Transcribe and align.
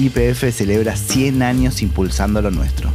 YPF 0.00 0.50
celebra 0.50 0.96
100 0.96 1.42
años 1.42 1.82
impulsando 1.82 2.40
lo 2.40 2.50
nuestro. 2.50 2.90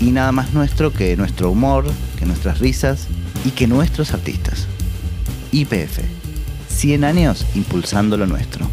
Y 0.00 0.10
nada 0.10 0.32
más 0.32 0.52
nuestro 0.52 0.92
que 0.92 1.16
nuestro 1.16 1.52
humor, 1.52 1.84
que 2.18 2.26
nuestras 2.26 2.58
risas 2.58 3.06
y 3.44 3.52
que 3.52 3.68
nuestros 3.68 4.12
artistas. 4.12 4.66
YPF. 5.52 6.00
100 6.68 7.04
años 7.04 7.46
impulsando 7.54 8.16
lo 8.16 8.26
nuestro. 8.26 8.68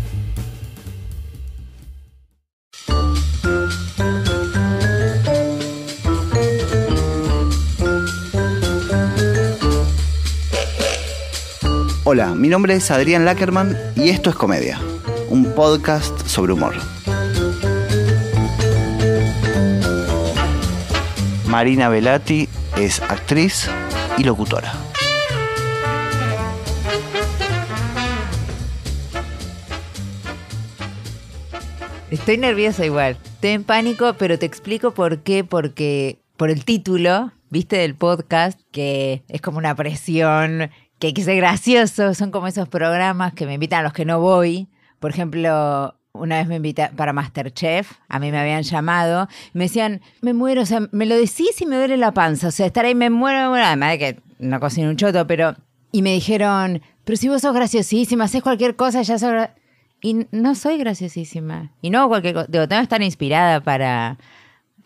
Hola, 12.06 12.34
mi 12.34 12.48
nombre 12.48 12.74
es 12.74 12.90
Adrián 12.90 13.24
Lackerman 13.24 13.78
y 13.96 14.10
esto 14.10 14.32
es 14.32 14.36
Comedia, 14.36 14.80
un 15.30 15.54
podcast 15.54 16.26
sobre 16.26 16.54
humor. 16.54 16.97
Marina 21.48 21.88
Velati 21.88 22.50
es 22.76 23.02
actriz 23.02 23.70
y 24.18 24.24
locutora. 24.26 24.74
Estoy 32.12 32.38
nerviosa 32.38 32.86
igual. 32.86 33.18
Estoy 33.24 33.52
en 33.52 33.64
pánico, 33.64 34.16
pero 34.18 34.38
te 34.38 34.46
explico 34.46 34.94
por 34.94 35.20
qué. 35.20 35.46
Porque 35.46 36.20
por 36.36 36.50
el 36.50 36.66
título, 36.66 37.32
viste, 37.50 37.78
del 37.78 37.96
podcast, 37.96 38.60
que 38.72 39.24
es 39.30 39.42
como 39.42 39.58
una 39.58 39.74
presión, 39.76 40.70
que 41.00 41.08
hay 41.08 41.14
que 41.14 41.24
ser 41.24 41.38
gracioso. 41.38 42.14
Son 42.14 42.32
como 42.32 42.48
esos 42.48 42.68
programas 42.68 43.34
que 43.34 43.46
me 43.46 43.54
invitan 43.54 43.80
a 43.80 43.84
los 43.84 43.94
que 43.94 44.04
no 44.04 44.20
voy. 44.20 44.68
Por 45.00 45.12
ejemplo, 45.12 45.96
una 46.20 46.38
vez 46.38 46.48
me 46.48 46.58
invitaron 46.58 46.96
para 46.96 47.14
Masterchef, 47.14 47.94
a 48.08 48.20
mí 48.20 48.32
me 48.32 48.40
habían 48.40 48.64
llamado, 48.64 49.28
me 49.54 49.66
decían, 49.66 50.02
me 50.22 50.34
muero, 50.34 50.62
o 50.62 50.66
sea, 50.66 50.82
me 50.92 51.06
lo 51.06 51.16
decís 51.16 51.60
y 51.62 51.66
me 51.66 51.78
duele 51.78 51.98
la 51.98 52.12
panza, 52.12 52.48
o 52.48 52.52
sea, 52.52 52.66
estar 52.66 52.86
ahí 52.86 52.96
me 52.96 53.10
muero, 53.10 53.40
me 53.44 53.50
muero, 53.50 53.66
además 53.66 53.92
de 53.92 54.00
que 54.00 54.20
no 54.40 54.60
cocino 54.60 54.90
un 54.90 54.98
choto, 54.98 55.26
pero... 55.28 55.56
Y 55.92 56.02
me 56.02 56.12
dijeron, 56.14 56.82
pero 57.06 57.16
si 57.16 57.30
vos 57.30 57.42
sos 57.42 57.54
graciosísima, 57.54 58.26
haces 58.26 58.44
cualquier 58.44 58.76
cosa, 58.76 59.02
ya 59.02 59.18
sos... 59.18 59.32
gra-". 59.32 59.54
Y 60.02 60.28
no 60.32 60.54
soy 60.54 60.78
graciosísima. 60.78 61.72
Y 61.82 61.90
no 61.90 62.08
cualquier 62.08 62.34
cosa. 62.34 62.48
Digo, 62.50 62.68
tengo 62.68 62.82
que 62.82 62.84
estar 62.84 63.02
inspirada 63.02 63.62
para, 63.62 64.18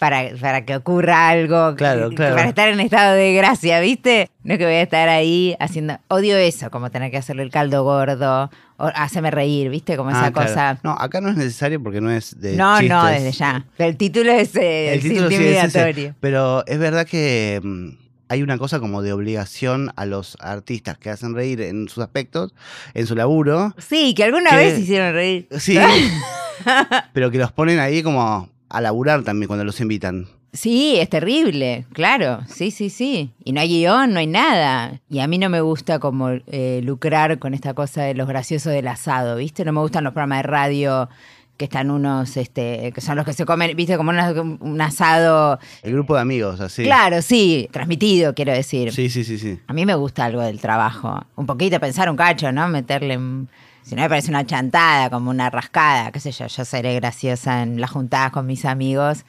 para, 0.01 0.31
para 0.41 0.65
que 0.65 0.75
ocurra 0.75 1.29
algo. 1.29 1.75
Claro, 1.75 2.09
claro. 2.09 2.35
Para 2.35 2.49
estar 2.49 2.69
en 2.69 2.79
estado 2.79 3.13
de 3.13 3.35
gracia, 3.35 3.79
¿viste? 3.81 4.31
No 4.43 4.53
es 4.53 4.57
que 4.57 4.65
voy 4.65 4.73
a 4.73 4.81
estar 4.81 5.07
ahí 5.09 5.55
haciendo. 5.59 5.99
Odio 6.07 6.37
eso, 6.37 6.71
como 6.71 6.89
tener 6.89 7.11
que 7.11 7.17
hacerle 7.17 7.43
el 7.43 7.51
caldo 7.51 7.83
gordo. 7.83 8.49
O 8.77 8.85
hacerme 8.95 9.29
reír, 9.29 9.69
¿viste? 9.69 9.95
Como 9.95 10.09
esa 10.09 10.25
Ah, 10.25 10.31
claro. 10.31 10.47
cosa. 10.49 10.79
No, 10.83 10.93
acá 10.99 11.21
no 11.21 11.29
es 11.29 11.37
necesario 11.37 11.83
porque 11.83 12.01
no 12.01 12.09
es 12.09 12.41
de 12.41 12.55
No, 12.55 12.81
no, 12.81 13.05
desde 13.05 13.31
ya. 13.31 13.63
Pero 13.77 13.89
el 13.91 13.95
título 13.95 14.31
es, 14.31 14.55
eh, 14.55 14.93
El 14.93 14.97
es 14.97 15.03
título 15.03 15.27
sí 15.29 15.35
es 15.35 15.39
ese. 15.41 15.49
intimidatorio. 15.65 16.15
Pero 16.19 16.65
es 16.65 16.79
verdad 16.79 17.05
que 17.05 17.61
mm, 17.63 17.89
hay 18.29 18.41
una 18.41 18.57
cosa 18.57 18.79
como 18.79 19.03
de 19.03 19.13
obligación 19.13 19.91
a 19.97 20.07
los 20.07 20.35
artistas 20.39 20.97
que 20.97 21.11
hacen 21.11 21.35
reír 21.35 21.61
en 21.61 21.89
sus 21.89 22.01
aspectos, 22.03 22.55
en 22.95 23.05
su 23.05 23.13
laburo. 23.15 23.75
Sí, 23.77 24.15
que 24.15 24.23
alguna 24.23 24.49
Que- 24.49 24.55
vez 24.55 24.79
hicieron 24.79 25.13
reír. 25.13 25.47
Sí. 25.59 25.77
pero 27.13 27.29
que 27.29 27.37
los 27.37 27.51
ponen 27.51 27.79
ahí 27.79 28.01
como 28.01 28.49
a 28.71 28.81
laburar 28.81 29.23
también 29.23 29.47
cuando 29.47 29.63
los 29.65 29.79
invitan. 29.81 30.27
Sí, 30.53 30.97
es 30.99 31.07
terrible, 31.09 31.85
claro, 31.93 32.41
sí, 32.47 32.71
sí, 32.71 32.89
sí. 32.89 33.31
Y 33.45 33.53
no 33.53 33.61
hay 33.61 33.69
guion, 33.69 34.11
no 34.13 34.19
hay 34.19 34.27
nada. 34.27 34.99
Y 35.09 35.19
a 35.19 35.27
mí 35.27 35.37
no 35.37 35.49
me 35.49 35.61
gusta 35.61 35.99
como 35.99 36.29
eh, 36.47 36.81
lucrar 36.83 37.39
con 37.39 37.53
esta 37.53 37.73
cosa 37.73 38.03
de 38.03 38.15
los 38.15 38.27
graciosos 38.27 38.73
del 38.73 38.87
asado, 38.89 39.37
¿viste? 39.37 39.63
No 39.63 39.71
me 39.71 39.79
gustan 39.79 40.03
los 40.03 40.11
programas 40.11 40.39
de 40.39 40.43
radio 40.43 41.09
que 41.55 41.65
están 41.65 41.89
unos, 41.91 42.35
este, 42.37 42.91
que 42.93 42.99
son 43.01 43.15
los 43.15 43.25
que 43.25 43.31
se 43.33 43.45
comen, 43.45 43.77
¿viste? 43.77 43.95
Como 43.95 44.09
un 44.11 44.81
asado. 44.81 45.57
El 45.83 45.93
grupo 45.93 46.15
de 46.15 46.21
amigos, 46.21 46.59
así. 46.59 46.83
Claro, 46.83 47.21
sí, 47.21 47.69
transmitido, 47.71 48.33
quiero 48.33 48.51
decir. 48.51 48.91
Sí, 48.91 49.09
sí, 49.09 49.23
sí, 49.23 49.37
sí. 49.37 49.57
A 49.67 49.73
mí 49.73 49.85
me 49.85 49.95
gusta 49.95 50.25
algo 50.25 50.41
del 50.41 50.59
trabajo. 50.59 51.23
Un 51.35 51.45
poquito 51.45 51.79
pensar 51.79 52.09
un 52.09 52.17
cacho, 52.17 52.51
¿no? 52.51 52.67
Meterle. 52.67 53.15
un- 53.17 53.47
Si 53.83 53.95
no 53.95 54.01
me 54.01 54.09
parece 54.09 54.29
una 54.29 54.45
chantada, 54.45 55.09
como 55.09 55.29
una 55.29 55.49
rascada, 55.49 56.11
qué 56.11 56.19
sé 56.19 56.31
yo. 56.31 56.47
Yo 56.47 56.65
seré 56.65 56.95
graciosa 56.95 57.63
en 57.63 57.81
las 57.81 57.91
juntadas 57.91 58.31
con 58.31 58.45
mis 58.45 58.65
amigos, 58.65 59.25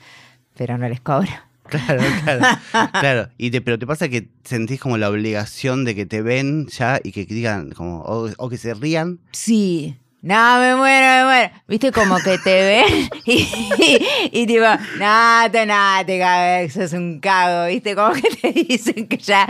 pero 0.57 0.79
no 0.79 0.89
les 0.89 1.01
cobro. 1.01 1.31
Claro, 1.73 2.03
claro. 2.25 2.91
claro. 3.01 3.29
Y 3.39 3.51
te, 3.51 3.63
pero 3.63 3.79
te 3.79 3.87
pasa 3.87 4.11
que 4.11 4.29
sentís 4.45 4.79
como 4.79 4.99
la 4.99 5.09
obligación 5.09 5.87
de 5.87 5.95
que 5.95 6.05
te 6.05 6.21
ven 6.21 6.67
ya 6.67 7.01
y 7.03 7.13
que 7.13 7.25
digan, 7.25 7.71
como, 7.71 8.03
o, 8.03 8.29
o 8.37 8.49
que 8.51 8.59
se 8.59 8.75
rían. 8.75 9.21
Sí. 9.31 9.97
No, 10.23 10.61
me 10.61 10.77
muero, 10.77 11.07
me 11.07 11.25
muero. 11.25 11.51
Viste 11.67 11.91
como 11.91 12.17
que 12.19 12.39
te 12.39 12.63
ven 12.63 13.11
y, 13.27 13.49
y, 14.31 14.47
tipo, 14.47 14.65
no, 14.99 15.51
te 15.51 15.67
nada, 15.67 16.05
te 16.07 16.71
sos 16.71 16.93
un 16.93 17.19
cago, 17.19 17.67
viste, 17.67 17.97
como 17.97 18.13
que 18.15 18.31
te 18.41 18.53
dicen 18.69 19.09
que 19.09 19.17
ya. 19.17 19.49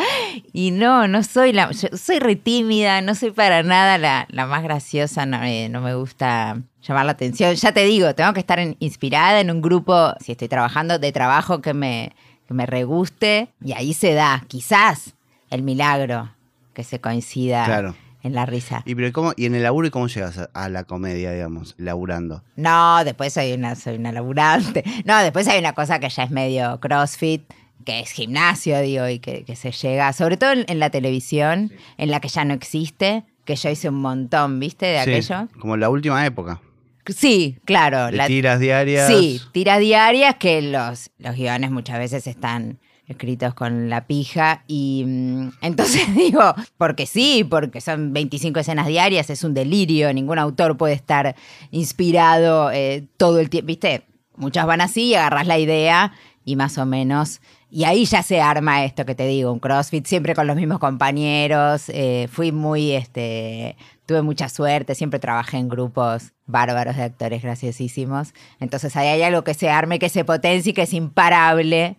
Y 0.54 0.70
no, 0.70 1.06
no 1.08 1.22
soy 1.22 1.52
la. 1.52 1.70
yo 1.72 1.88
soy 1.94 2.20
re 2.20 2.36
tímida, 2.36 3.02
no 3.02 3.14
soy 3.14 3.32
para 3.32 3.62
nada 3.62 3.98
la, 3.98 4.26
la 4.30 4.46
más 4.46 4.62
graciosa, 4.62 5.26
no, 5.26 5.42
eh, 5.42 5.68
no 5.68 5.82
me 5.82 5.94
gusta 5.94 6.62
llamar 6.82 7.04
la 7.04 7.12
atención. 7.12 7.54
Ya 7.54 7.72
te 7.72 7.84
digo, 7.84 8.14
tengo 8.14 8.32
que 8.32 8.40
estar 8.40 8.58
inspirada 8.78 9.40
en 9.40 9.50
un 9.50 9.60
grupo, 9.60 10.14
si 10.20 10.32
estoy 10.32 10.48
trabajando, 10.48 10.98
de 10.98 11.12
trabajo 11.12 11.60
que 11.60 11.74
me, 11.74 12.12
que 12.48 12.54
me 12.54 12.64
reguste. 12.64 13.48
Y 13.62 13.72
ahí 13.72 13.92
se 13.92 14.14
da, 14.14 14.42
quizás, 14.48 15.12
el 15.50 15.62
milagro 15.62 16.30
que 16.72 16.82
se 16.82 16.98
coincida 16.98 17.66
Claro. 17.66 17.94
En 18.22 18.34
la 18.34 18.46
risa. 18.46 18.82
Y, 18.86 18.94
pero 18.94 19.12
¿cómo, 19.12 19.32
y 19.36 19.46
en 19.46 19.54
el 19.54 19.62
laburo, 19.62 19.86
¿y 19.86 19.90
cómo 19.90 20.06
llegas 20.08 20.38
a, 20.38 20.48
a 20.54 20.68
la 20.68 20.84
comedia, 20.84 21.32
digamos, 21.32 21.74
laburando? 21.78 22.42
No, 22.56 23.04
después 23.04 23.32
soy 23.32 23.52
una, 23.52 23.74
soy 23.74 23.96
una 23.96 24.12
laburante. 24.12 24.84
No, 25.04 25.18
después 25.22 25.48
hay 25.48 25.58
una 25.58 25.72
cosa 25.72 25.98
que 25.98 26.08
ya 26.08 26.22
es 26.24 26.30
medio 26.30 26.78
crossfit, 26.80 27.42
que 27.84 28.00
es 28.00 28.10
gimnasio, 28.12 28.80
digo, 28.80 29.08
y 29.08 29.18
que, 29.18 29.44
que 29.44 29.56
se 29.56 29.72
llega, 29.72 30.12
sobre 30.12 30.36
todo 30.36 30.52
en, 30.52 30.64
en 30.68 30.78
la 30.78 30.90
televisión, 30.90 31.72
en 31.98 32.10
la 32.10 32.20
que 32.20 32.28
ya 32.28 32.44
no 32.44 32.54
existe, 32.54 33.24
que 33.44 33.56
yo 33.56 33.70
hice 33.70 33.88
un 33.88 33.96
montón, 34.00 34.60
¿viste? 34.60 34.86
De 34.86 35.02
Sí, 35.02 35.10
aquello. 35.10 35.48
como 35.58 35.76
la 35.76 35.90
última 35.90 36.24
época. 36.24 36.60
Sí, 37.06 37.58
claro. 37.64 38.06
De 38.06 38.12
la- 38.12 38.28
tiras 38.28 38.60
diarias. 38.60 39.08
Sí, 39.08 39.40
tiras 39.50 39.80
diarias 39.80 40.36
que 40.36 40.62
los, 40.62 41.10
los 41.18 41.34
guiones 41.34 41.72
muchas 41.72 41.98
veces 41.98 42.28
están 42.28 42.78
escritos 43.12 43.54
con 43.54 43.88
la 43.88 44.06
pija 44.06 44.64
y 44.66 45.04
mm, 45.06 45.48
entonces 45.62 46.14
digo, 46.16 46.54
porque 46.76 47.06
sí, 47.06 47.44
porque 47.48 47.80
son 47.80 48.12
25 48.12 48.60
escenas 48.60 48.86
diarias, 48.86 49.30
es 49.30 49.44
un 49.44 49.54
delirio, 49.54 50.12
ningún 50.12 50.38
autor 50.38 50.76
puede 50.76 50.94
estar 50.94 51.34
inspirado 51.70 52.70
eh, 52.72 53.06
todo 53.16 53.40
el 53.40 53.48
tiempo, 53.48 53.68
¿viste? 53.68 54.02
Muchas 54.36 54.66
van 54.66 54.80
así 54.80 55.14
agarras 55.14 55.46
la 55.46 55.58
idea 55.58 56.12
y 56.44 56.56
más 56.56 56.76
o 56.78 56.86
menos, 56.86 57.40
y 57.70 57.84
ahí 57.84 58.04
ya 58.04 58.22
se 58.22 58.40
arma 58.40 58.84
esto 58.84 59.06
que 59.06 59.14
te 59.14 59.26
digo, 59.26 59.50
un 59.50 59.58
CrossFit 59.58 60.06
siempre 60.06 60.34
con 60.34 60.46
los 60.46 60.56
mismos 60.56 60.78
compañeros, 60.78 61.88
eh, 61.88 62.28
fui 62.30 62.52
muy, 62.52 62.92
este, 62.92 63.76
tuve 64.04 64.20
mucha 64.20 64.50
suerte, 64.50 64.94
siempre 64.94 65.18
trabajé 65.18 65.56
en 65.56 65.70
grupos 65.70 66.32
bárbaros 66.44 66.96
de 66.96 67.04
actores 67.04 67.42
graciosísimos, 67.42 68.34
entonces 68.60 68.94
ahí 68.96 69.08
hay 69.08 69.22
algo 69.22 69.42
que 69.42 69.54
se 69.54 69.70
arme, 69.70 69.98
que 69.98 70.10
se 70.10 70.24
potencie, 70.24 70.74
que 70.74 70.82
es 70.82 70.92
imparable 70.92 71.96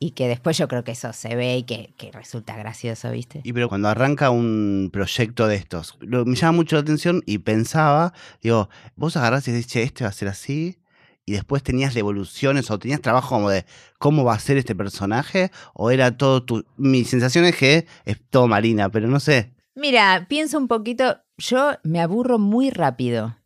y 0.00 0.12
que 0.12 0.28
después 0.28 0.56
yo 0.58 0.68
creo 0.68 0.84
que 0.84 0.92
eso 0.92 1.12
se 1.12 1.34
ve 1.36 1.56
y 1.58 1.62
que, 1.64 1.94
que 1.96 2.10
resulta 2.12 2.56
gracioso, 2.56 3.10
¿viste? 3.10 3.40
Y 3.44 3.52
pero 3.52 3.68
cuando 3.68 3.88
arranca 3.88 4.30
un 4.30 4.90
proyecto 4.92 5.46
de 5.48 5.56
estos, 5.56 5.96
lo- 6.00 6.24
me 6.24 6.36
llama 6.36 6.52
mucho 6.52 6.76
la 6.76 6.82
atención 6.82 7.22
y 7.26 7.38
pensaba, 7.38 8.12
digo, 8.42 8.68
vos 8.96 9.16
agarrás 9.16 9.46
y 9.48 9.52
decís, 9.52 9.66
che, 9.68 9.82
este 9.82 10.04
va 10.04 10.10
a 10.10 10.12
ser 10.12 10.28
así, 10.28 10.78
y 11.26 11.32
después 11.32 11.62
tenías 11.62 11.92
devoluciones 11.94 12.70
o 12.70 12.78
tenías 12.78 13.02
trabajo 13.02 13.34
como 13.34 13.50
de 13.50 13.66
cómo 13.98 14.24
va 14.24 14.34
a 14.34 14.38
ser 14.38 14.56
este 14.56 14.74
personaje, 14.74 15.50
o 15.74 15.90
era 15.90 16.16
todo 16.16 16.42
tu... 16.42 16.64
Mi 16.76 17.04
sensación 17.04 17.44
es 17.44 17.54
que 17.56 17.86
es 18.06 18.18
todo 18.30 18.46
Marina, 18.48 18.88
pero 18.90 19.08
no 19.08 19.20
sé. 19.20 19.52
Mira, 19.74 20.26
pienso 20.28 20.56
un 20.58 20.68
poquito, 20.68 21.18
yo 21.36 21.72
me 21.84 22.00
aburro 22.00 22.38
muy 22.38 22.70
rápido. 22.70 23.36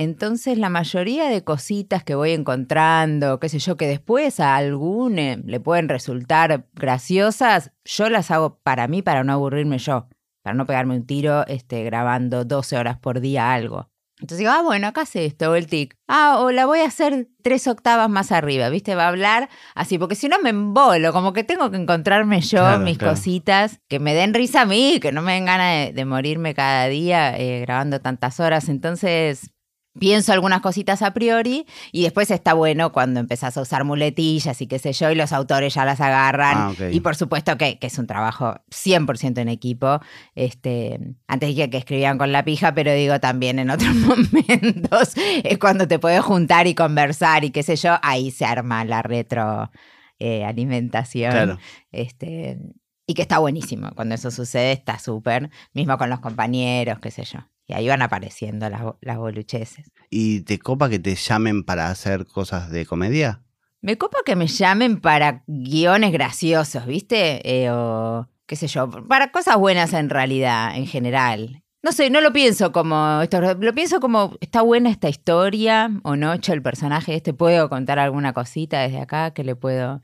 Entonces 0.00 0.58
la 0.58 0.68
mayoría 0.68 1.28
de 1.28 1.42
cositas 1.42 2.04
que 2.04 2.14
voy 2.14 2.30
encontrando, 2.30 3.40
qué 3.40 3.48
sé 3.48 3.58
yo, 3.58 3.76
que 3.76 3.88
después 3.88 4.38
a 4.38 4.54
algún 4.54 5.18
eh, 5.18 5.42
le 5.44 5.58
pueden 5.58 5.88
resultar 5.88 6.66
graciosas, 6.74 7.72
yo 7.84 8.08
las 8.08 8.30
hago 8.30 8.60
para 8.62 8.86
mí, 8.86 9.02
para 9.02 9.24
no 9.24 9.32
aburrirme 9.32 9.78
yo, 9.78 10.08
para 10.42 10.54
no 10.54 10.66
pegarme 10.66 10.94
un 10.94 11.04
tiro 11.04 11.44
este, 11.48 11.82
grabando 11.82 12.44
12 12.44 12.76
horas 12.78 12.96
por 12.98 13.20
día 13.20 13.52
algo. 13.52 13.90
Entonces 14.20 14.38
digo, 14.38 14.50
ah, 14.50 14.62
bueno, 14.62 14.88
acá 14.88 15.02
hace 15.02 15.26
esto, 15.26 15.54
el 15.54 15.66
tic. 15.68 15.94
Ah, 16.08 16.38
o 16.40 16.50
la 16.50 16.66
voy 16.66 16.80
a 16.80 16.86
hacer 16.86 17.28
tres 17.42 17.66
octavas 17.68 18.08
más 18.10 18.32
arriba, 18.32 18.68
¿viste? 18.68 18.96
Va 18.96 19.04
a 19.04 19.08
hablar 19.08 19.48
así, 19.76 19.96
porque 19.96 20.16
si 20.16 20.28
no 20.28 20.40
me 20.40 20.50
embolo, 20.50 21.12
como 21.12 21.32
que 21.32 21.44
tengo 21.44 21.70
que 21.70 21.76
encontrarme 21.76 22.40
yo 22.40 22.58
Claro, 22.58 22.84
mis 22.84 22.98
claro. 22.98 23.14
cositas 23.14 23.80
que 23.88 24.00
me 24.00 24.14
den 24.14 24.34
risa 24.34 24.62
a 24.62 24.66
mí, 24.66 24.98
que 25.00 25.12
no 25.12 25.22
me 25.22 25.34
den 25.34 25.44
ganas 25.46 25.86
de, 25.86 25.92
de 25.92 26.04
morirme 26.04 26.54
cada 26.54 26.86
día 26.88 27.36
eh, 27.38 27.60
grabando 27.60 28.00
tantas 28.00 28.40
horas. 28.40 28.68
Entonces, 28.68 29.52
pienso 29.98 30.32
algunas 30.32 30.60
cositas 30.60 31.02
a 31.02 31.12
priori 31.12 31.66
y 31.92 32.02
después 32.02 32.30
está 32.30 32.54
bueno 32.54 32.92
cuando 32.92 33.20
empezás 33.20 33.56
a 33.56 33.62
usar 33.62 33.84
muletillas 33.84 34.60
y 34.60 34.66
qué 34.66 34.78
sé 34.78 34.92
yo 34.92 35.10
y 35.10 35.14
los 35.14 35.32
autores 35.32 35.74
ya 35.74 35.84
las 35.84 36.00
agarran. 36.00 36.56
Ah. 36.56 36.74
Y 36.90 37.00
por 37.00 37.16
supuesto 37.16 37.56
que, 37.56 37.78
que 37.78 37.86
es 37.88 37.98
un 37.98 38.06
trabajo 38.06 38.60
100% 38.70 39.38
en 39.38 39.48
equipo. 39.48 40.00
Este, 40.34 41.00
antes 41.26 41.48
dije 41.48 41.70
que 41.70 41.78
escribían 41.78 42.18
con 42.18 42.32
la 42.32 42.44
pija, 42.44 42.74
pero 42.74 42.92
digo 42.92 43.20
también 43.20 43.58
en 43.58 43.70
otros 43.70 43.94
momentos 43.94 45.12
es 45.16 45.58
cuando 45.58 45.88
te 45.88 45.98
puedes 45.98 46.22
juntar 46.22 46.66
y 46.66 46.74
conversar 46.74 47.44
y 47.44 47.50
qué 47.50 47.62
sé 47.62 47.76
yo, 47.76 47.98
ahí 48.02 48.30
se 48.30 48.44
arma 48.44 48.84
la 48.84 49.02
retro 49.02 49.70
eh, 50.18 50.44
alimentación. 50.44 51.30
Claro. 51.30 51.58
Este, 51.92 52.58
y 53.08 53.14
que 53.14 53.22
está 53.22 53.38
buenísimo. 53.38 53.90
Cuando 53.96 54.14
eso 54.14 54.30
sucede, 54.30 54.70
está 54.72 54.98
súper. 54.98 55.48
Mismo 55.72 55.96
con 55.96 56.10
los 56.10 56.20
compañeros, 56.20 56.98
qué 57.00 57.10
sé 57.10 57.24
yo. 57.24 57.38
Y 57.66 57.72
ahí 57.72 57.88
van 57.88 58.02
apareciendo 58.02 58.68
las, 58.68 58.82
las 59.00 59.16
bolucheces. 59.16 59.90
¿Y 60.10 60.42
te 60.42 60.58
copa 60.58 60.90
que 60.90 60.98
te 60.98 61.14
llamen 61.14 61.64
para 61.64 61.88
hacer 61.88 62.26
cosas 62.26 62.70
de 62.70 62.84
comedia? 62.84 63.42
Me 63.80 63.96
copa 63.96 64.18
que 64.26 64.36
me 64.36 64.46
llamen 64.46 65.00
para 65.00 65.42
guiones 65.46 66.12
graciosos, 66.12 66.84
¿viste? 66.84 67.40
Eh, 67.44 67.70
o 67.70 68.28
qué 68.44 68.56
sé 68.56 68.66
yo, 68.66 68.90
para 68.90 69.32
cosas 69.32 69.56
buenas 69.56 69.94
en 69.94 70.10
realidad, 70.10 70.76
en 70.76 70.86
general. 70.86 71.62
No 71.82 71.92
sé, 71.92 72.10
no 72.10 72.20
lo 72.20 72.32
pienso 72.34 72.72
como 72.72 73.22
esto, 73.22 73.40
lo 73.40 73.74
pienso 73.74 74.00
como 74.00 74.36
está 74.40 74.60
buena 74.60 74.90
esta 74.90 75.08
historia 75.08 75.90
o 76.02 76.16
no 76.16 76.34
hecho 76.34 76.52
el 76.52 76.60
personaje 76.60 77.14
este, 77.14 77.32
puedo 77.32 77.70
contar 77.70 77.98
alguna 77.98 78.34
cosita 78.34 78.80
desde 78.80 79.00
acá 79.00 79.30
que 79.32 79.44
le 79.44 79.56
puedo. 79.56 80.02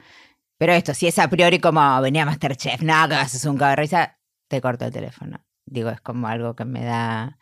Pero 0.58 0.72
esto, 0.72 0.94
si 0.94 1.06
es 1.06 1.18
a 1.18 1.28
priori 1.28 1.58
como 1.58 2.00
venía 2.00 2.24
Masterchef, 2.26 2.80
no, 2.82 3.08
que 3.08 3.14
haces 3.14 3.44
un 3.44 3.58
risa, 3.76 4.18
te 4.48 4.60
corto 4.60 4.84
el 4.84 4.92
teléfono. 4.92 5.44
Digo, 5.66 5.90
es 5.90 6.00
como 6.00 6.28
algo 6.28 6.54
que 6.54 6.64
me 6.64 6.84
da, 6.84 7.38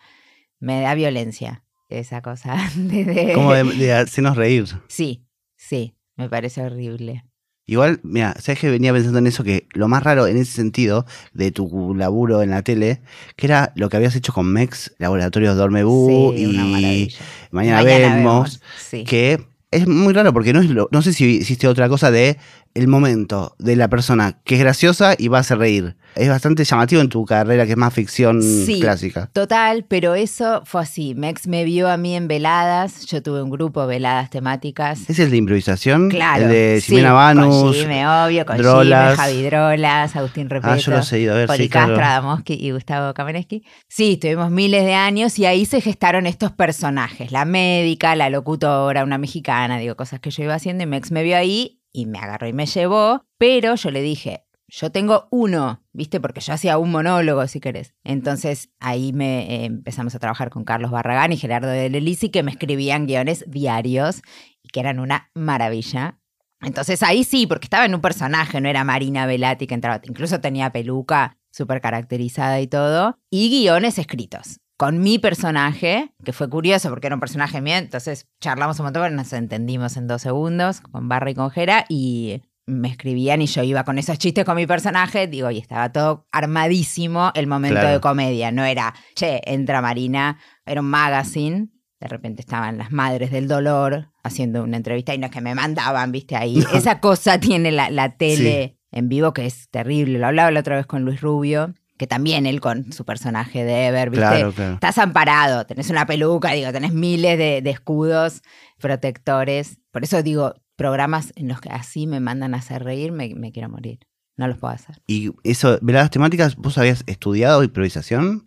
me 0.61 0.81
da 0.81 0.95
violencia, 0.95 1.65
esa 1.89 2.23
cosa 2.23 2.57
de- 2.77 3.05
de- 3.05 3.33
Como 3.35 3.53
de, 3.53 3.65
de 3.65 3.93
hacernos 3.95 4.37
reír. 4.37 4.67
Sí, 4.89 5.27
sí, 5.57 5.95
me 6.17 6.29
parece 6.29 6.63
horrible. 6.63 7.25
Igual, 7.65 8.01
mira, 8.03 8.35
sabes 8.41 8.59
que 8.59 8.71
venía 8.71 8.93
pensando 8.93 9.19
en 9.21 9.29
eso, 9.29 9.45
que 9.45 9.69
lo 9.73 9.87
más 9.87 10.03
raro 10.03 10.27
en 10.27 10.37
ese 10.37 10.51
sentido 10.53 11.07
de 11.33 11.53
tu 11.53 11.95
laburo 11.95 12.43
en 12.43 12.51
la 12.51 12.63
tele, 12.63 13.03
que 13.37 13.47
era 13.47 13.73
lo 13.77 13.89
que 13.89 13.97
habías 13.97 14.17
hecho 14.17 14.33
con 14.33 14.53
Mex, 14.53 14.93
Laboratorios 14.99 15.57
Dormebú 15.57 16.33
Sí, 16.35 16.43
y. 16.45 17.15
Mañana, 17.53 17.83
Mañana 17.83 17.83
vemos, 18.17 18.61
Sí. 18.81 19.05
que 19.05 19.47
es 19.71 19.87
muy 19.87 20.13
raro 20.13 20.33
porque 20.33 20.53
no 20.53 20.61
es 20.61 20.69
lo, 20.71 20.89
no 20.91 21.03
sé 21.03 21.13
si 21.13 21.25
hiciste 21.25 21.69
otra 21.69 21.89
cosa 21.89 22.11
de 22.11 22.37
el 22.75 22.89
momento 22.89 23.55
de 23.59 23.77
la 23.77 23.89
persona 23.89 24.41
que 24.45 24.55
es 24.57 24.61
graciosa 24.61 25.15
y 25.19 25.29
va 25.29 25.39
a 25.39 25.41
hacer 25.43 25.59
reír. 25.59 25.97
Es 26.15 26.29
bastante 26.29 26.65
llamativo 26.65 27.01
en 27.01 27.09
tu 27.09 27.25
carrera, 27.25 27.65
que 27.65 27.73
es 27.73 27.77
más 27.79 27.95
ficción 27.95 28.43
Sí. 28.43 28.81
clásica. 28.81 29.31
Total, 29.33 29.85
pero 29.89 30.15
eso 30.15 30.63
fue 30.67 30.83
así. 30.83 31.15
Mex 31.15 31.47
me 31.47 31.65
vio 31.65 31.89
a 31.89 31.97
mí 31.97 32.15
en 32.15 32.29
veladas. 32.29 33.07
Yo 33.07 33.23
tuve 33.23 33.43
un 33.43 33.49
grupo 33.49 33.87
veladas 33.87 34.29
temáticas. 34.29 35.09
¿Es 35.09 35.19
el 35.19 35.31
de 35.31 35.39
improvisación? 35.39 36.11
Claro. 36.11 36.43
El 36.45 36.49
de 36.51 36.81
sí, 36.83 36.89
Ximena 36.91 37.13
Banus. 37.13 37.63
Con 37.63 37.73
Jime, 37.73 38.07
obvio, 38.07 38.45
con 38.45 38.59
Drolas. 38.59 39.17
Javi 39.17 39.43
Drolas, 39.43 40.15
Agustín 40.17 40.51
Repeto. 40.51 40.73
Ah, 40.75 40.77
yo 40.77 40.93
los 40.93 41.11
he 41.13 41.21
ido 41.21 41.33
a 41.33 41.37
ver, 41.39 41.51
sí, 41.51 41.69
claro. 41.71 41.97
Castro, 41.97 42.43
y 42.47 42.71
Gustavo 42.73 43.15
Kamenetsky. 43.15 43.65
Sí, 43.89 44.19
tuvimos 44.19 44.51
miles 44.51 44.85
de 44.85 44.95
años 44.95 45.39
y 45.39 45.47
ahí 45.47 45.65
se 45.65 45.81
gestaron 45.81 46.27
estos 46.27 46.53
personajes. 46.53 47.33
La 47.33 47.45
médica, 47.47 48.15
la 48.17 48.29
locutora, 48.29 49.03
una 49.03 49.17
mexicana, 49.19 49.79
digo, 49.79 49.97
cosas 49.97 50.21
que 50.21 50.31
yo 50.31 50.43
iba 50.45 50.55
haciendo 50.55 50.85
y 50.85 50.87
Mex 50.87 51.11
me 51.11 51.23
vio 51.23 51.37
ahí 51.37 51.79
y 51.93 52.07
me 52.07 52.19
agarró 52.19 52.49
y 52.49 52.53
me 52.53 52.67
llevó, 52.67 53.25
pero 53.39 53.75
yo 53.75 53.91
le 53.91 54.03
dije, 54.03 54.45
yo 54.75 54.91
tengo 54.91 55.29
uno, 55.31 55.83
¿viste? 55.93 56.19
Porque 56.19 56.41
yo 56.41 56.55
hacía 56.55 56.79
un 56.79 56.91
monólogo, 56.91 57.47
si 57.47 57.61
querés. 57.61 57.95
Entonces 58.05 58.71
ahí 58.81 59.13
me 59.13 59.43
eh, 59.43 59.65
empezamos 59.67 60.15
a 60.15 60.19
trabajar 60.19 60.49
con 60.49 60.65
Carlos 60.65 60.91
Barragán 60.91 61.31
y 61.31 61.37
Gerardo 61.37 61.69
de 61.69 61.91
Lelisi, 61.91 62.31
que 62.31 62.43
me 62.43 62.53
escribían 62.53 63.07
guiones 63.07 63.45
diarios 63.47 64.23
y 64.63 64.69
que 64.71 64.81
eran 64.81 64.99
una 64.99 65.31
maravilla. 65.35 66.19
Entonces 66.63 67.03
ahí 67.03 67.25
sí, 67.25 67.47
porque 67.47 67.67
estaba 67.67 67.85
en 67.85 67.95
un 67.95 68.01
personaje, 68.01 68.63
no 68.63 68.69
era 68.69 68.83
Marina 68.83 69.27
Velati 69.27 69.67
que 69.67 69.75
entraba, 69.75 70.01
incluso 70.05 70.41
tenía 70.41 70.73
peluca 70.73 71.37
súper 71.51 71.83
caracterizada 71.83 72.61
y 72.61 72.67
todo, 72.67 73.19
y 73.29 73.51
guiones 73.51 73.99
escritos. 73.99 74.62
Con 74.77 75.01
mi 75.01 75.19
personaje, 75.19 76.13
que 76.25 76.33
fue 76.33 76.49
curioso 76.49 76.89
porque 76.89 77.07
era 77.07 77.15
un 77.17 77.21
personaje 77.21 77.61
mío, 77.61 77.77
entonces 77.77 78.27
charlamos 78.41 78.79
un 78.81 78.87
montón, 78.87 79.03
pero 79.03 79.15
nos 79.15 79.33
entendimos 79.33 79.97
en 79.97 80.09
dos 80.09 80.23
segundos 80.23 80.81
con 80.81 81.09
Barra 81.09 81.31
y 81.31 81.35
con 81.35 81.51
Jera 81.51 81.85
y 81.89 82.43
me 82.67 82.89
escribían 82.89 83.43
y 83.43 83.47
yo 83.47 83.63
iba 83.63 83.85
con 83.85 83.99
esos 83.99 84.19
chistes 84.19 84.45
con 84.45 84.57
mi 84.57 84.67
personaje, 84.67 85.27
digo, 85.27 85.51
y 85.51 85.59
estaba 85.59 85.91
todo 85.93 86.27
armadísimo 86.33 87.31
el 87.35 87.47
momento 87.47 87.81
Claro. 87.81 87.95
de 87.95 88.01
comedia, 88.01 88.51
no 88.53 88.65
era, 88.65 88.95
che, 89.15 89.41
entra 89.45 89.83
Marina, 89.83 90.39
era 90.65 90.81
un 90.81 90.87
magazine, 90.89 91.69
de 92.01 92.09
repente 92.09 92.41
estaban 92.41 92.79
las 92.79 92.91
madres 92.93 93.31
del 93.31 93.49
dolor 93.49 94.11
haciendo 94.25 94.63
una 94.65 94.77
entrevista 94.77 95.15
y 95.15 95.19
no 95.19 95.27
es 95.27 95.33
que 95.33 95.41
me 95.41 95.55
mandaban, 95.55 96.13
viste, 96.13 96.35
ahí. 96.37 96.65
Esa 96.75 96.99
cosa 97.01 97.39
tiene 97.39 97.71
la, 97.73 97.91
la 97.91 98.17
tele 98.17 98.79
en 98.91 99.09
vivo 99.09 99.33
que 99.33 99.47
es 99.47 99.69
terrible. 99.71 100.19
Lo 100.19 100.27
hablaba 100.27 100.51
la 100.51 100.61
otra 100.61 100.77
vez 100.77 100.87
con 100.87 101.05
Luis 101.05 101.21
Rubio, 101.21 101.75
que 101.99 102.07
también 102.07 102.47
él 102.47 102.61
con 102.61 102.93
su 102.93 103.05
personaje 103.05 103.65
de 103.65 103.87
Ever, 103.87 104.11
viste. 104.11 104.27
Claro, 104.27 104.53
claro. 104.53 104.75
Estás 104.75 104.99
amparado, 104.99 105.67
tenés 105.67 105.91
una 105.91 106.07
peluca, 106.07 106.51
digo, 106.53 106.73
tenés 106.73 106.93
miles 106.93 107.39
de, 107.39 107.63
de 107.63 107.71
escudos 107.71 108.43
protectores. 108.81 109.79
Por 109.91 110.05
eso 110.05 110.23
digo, 110.23 110.55
programas 110.77 111.33
en 111.37 111.49
los 111.49 111.61
que 111.61 111.69
así 111.71 112.07
me 112.07 112.21
mandan 112.21 112.55
a 112.55 112.59
hacer 112.59 112.83
reír, 112.85 113.13
me, 113.13 113.35
me 113.35 113.53
quiero 113.53 113.69
morir. 113.69 114.01
No 114.37 114.49
los 114.49 114.59
puedo 114.59 114.73
hacer. 114.75 115.01
Y 115.07 115.31
eso, 115.45 115.79
veladas 115.83 116.11
temáticas, 116.11 116.57
¿vos 116.57 116.79
habías 116.79 117.05
estudiado 117.07 117.63
improvisación? 117.63 118.45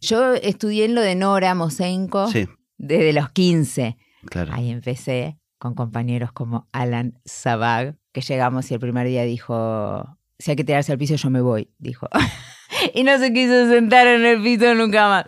Yo 0.00 0.34
estudié 0.34 0.84
en 0.84 0.94
lo 0.94 1.00
de 1.00 1.14
Nora 1.14 1.54
Mosenko 1.54 2.28
Sí, 2.30 2.46
desde 2.78 3.12
los 3.12 3.30
15. 3.30 3.96
claro. 4.26 4.52
Ahí 4.54 4.70
empecé 4.70 5.38
con 5.58 5.74
compañeros 5.74 6.30
como 6.32 6.68
Alan 6.72 7.20
Sabag, 7.24 7.96
que 8.12 8.20
llegamos 8.20 8.70
y 8.70 8.74
el 8.74 8.80
primer 8.80 9.06
día 9.06 9.24
dijo, 9.24 10.18
si 10.38 10.50
hay 10.50 10.56
que 10.56 10.64
tirarse 10.64 10.92
al 10.92 10.98
piso 10.98 11.14
yo 11.16 11.30
me 11.30 11.40
voy, 11.40 11.70
dijo. 11.78 12.06
y 12.94 13.04
no 13.04 13.18
se 13.18 13.32
quiso 13.32 13.68
sentar 13.68 14.06
en 14.06 14.24
el 14.24 14.42
piso 14.42 14.74
nunca 14.74 15.08
más. 15.08 15.24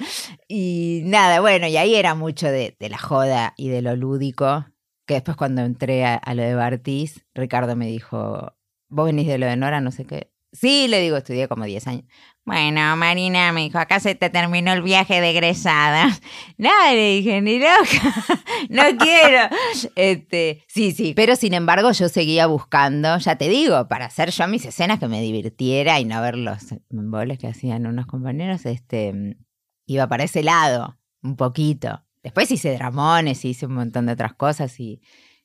Y 0.49 1.03
nada, 1.05 1.41
bueno, 1.41 1.67
y 1.67 1.77
ahí 1.77 1.95
era 1.95 2.15
mucho 2.15 2.47
de, 2.49 2.77
la 2.79 2.99
joda 2.99 3.55
y 3.57 3.69
de 3.69 3.83
lo 3.83 3.97
lúdico, 3.97 4.67
que 5.07 5.15
después 5.15 5.37
cuando 5.37 5.63
entré 5.63 6.05
a, 6.05 6.15
a 6.15 6.35
lo 6.35 6.43
de 6.43 6.55
Bartiz, 6.55 7.25
Ricardo 7.35 7.77
me 7.77 7.87
dijo, 7.87 8.55
vos 8.89 9.07
venís 9.07 9.27
de 9.27 9.39
lo 9.39 9.47
de 9.47 9.57
Nora, 9.57 9.81
no 9.81 9.91
sé 9.91 10.05
qué. 10.05 10.31
Sí, 10.57 10.89
le 10.89 11.01
digo, 11.01 11.17
estudié 11.17 11.49
como 11.49 11.65
10 11.65 11.87
años. 11.87 12.05
Bueno, 12.47 12.97
Marina, 12.97 13.53
me 13.53 13.63
dijo, 13.63 13.79
acá 13.79 14.01
se 14.01 14.15
te 14.15 14.31
terminó 14.31 14.73
el 14.73 14.81
viaje 14.81 15.21
de 15.21 15.31
egresada. 15.31 16.09
No, 16.59 16.71
le 16.91 17.17
dije, 17.17 17.43
ni 17.43 17.59
loca, 17.59 18.25
no 18.71 18.83
quiero. 18.99 19.49
Este, 19.97 20.65
sí, 20.67 20.93
sí, 20.93 21.13
pero 21.15 21.37
sin 21.37 21.53
embargo 21.53 21.93
yo 21.93 22.09
seguía 22.09 22.47
buscando, 22.47 23.19
ya 23.19 23.37
te 23.37 23.49
digo, 23.49 23.89
para 23.89 24.07
hacer 24.07 24.31
yo 24.31 24.49
mis 24.49 24.65
escenas 24.65 24.99
que 24.99 25.09
me 25.09 25.21
divirtiera 25.21 26.01
y 26.01 26.07
no 26.07 26.23
ver 26.23 26.39
los 26.39 26.73
emboles 26.91 27.39
que 27.39 27.49
hacían 27.49 27.87
unos 27.87 28.07
compañeros, 28.07 28.65
este, 28.65 29.37
iba 29.87 30.09
para 30.09 30.25
ese 30.25 30.43
lado, 30.43 30.99
un 31.23 31.37
poquito. 31.37 32.03
Después 32.23 32.51
hice 32.51 32.75
dramones, 32.75 33.45
hice 33.45 33.67
un 33.67 33.75
montón 33.75 34.07
de 34.07 34.13
otras 34.13 34.35
cosas 34.35 34.81
y, 34.81 35.03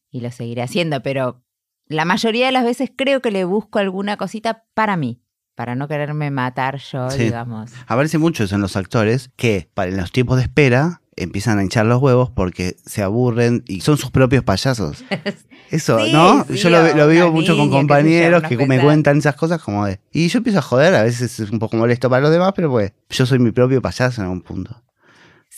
y 0.09 0.21
lo 0.21 0.31
seguiré 0.31 0.61
haciendo, 0.61 1.01
pero 1.01 1.43
la 1.91 2.05
mayoría 2.05 2.47
de 2.47 2.51
las 2.51 2.63
veces 2.63 2.91
creo 2.95 3.21
que 3.21 3.31
le 3.31 3.43
busco 3.45 3.79
alguna 3.79 4.17
cosita 4.17 4.63
para 4.73 4.97
mí, 4.97 5.21
para 5.55 5.75
no 5.75 5.87
quererme 5.87 6.31
matar 6.31 6.77
yo, 6.77 7.09
Sí. 7.11 7.23
digamos. 7.25 7.71
Aparece 7.87 8.17
mucho 8.17 8.43
eso 8.43 8.55
en 8.55 8.61
los 8.61 8.75
actores 8.75 9.29
que 9.35 9.69
en 9.75 9.97
los 9.97 10.11
tiempos 10.11 10.37
de 10.37 10.43
espera 10.43 11.01
empiezan 11.17 11.59
a 11.59 11.63
hinchar 11.63 11.85
los 11.85 12.01
huevos 12.01 12.29
porque 12.31 12.77
se 12.85 13.03
aburren 13.03 13.63
y 13.67 13.81
son 13.81 13.97
sus 13.97 14.11
propios 14.11 14.43
payasos. 14.43 15.03
Eso, 15.69 16.03
Sí, 16.03 16.11
¿no? 16.11 16.43
sí, 16.45 16.57
yo 16.57 16.69
lo, 16.69 16.93
lo 16.95 17.07
vivo 17.07 17.27
una 17.27 17.33
mucho 17.33 17.55
con 17.55 17.69
compañeros 17.69 18.39
unos 18.39 18.49
que 18.49 18.67
me 18.67 18.81
cuentan 18.81 19.19
esas 19.19 19.35
cosas 19.35 19.61
como 19.61 19.85
de... 19.85 20.01
Y 20.11 20.27
yo 20.27 20.39
empiezo 20.39 20.59
a 20.59 20.61
joder, 20.61 20.93
a 20.95 21.03
veces 21.03 21.39
es 21.39 21.49
un 21.49 21.59
poco 21.59 21.77
molesto 21.77 22.09
para 22.09 22.21
los 22.23 22.31
demás, 22.31 22.51
pero 22.53 22.69
pues 22.69 22.91
yo 23.09 23.25
soy 23.25 23.39
mi 23.39 23.51
propio 23.51 23.81
payaso 23.81 24.19
en 24.21 24.25
algún 24.25 24.41
punto. 24.41 24.81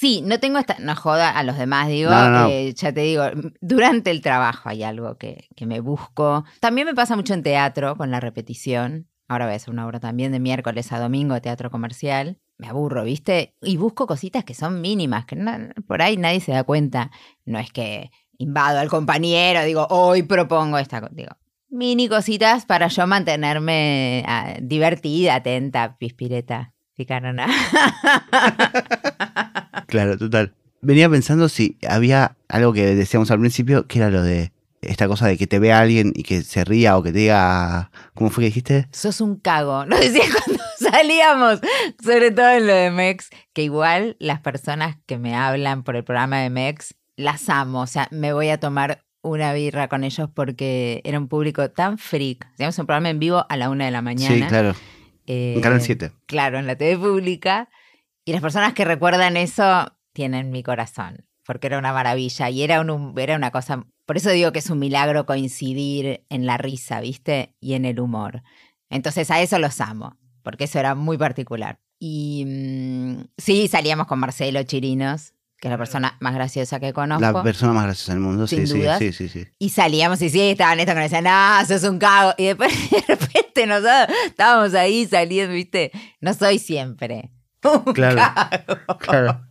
Sí, 0.03 0.21
no 0.21 0.37
tengo 0.37 0.59
esta, 0.59 0.75
no 0.79 0.97
joda 0.97 1.29
a 1.29 1.43
los 1.43 1.57
demás, 1.57 1.87
digo, 1.87 2.11
No, 2.11 2.29
no, 2.29 2.41
no. 2.41 2.49
eh, 2.49 2.73
ya 2.75 2.91
te 2.91 2.99
digo, 3.01 3.23
durante 3.61 4.11
el 4.11 4.19
trabajo 4.21 4.67
hay 4.67 4.83
algo 4.83 5.17
que, 5.17 5.47
que 5.55 5.65
me 5.65 5.79
busco. 5.79 6.43
También 6.59 6.85
me 6.87 6.93
pasa 6.93 7.15
mucho 7.15 7.33
en 7.33 7.41
teatro 7.41 7.95
con 7.95 8.11
la 8.11 8.19
repetición. 8.19 9.07
Ahora 9.29 9.45
voy 9.45 9.53
a 9.53 9.55
hacer 9.55 9.73
una 9.73 9.85
obra 9.87 10.01
también 10.01 10.33
de 10.33 10.41
miércoles 10.41 10.91
a 10.91 10.99
domingo, 10.99 11.39
teatro 11.41 11.71
comercial. 11.71 12.37
Me 12.57 12.67
aburro, 12.67 13.05
¿viste? 13.05 13.55
Y 13.61 13.77
busco 13.77 14.05
cositas 14.05 14.43
que 14.43 14.53
son 14.53 14.81
mínimas, 14.81 15.25
que 15.25 15.37
no- 15.37 15.69
por 15.87 16.01
ahí 16.01 16.17
nadie 16.17 16.41
se 16.41 16.51
da 16.51 16.65
cuenta. 16.65 17.09
No 17.45 17.57
es 17.57 17.71
que 17.71 18.11
invado 18.37 18.79
al 18.79 18.89
compañero, 18.89 19.63
digo, 19.63 19.87
hoy 19.89 20.23
propongo 20.23 20.79
esta. 20.79 20.99
Digo, 21.13 21.31
mini 21.69 22.09
cositas 22.09 22.65
para 22.65 22.89
yo 22.89 23.07
mantenerme 23.07 24.25
ah, 24.27 24.55
divertida, 24.61 25.35
atenta, 25.35 25.95
pispireta, 25.97 26.73
picarona. 26.93 27.47
Claro, 29.93 30.17
total. 30.17 30.55
Venía 30.81 31.07
pensando 31.07 31.49
si 31.49 31.77
había 31.87 32.35
algo 32.49 32.73
que 32.73 32.95
decíamos 32.95 33.29
al 33.29 33.39
principio, 33.39 33.85
que 33.85 33.99
era 33.99 34.09
lo 34.09 34.23
de 34.23 34.51
esta 34.81 35.07
cosa 35.07 35.27
de 35.27 35.37
que 35.37 35.45
te 35.45 35.59
vea 35.59 35.79
alguien 35.79 36.13
y 36.15 36.23
que 36.23 36.41
se 36.41 36.65
ría 36.65 36.97
o 36.97 37.03
que 37.03 37.11
te 37.11 37.19
diga... 37.19 37.91
¿Cómo 38.15 38.31
fue 38.31 38.41
que 38.41 38.47
dijiste? 38.47 38.87
sos 38.91 39.21
un 39.21 39.35
cago. 39.35 39.85
Nos 39.87 39.99
decía 39.99 40.23
cuando 40.33 40.63
salíamos, 40.79 41.59
sobre 42.03 42.31
todo 42.31 42.49
en 42.49 42.65
lo 42.65 42.73
de 42.73 42.89
Mex, 42.89 43.29
que 43.53 43.61
igual 43.61 44.17
las 44.19 44.41
personas 44.41 44.97
que 45.05 45.19
me 45.19 45.35
hablan 45.35 45.83
por 45.83 45.95
el 45.95 46.03
programa 46.03 46.39
de 46.39 46.49
Mex 46.49 46.95
las 47.17 47.49
amo. 47.49 47.81
O 47.81 47.87
sea, 47.87 48.07
me 48.09 48.33
voy 48.33 48.49
a 48.49 48.59
tomar 48.59 49.03
una 49.21 49.53
birra 49.53 49.87
con 49.89 50.03
ellos 50.03 50.27
porque 50.33 51.01
era 51.03 51.19
un 51.19 51.27
público 51.27 51.69
tan 51.69 51.99
freak. 51.99 52.47
Hacíamos 52.55 52.79
un 52.79 52.87
programa 52.87 53.11
en 53.11 53.19
vivo 53.19 53.45
a 53.47 53.57
la 53.57 53.69
una 53.69 53.85
de 53.85 53.91
la 53.91 54.01
mañana. 54.01 54.35
Sí, 54.35 54.41
claro. 54.41 54.73
Eh, 55.27 55.53
En 55.55 55.61
Canal 55.61 55.81
7. 55.81 56.11
Claro, 56.25 56.57
en 56.57 56.65
la 56.65 56.75
TV 56.75 56.97
pública. 56.97 57.69
Y 58.25 58.31
las 58.31 58.41
personas 58.41 58.73
que 58.73 58.85
recuerdan 58.85 59.37
eso 59.37 59.91
tienen 60.13 60.51
mi 60.51 60.63
corazón, 60.63 61.25
porque 61.45 61.67
era 61.67 61.77
una 61.77 61.91
maravilla 61.93 62.49
y 62.49 62.63
era, 62.63 62.81
un, 62.81 63.13
era 63.17 63.35
una 63.35 63.51
cosa... 63.51 63.85
Por 64.05 64.17
eso 64.17 64.29
digo 64.29 64.51
que 64.51 64.59
es 64.59 64.69
un 64.69 64.79
milagro 64.79 65.25
coincidir 65.25 66.25
en 66.29 66.45
la 66.45 66.57
risa, 66.57 66.99
¿viste? 67.01 67.55
Y 67.59 67.73
en 67.73 67.85
el 67.85 67.99
humor. 67.99 68.43
Entonces 68.89 69.31
a 69.31 69.41
eso 69.41 69.59
los 69.59 69.81
amo, 69.81 70.17
porque 70.41 70.65
eso 70.65 70.79
era 70.79 70.95
muy 70.95 71.17
particular. 71.17 71.79
Y 71.99 72.45
mm, 72.45 73.23
sí, 73.37 73.67
salíamos 73.67 74.07
con 74.07 74.19
Marcelo 74.19 74.61
Chirinos, 74.63 75.33
que 75.57 75.69
es 75.69 75.71
la 75.71 75.77
persona 75.77 76.17
más 76.19 76.33
graciosa 76.33 76.79
que 76.79 76.91
conozco. 76.91 77.21
La 77.21 77.41
persona 77.41 77.71
más 77.71 77.85
graciosa 77.85 78.11
del 78.11 78.21
mundo. 78.21 78.45
Sin 78.47 78.67
sí, 78.67 78.79
dudas. 78.79 78.99
sí, 78.99 79.13
sí, 79.13 79.29
sí. 79.29 79.47
Y 79.57 79.69
salíamos 79.69 80.21
y 80.21 80.29
sí, 80.29 80.41
estaban 80.41 80.79
estos 80.79 80.93
que 80.93 81.01
nos 81.01 81.09
decían, 81.09 81.23
no, 81.23 81.65
sos 81.65 81.89
un 81.89 81.99
cago. 81.99 82.33
Y 82.37 82.47
después 82.47 82.73
de 82.91 83.03
repente 83.07 83.65
nosotros 83.65 84.17
estábamos 84.25 84.73
ahí 84.73 85.05
saliendo, 85.05 85.53
¿viste? 85.53 85.91
No 86.19 86.33
soy 86.33 86.59
siempre. 86.59 87.31
Un 87.85 87.93
Claro. 87.93 88.17
cago. 88.17 88.97
Claro. 88.99 89.41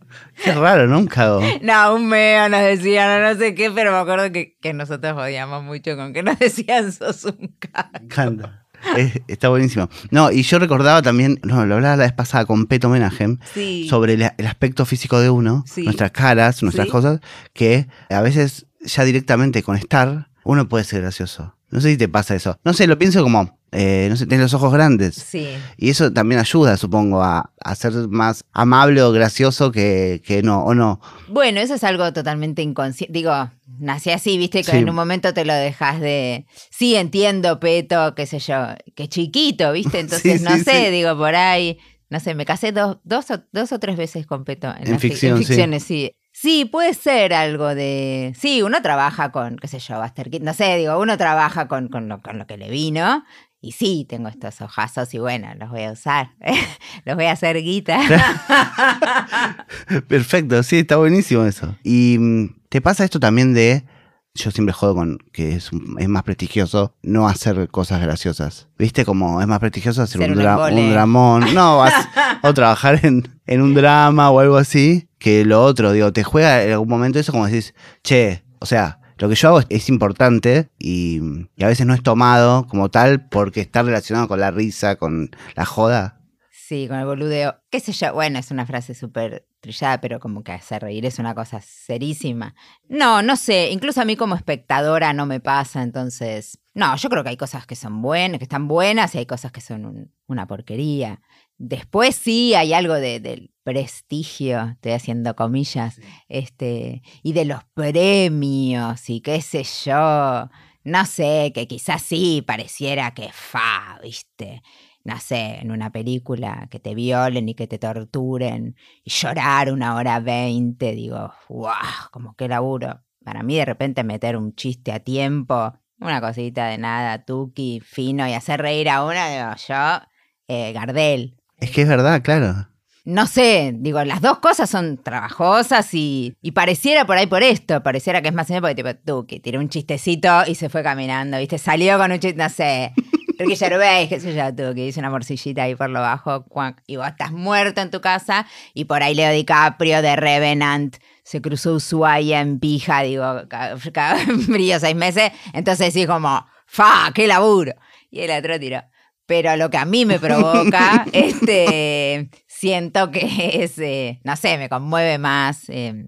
Qué 0.43 0.51
raro, 0.53 0.87
¿no? 0.87 0.99
Un 0.99 1.07
cago. 1.07 1.41
No, 1.61 1.95
un 1.95 2.07
meo 2.07 2.47
nos 2.49 2.61
decían, 2.61 3.21
o 3.23 3.27
no 3.33 3.37
sé 3.39 3.55
qué, 3.55 3.71
pero 3.71 3.91
me 3.91 3.97
acuerdo 3.97 4.31
que, 4.31 4.57
que 4.61 4.73
nosotros 4.73 5.17
odiamos 5.17 5.63
mucho 5.63 5.95
con 5.95 6.13
que 6.13 6.21
nos 6.23 6.37
decían 6.39 6.91
sos 6.91 7.25
un 7.25 7.55
cago. 7.59 8.49
Es- 8.97 9.21
está 9.27 9.49
buenísimo. 9.49 9.89
No, 10.11 10.31
y 10.31 10.43
yo 10.43 10.59
recordaba 10.59 11.01
también, 11.01 11.39
no, 11.43 11.65
lo 11.65 11.75
hablaba 11.75 11.95
la 11.95 12.03
vez 12.03 12.13
pasada 12.13 12.45
con 12.45 12.65
Peto 12.67 12.89
Menahem, 12.89 13.37
Sí. 13.53 13.87
sobre 13.89 14.13
el, 14.13 14.29
el 14.37 14.45
aspecto 14.47 14.85
físico 14.85 15.19
de 15.19 15.29
uno, 15.29 15.63
Sí. 15.67 15.83
nuestras 15.83 16.11
caras, 16.11 16.61
nuestras 16.63 16.87
Sí. 16.87 16.91
cosas, 16.91 17.19
que 17.53 17.87
a 18.09 18.21
veces 18.21 18.67
ya 18.81 19.03
directamente 19.05 19.63
con 19.63 19.77
estar, 19.77 20.27
uno 20.43 20.67
puede 20.67 20.83
ser 20.83 21.01
gracioso. 21.01 21.55
No 21.69 21.79
sé 21.81 21.91
si 21.91 21.97
te 21.97 22.09
pasa 22.09 22.35
eso. 22.35 22.59
No 22.65 22.73
sé, 22.73 22.85
lo 22.87 22.99
pienso 22.99 23.23
como, 23.23 23.57
eh, 23.73 24.07
no 24.09 24.15
sé, 24.15 24.25
tienes 24.27 24.43
los 24.45 24.53
ojos 24.53 24.71
grandes. 24.71 25.15
Sí. 25.15 25.49
Y 25.77 25.89
eso 25.89 26.13
también 26.13 26.39
ayuda, 26.39 26.77
supongo, 26.77 27.23
a, 27.23 27.51
a 27.63 27.75
ser 27.75 27.93
más 28.09 28.43
amable 28.53 29.01
o 29.01 29.11
gracioso 29.11 29.71
que, 29.71 30.21
que 30.25 30.41
no, 30.43 30.63
o 30.63 30.73
no. 30.73 31.01
Bueno, 31.27 31.59
eso 31.59 31.73
es 31.75 31.83
algo 31.83 32.11
totalmente 32.13 32.61
inconsciente. 32.61 33.11
Digo, 33.11 33.33
nací 33.79 34.11
así, 34.11 34.37
viste, 34.37 34.63
que 34.63 34.71
Sí. 34.71 34.77
en 34.77 34.89
un 34.89 34.95
momento 34.95 35.33
te 35.33 35.43
lo 35.45 35.53
dejas 35.53 35.99
de. 35.99 36.45
Sí, 36.69 36.95
entiendo, 36.95 37.59
Peto, 37.59 38.13
qué 38.15 38.25
sé 38.25 38.39
yo, 38.39 38.55
que 38.95 39.09
chiquito, 39.09 39.71
viste. 39.73 39.99
Entonces, 39.99 40.39
Sí, 40.39 40.43
no 40.45 40.55
sí, 40.55 40.63
sé, 40.63 40.91
digo, 40.91 41.17
por 41.17 41.35
ahí. 41.35 41.77
No 42.09 42.19
sé, 42.19 42.35
me 42.35 42.45
casé 42.45 42.71
dos, 42.71 42.97
dos, 43.03 43.31
o, 43.31 43.43
dos 43.51 43.71
o 43.71 43.79
tres 43.79 43.97
veces 43.97 44.27
con 44.27 44.43
Peto. 44.45 44.67
En, 44.79 44.93
En 44.93 44.99
ficción, 44.99 45.37
ficciones, 45.39 45.83
sí. 45.83 46.15
Sí, 46.35 46.65
puede 46.65 46.93
ser 46.95 47.33
algo 47.33 47.73
de. 47.75 48.33
Sí, 48.39 48.61
uno 48.63 48.81
trabaja 48.81 49.31
con, 49.31 49.57
qué 49.57 49.67
sé 49.67 49.79
yo, 49.79 49.99
Buster 50.01 50.29
Keaton, 50.29 50.45
No 50.45 50.53
sé, 50.53 50.77
digo, 50.77 50.99
uno 50.99 51.17
trabaja 51.17 51.67
con, 51.67 51.89
con, 51.89 52.07
lo, 52.09 52.21
con 52.21 52.37
lo 52.39 52.45
que 52.47 52.57
le 52.57 52.69
vino. 52.69 53.23
Y 53.65 53.71
sí, 53.71 54.05
tengo 54.09 54.27
estos 54.27 54.59
ojazos 54.59 55.13
y 55.13 55.19
bueno, 55.19 55.47
los 55.57 55.69
voy 55.69 55.83
a 55.83 55.93
usar. 55.93 56.31
los 57.05 57.15
voy 57.15 57.25
a 57.25 57.31
hacer 57.31 57.55
guita. 57.63 57.97
Perfecto, 60.07 60.61
sí, 60.63 60.79
está 60.79 60.97
buenísimo 60.97 61.45
eso. 61.45 61.73
Y 61.81 62.17
mm, 62.19 62.55
te 62.69 62.81
pasa 62.81 63.05
esto 63.05 63.19
también 63.21 63.53
de, 63.53 63.85
yo 64.33 64.51
siempre 64.51 64.73
jodo 64.73 64.95
con 64.95 65.17
que 65.31 65.55
es, 65.55 65.71
más 65.73 66.23
prestigioso 66.23 66.95
no 67.03 67.25
hacer 67.27 67.69
cosas 67.69 68.01
graciosas. 68.01 68.67
¿Viste? 68.77 69.05
Como 69.05 69.39
es 69.41 69.47
más 69.47 69.59
prestigioso 69.59 70.01
hacer 70.01 70.19
un, 70.21 70.31
un 70.31 70.37
dra- 70.43 70.71
un 70.73 70.91
dramón. 70.91 71.45
No, 71.53 71.77
vas- 71.77 72.09
o 72.41 72.53
trabajar 72.53 72.99
en, 73.05 73.39
en 73.45 73.61
un 73.61 73.73
drama 73.73 74.29
o 74.29 74.39
algo 74.41 74.57
así, 74.57 75.07
que 75.19 75.45
lo 75.45 75.63
otro, 75.63 75.93
digo, 75.93 76.11
te 76.11 76.23
juega 76.23 76.63
en 76.63 76.73
algún 76.73 76.89
momento 76.89 77.17
eso 77.17 77.31
como 77.31 77.45
decís, 77.47 77.73
che, 78.03 78.43
o 78.59 78.65
sea... 78.65 78.99
Lo 79.23 79.29
que 79.29 79.35
yo 79.35 79.47
hago 79.47 79.61
es, 79.69 79.87
importante 79.87 80.67
y, 80.77 81.21
a 81.61 81.67
veces 81.67 81.85
no 81.85 81.93
es 81.93 82.03
tomado 82.03 82.67
como 82.67 82.91
tal 82.91 83.29
porque 83.29 83.61
está 83.61 83.81
relacionado 83.81 84.27
con 84.27 84.41
la 84.41 84.51
risa, 84.51 84.97
con 84.97 85.29
la 85.55 85.63
joda. 85.63 86.19
Sí, 86.51 86.89
con 86.89 86.99
el 86.99 87.05
boludeo. 87.05 87.55
¿Qué 87.69 87.79
sé 87.79 87.93
yo? 87.93 88.13
Bueno, 88.13 88.37
es 88.37 88.51
una 88.51 88.65
frase 88.65 88.93
súper 88.93 89.47
trillada, 89.61 90.01
pero 90.01 90.19
como 90.19 90.43
que 90.43 90.51
hacer 90.51 90.81
reír 90.81 91.05
es 91.05 91.19
una 91.19 91.33
cosa 91.35 91.61
serísima. 91.61 92.53
No, 92.89 93.21
no 93.21 93.37
sé. 93.37 93.69
Incluso 93.71 94.01
a 94.01 94.05
mí 94.05 94.17
como 94.17 94.35
espectadora 94.35 95.13
no 95.13 95.25
me 95.25 95.39
pasa, 95.39 95.83
entonces. 95.83 96.59
No, 96.73 96.93
yo 96.97 97.07
creo 97.07 97.23
que 97.23 97.29
hay 97.29 97.37
cosas 97.37 97.65
que 97.65 97.77
son 97.77 98.01
buenas, 98.01 98.39
que 98.39 98.43
están 98.43 98.67
buenas 98.67 99.15
y 99.15 99.19
hay 99.19 99.25
cosas 99.25 99.53
que 99.53 99.61
son 99.61 99.85
un- 99.85 100.11
una 100.27 100.47
porquería. 100.47 101.21
Después 101.65 102.15
sí 102.15 102.53
hay 102.55 102.73
algo 102.73 102.95
de- 102.95 103.21
del 103.21 103.51
prestigio, 103.63 104.71
estoy 104.73 104.91
haciendo 104.91 105.33
comillas, 105.35 105.99
este, 106.27 107.01
y 107.23 107.31
de 107.31 107.45
los 107.45 107.63
premios 107.73 109.09
y 109.09 109.21
qué 109.21 109.39
sé 109.41 109.63
yo. 109.85 110.49
No 110.83 111.05
sé, 111.05 111.53
que 111.55 111.65
quizás 111.67 112.01
sí 112.01 112.43
pareciera 112.45 113.13
que 113.13 113.29
fa, 113.31 113.97
¿viste? 114.03 114.61
no 115.05 115.19
sé, 115.19 115.59
en 115.61 115.71
una 115.71 115.91
película 115.91 116.67
que 116.71 116.79
te 116.79 116.95
violen 116.95 117.47
y 117.49 117.55
que 117.55 117.67
te 117.67 117.77
torturen 117.79 118.75
y 119.03 119.09
llorar 119.11 119.71
una 119.71 119.95
hora 119.95 120.19
veinte, 120.19 120.93
digo, 120.93 121.31
wow, 121.49 121.71
como 122.11 122.35
que 122.35 122.47
laburo. 122.47 123.01
Para 123.23 123.43
mí 123.43 123.55
de 123.57 123.65
repente 123.65 124.03
meter 124.03 124.37
un 124.37 124.53
chiste 124.55 124.91
a 124.93 124.99
tiempo, 125.01 125.73
una 125.99 126.19
cosita 126.21 126.67
de 126.67 126.77
nada, 126.77 127.23
tuki, 127.25 127.79
fino 127.81 128.27
y 128.27 128.33
hacer 128.33 128.61
reír 128.61 128.89
a 128.89 129.03
una, 129.05 129.29
digo, 129.29 129.55
yo, 129.67 130.01
eh, 130.47 130.71
Gardel. 130.73 131.37
Es 131.59 131.71
que 131.71 131.81
es 131.83 131.87
verdad, 131.87 132.21
claro. 132.21 132.67
No 133.05 133.27
sé, 133.27 133.73
digo, 133.75 134.01
las 134.05 134.21
dos 134.21 134.39
cosas 134.39 134.69
son 134.69 134.97
trabajosas 134.97 135.93
y, 135.93 136.37
y 136.41 136.51
pareciera 136.51 137.05
por 137.05 137.17
ahí 137.17 137.27
por 137.27 137.43
esto, 137.43 137.83
pareciera 137.83 138.21
que 138.21 138.29
es 138.29 138.33
más 138.33 138.47
porque 138.47 138.75
tipo, 138.75 138.95
Tuki 138.95 139.41
tiró 139.41 139.59
un 139.59 139.67
chistecito 139.67 140.43
y 140.47 140.55
se 140.55 140.69
fue 140.69 140.83
caminando, 140.83 141.37
¿viste? 141.37 141.57
Salió 141.57 141.97
con 141.97 142.13
un 142.13 142.19
chiste, 142.19 142.41
no 142.41 142.47
sé, 142.49 142.93
Ricky 143.37 143.57
Gervais, 143.57 144.07
qué 144.07 144.21
sé 144.21 144.33
yo, 144.33 144.55
Tuki, 144.55 144.83
hizo 144.87 145.01
una 145.01 145.09
morcillita 145.09 145.63
ahí 145.63 145.75
por 145.75 145.89
lo 145.89 145.99
bajo, 145.99 146.45
y 146.87 146.95
vos 146.95 147.07
estás 147.07 147.33
muerto 147.33 147.81
en 147.81 147.91
tu 147.91 147.99
casa 147.99 148.47
y 148.73 148.85
por 148.85 149.03
ahí 149.03 149.15
Leo 149.15 149.33
DiCaprio 149.33 150.01
de 150.01 150.15
Revenant 150.15 150.95
se 151.25 151.41
cruzó 151.41 151.73
Ushuaia 151.73 152.39
en 152.39 152.59
pija, 152.61 153.01
digo, 153.01 153.25
ca- 153.49 153.75
ca- 153.91 154.15
frío 154.45 154.79
seis 154.79 154.95
meses, 154.95 155.29
entonces 155.51 155.93
sí 155.93 156.05
como, 156.05 156.45
fa, 156.67 157.11
qué 157.13 157.27
laburo. 157.27 157.73
Y 158.09 158.21
el 158.21 158.31
otro 158.31 158.57
tiró. 158.59 158.81
Pero 159.25 159.55
lo 159.55 159.69
que 159.69 159.77
a 159.77 159.85
mí 159.85 160.05
me 160.05 160.19
provoca, 160.19 161.05
este, 161.13 162.29
siento 162.47 163.09
que 163.11 163.63
es, 163.63 163.77
eh, 163.79 164.19
no 164.23 164.35
sé, 164.35 164.57
me 164.57 164.69
conmueve 164.69 165.17
más. 165.17 165.69
eh, 165.69 166.05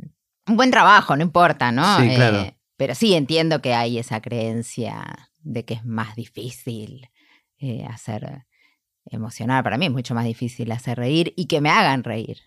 un 0.48 0.57
buen 0.57 0.72
trabajo, 0.72 1.15
no 1.15 1.24
importa, 1.24 1.72
¿no? 1.72 2.00
Sí, 2.00 2.10
claro. 2.15 2.38
Eh, 2.41 2.57
pero 2.77 2.93
sí 2.93 3.13
entiendo 3.15 3.62
que 3.62 3.74
hay 3.74 3.98
esa 3.98 4.22
creencia 4.22 5.29
de 5.39 5.63
que 5.65 5.75
es 5.75 5.86
más 5.86 6.15
difícil 6.15 7.10
eh, 7.57 7.86
hacer 7.89 8.45
emocionar. 9.05 9.63
Para 9.63 9.77
mí 9.77 9.86
es 9.86 9.91
mucho 9.91 10.13
más 10.13 10.25
difícil 10.25 10.72
hacer 10.72 10.98
reír 10.98 11.34
y 11.36 11.45
que 11.48 11.62
me 11.62 11.69
hagan 11.69 12.03
reír. 12.03 12.39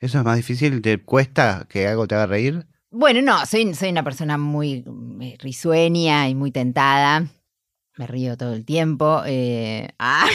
¿Eso 0.00 0.18
es 0.18 0.24
más 0.24 0.36
difícil? 0.36 0.82
¿Te 0.82 1.02
cuesta 1.02 1.66
que 1.68 1.86
algo 1.86 2.06
te 2.06 2.14
haga 2.14 2.26
reír? 2.26 2.66
Bueno, 2.90 3.22
no, 3.22 3.44
soy, 3.46 3.74
soy 3.74 3.90
una 3.90 4.04
persona 4.04 4.38
muy 4.38 4.84
risueña 5.38 6.28
y 6.28 6.34
muy 6.34 6.50
tentada. 6.50 7.26
Me 7.96 8.06
río 8.06 8.36
todo 8.36 8.52
el 8.54 8.64
tiempo. 8.64 9.22
eh, 9.26 9.88
ah, 9.98 10.26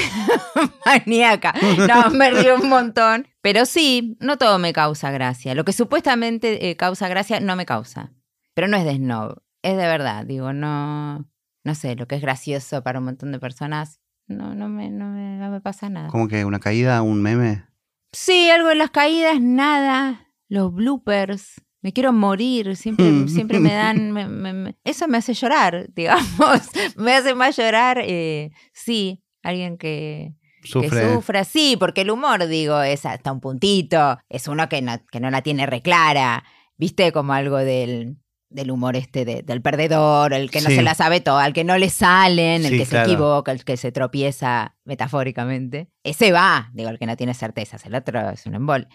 maníaca. 0.85 1.53
No, 1.87 2.09
me 2.11 2.31
río 2.31 2.55
un 2.55 2.69
montón. 2.69 3.27
Pero 3.41 3.65
sí, 3.65 4.17
no 4.21 4.37
todo 4.37 4.59
me 4.59 4.73
causa 4.73 5.11
gracia. 5.11 5.55
Lo 5.55 5.65
que 5.65 5.73
supuestamente 5.73 6.69
eh, 6.69 6.75
causa 6.77 7.07
gracia 7.07 7.39
no 7.39 7.55
me 7.55 7.65
causa. 7.65 8.11
Pero 8.53 8.67
no 8.67 8.77
es 8.77 8.85
de 8.85 8.95
snob. 8.95 9.41
Es 9.61 9.75
de 9.75 9.85
verdad. 9.87 10.25
Digo, 10.25 10.53
no. 10.53 11.29
No 11.65 11.75
sé, 11.75 11.95
lo 11.95 12.07
que 12.07 12.15
es 12.15 12.21
gracioso 12.21 12.81
para 12.83 12.99
un 12.99 13.05
montón 13.05 13.33
de 13.33 13.39
personas, 13.39 13.99
no, 14.27 14.55
no, 14.55 14.69
me, 14.69 14.89
no, 14.89 15.09
me, 15.09 15.37
no 15.37 15.49
me 15.51 15.59
pasa 15.59 15.89
nada. 15.89 16.07
¿Como 16.07 16.29
que 16.29 16.45
una 16.45 16.59
caída, 16.59 17.01
un 17.01 17.21
meme? 17.21 17.65
Sí, 18.13 18.49
algo 18.49 18.71
en 18.71 18.77
las 18.77 18.91
caídas, 18.91 19.41
nada. 19.41 20.27
Los 20.47 20.73
bloopers. 20.73 21.61
Me 21.81 21.93
quiero 21.93 22.11
morir, 22.11 22.75
siempre, 22.75 23.27
siempre 23.29 23.59
me 23.59 23.73
dan, 23.73 24.11
me- 24.13 24.27
me- 24.27 24.53
me- 24.53 24.75
eso 24.83 25.07
me 25.07 25.17
hace 25.17 25.33
llorar, 25.33 25.87
digamos, 25.95 26.61
me 26.97 27.13
hace 27.13 27.35
más 27.35 27.55
llorar, 27.57 28.01
eh, 28.03 28.51
sí, 28.73 29.23
alguien 29.43 29.77
que, 29.77 30.33
sufra, 30.63 31.43
sí, 31.45 31.77
porque 31.79 32.01
el 32.01 32.11
humor, 32.11 32.45
digo, 32.47 32.81
es 32.81 33.05
hasta 33.05 33.31
un 33.31 33.39
puntito, 33.39 34.17
es 34.27 34.47
uno 34.49 34.67
que 34.67 34.81
no, 34.81 34.99
que 35.11 35.19
no 35.21 35.31
la 35.31 35.41
tiene 35.41 35.65
reclara, 35.65 36.43
viste, 36.77 37.11
como 37.13 37.31
algo 37.31 37.57
del, 37.57 38.17
del 38.49 38.71
humor 38.71 38.97
este 38.97 39.23
de- 39.23 39.41
del 39.43 39.61
perdedor, 39.61 40.33
el 40.33 40.51
que 40.51 40.59
no 40.61 40.69
Sí. 40.69 40.75
se 40.75 40.81
la 40.81 40.95
sabe 40.95 41.21
todo, 41.21 41.37
al 41.37 41.53
que 41.53 41.63
no 41.63 41.77
le 41.77 41.89
salen, 41.89 42.65
el 42.65 42.71
Sí, 42.71 42.77
que 42.79 42.85
claro. 42.87 43.05
se 43.05 43.11
equivoca, 43.13 43.51
el 43.53 43.63
que 43.63 43.77
se 43.77 43.91
tropieza 43.93 44.75
metafóricamente. 44.83 45.89
Ese 46.03 46.31
va, 46.31 46.69
digo, 46.73 46.89
el 46.89 46.99
que 46.99 47.05
no 47.05 47.15
tiene 47.15 47.33
certezas, 47.33 47.85
el 47.85 47.95
otro 47.95 48.29
es 48.31 48.45
un 48.45 48.55
embol. 48.55 48.87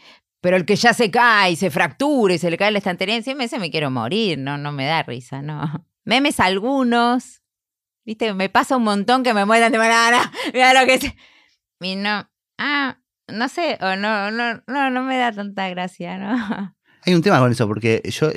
Pero 0.44 0.58
el 0.58 0.66
que 0.66 0.76
ya 0.76 0.92
se 0.92 1.10
cae 1.10 1.52
y 1.52 1.56
se 1.56 1.70
fractura 1.70 2.34
y 2.34 2.38
se 2.38 2.50
le 2.50 2.58
cae 2.58 2.70
la 2.70 2.76
estantería 2.76 3.16
encima, 3.16 3.44
ese 3.44 3.58
me 3.58 3.70
quiero 3.70 3.90
morir, 3.90 4.38
no, 4.38 4.58
no 4.58 4.72
me 4.72 4.84
da 4.84 5.02
risa, 5.02 5.40
no. 5.40 5.86
Memes 6.04 6.38
algunos, 6.38 7.40
viste, 8.04 8.34
me 8.34 8.50
pasa 8.50 8.76
un 8.76 8.82
montón 8.82 9.22
que 9.22 9.32
me 9.32 9.46
muestran 9.46 9.72
de 9.72 9.78
banana, 9.78 10.30
mira 10.52 10.78
lo 10.78 10.86
que 10.86 10.94
es. 10.96 11.04
Y 11.80 11.96
no, 11.96 12.28
ah, 12.58 12.98
no 13.26 13.48
sé, 13.48 13.78
o 13.80 13.96
no, 13.96 14.30
no, 14.30 14.62
no, 14.66 14.90
no 14.90 15.02
me 15.02 15.16
da 15.16 15.32
tanta 15.32 15.70
gracia, 15.70 16.18
¿no? 16.18 16.76
Hay 17.06 17.14
un 17.14 17.22
tema 17.22 17.38
con 17.38 17.50
eso, 17.50 17.66
porque 17.66 18.02
yo 18.04 18.30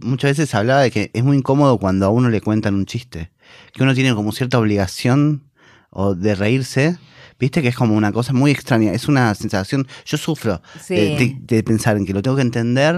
muchas 0.00 0.32
veces 0.32 0.52
hablaba 0.56 0.80
de 0.80 0.90
que 0.90 1.12
es 1.14 1.22
muy 1.22 1.36
incómodo 1.36 1.78
cuando 1.78 2.06
a 2.06 2.10
uno 2.10 2.28
le 2.28 2.40
cuentan 2.40 2.74
un 2.74 2.86
chiste. 2.86 3.30
Que 3.72 3.84
uno 3.84 3.94
tiene 3.94 4.16
como 4.16 4.32
cierta 4.32 4.58
obligación 4.58 5.52
o 5.90 6.16
de 6.16 6.34
reírse. 6.34 6.98
Viste 7.42 7.60
que 7.60 7.66
es 7.68 7.74
como 7.74 7.96
una 7.96 8.12
cosa 8.12 8.32
muy 8.32 8.52
extraña. 8.52 8.92
Es 8.92 9.08
una 9.08 9.34
sensación. 9.34 9.88
Yo 10.04 10.16
sufro 10.16 10.62
Sí. 10.80 10.94
eh, 10.94 11.16
de, 11.18 11.56
de 11.56 11.62
pensar 11.64 11.96
en 11.96 12.06
que 12.06 12.12
lo 12.12 12.22
tengo 12.22 12.36
que 12.36 12.42
entender. 12.42 12.94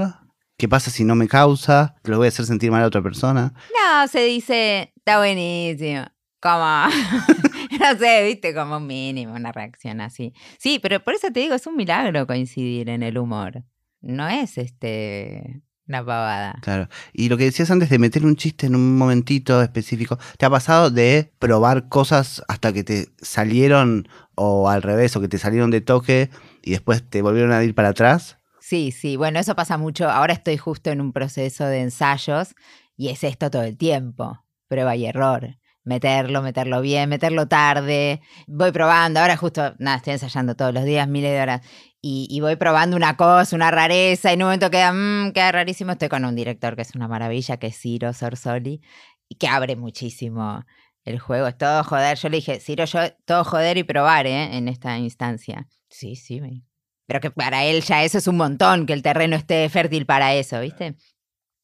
¿Qué 0.58 0.68
pasa 0.68 0.90
si 0.90 1.02
no 1.02 1.14
me 1.14 1.28
causa? 1.28 1.94
Que 2.04 2.10
lo 2.10 2.18
voy 2.18 2.26
a 2.26 2.28
hacer 2.28 2.44
sentir 2.44 2.70
mal 2.70 2.82
a 2.82 2.86
otra 2.88 3.02
persona. 3.02 3.54
No, 3.72 4.06
se 4.06 4.22
dice, 4.26 4.92
está 4.96 5.16
buenísimo. 5.16 6.04
Como, 6.40 6.58
no 7.80 7.98
sé, 7.98 8.24
viste, 8.26 8.52
como 8.54 8.80
mínimo, 8.80 9.32
una 9.32 9.50
reacción 9.50 10.02
así. 10.02 10.34
Sí, 10.58 10.78
pero 10.78 11.02
por 11.02 11.14
eso 11.14 11.28
te 11.32 11.40
digo, 11.40 11.54
es 11.54 11.66
un 11.66 11.76
milagro 11.76 12.26
coincidir 12.26 12.90
en 12.90 13.02
el 13.02 13.16
humor. 13.16 13.64
No 14.02 14.28
es 14.28 14.58
este 14.58 15.62
una 15.86 16.04
pavada. 16.04 16.58
Claro. 16.62 16.88
Y 17.12 17.28
lo 17.28 17.36
que 17.36 17.44
decías 17.44 17.70
antes 17.70 17.90
de 17.90 17.98
meter 17.98 18.24
un 18.24 18.36
chiste 18.36 18.66
en 18.66 18.74
un 18.74 18.96
momentito 18.96 19.60
específico, 19.62 20.18
¿te 20.38 20.46
ha 20.46 20.50
pasado 20.50 20.90
de 20.90 21.32
probar 21.38 21.88
cosas 21.88 22.42
hasta 22.48 22.72
que 22.72 22.84
te 22.84 23.08
salieron 23.20 24.08
o 24.36 24.68
al 24.68 24.82
revés, 24.82 25.14
o 25.16 25.20
que 25.20 25.28
te 25.28 25.38
salieron 25.38 25.70
de 25.70 25.80
toque 25.80 26.30
y 26.62 26.72
después 26.72 27.08
te 27.08 27.22
volvieron 27.22 27.52
a 27.52 27.62
ir 27.64 27.74
para 27.74 27.88
atrás? 27.90 28.38
Sí, 28.60 28.92
sí, 28.92 29.16
bueno, 29.16 29.38
eso 29.38 29.54
pasa 29.54 29.76
mucho. 29.76 30.08
Ahora 30.10 30.32
estoy 30.32 30.56
justo 30.56 30.90
en 30.90 31.00
un 31.00 31.12
proceso 31.12 31.66
de 31.66 31.80
ensayos 31.82 32.54
y 32.96 33.08
es 33.08 33.22
esto 33.24 33.50
todo 33.50 33.62
el 33.62 33.76
tiempo, 33.76 34.44
prueba 34.68 34.96
y 34.96 35.06
error. 35.06 35.58
Meterlo, 35.84 36.40
meterlo 36.40 36.80
bien, 36.80 37.10
meterlo 37.10 37.46
tarde. 37.46 38.22
Voy 38.46 38.72
probando, 38.72 39.20
ahora 39.20 39.36
justo, 39.36 39.74
nada, 39.78 39.98
estoy 39.98 40.14
ensayando 40.14 40.54
todos 40.56 40.72
los 40.72 40.84
días, 40.84 41.06
miles 41.08 41.32
de 41.32 41.40
horas. 41.42 41.60
Y, 42.06 42.38
voy 42.40 42.56
probando 42.56 42.96
una 42.96 43.16
cosa, 43.16 43.56
una 43.56 43.70
rareza, 43.70 44.30
y 44.30 44.34
en 44.34 44.42
un 44.42 44.46
momento 44.48 44.70
queda, 44.70 44.92
"Mm, 44.92 45.32
queda 45.32 45.52
rarísimo. 45.52 45.92
Estoy 45.92 46.08
con 46.10 46.24
un 46.26 46.34
director 46.34 46.76
que 46.76 46.82
es 46.82 46.94
una 46.94 47.08
maravilla, 47.08 47.56
que 47.58 47.68
es 47.68 47.78
Ciro 47.78 48.12
Sorsoli, 48.12 48.82
y 49.28 49.36
que 49.36 49.48
abre 49.48 49.74
muchísimo 49.76 50.64
el 51.04 51.18
juego. 51.18 51.46
Es 51.46 51.58
todo 51.58 51.84
joder. 51.84 52.18
Yo 52.18 52.28
le 52.28 52.36
dije, 52.36 52.60
Ciro, 52.60 52.84
yo 52.84 53.00
todo 53.24 53.44
joder 53.44 53.78
y 53.78 53.84
probar, 53.84 54.26
¿eh? 54.26 54.56
En 54.56 54.68
esta 54.68 54.98
instancia. 54.98 55.68
Sí, 55.88 56.16
sí, 56.16 56.40
me 56.40 56.62
pero 57.06 57.20
que 57.20 57.30
para 57.30 57.64
él 57.64 57.82
ya 57.82 58.04
eso 58.04 58.18
es 58.18 58.26
un 58.26 58.36
montón, 58.36 58.86
que 58.86 58.92
el 58.92 59.02
terreno 59.02 59.36
esté 59.36 59.68
fértil 59.68 60.06
para 60.06 60.34
eso, 60.34 60.60
¿viste? 60.60 60.96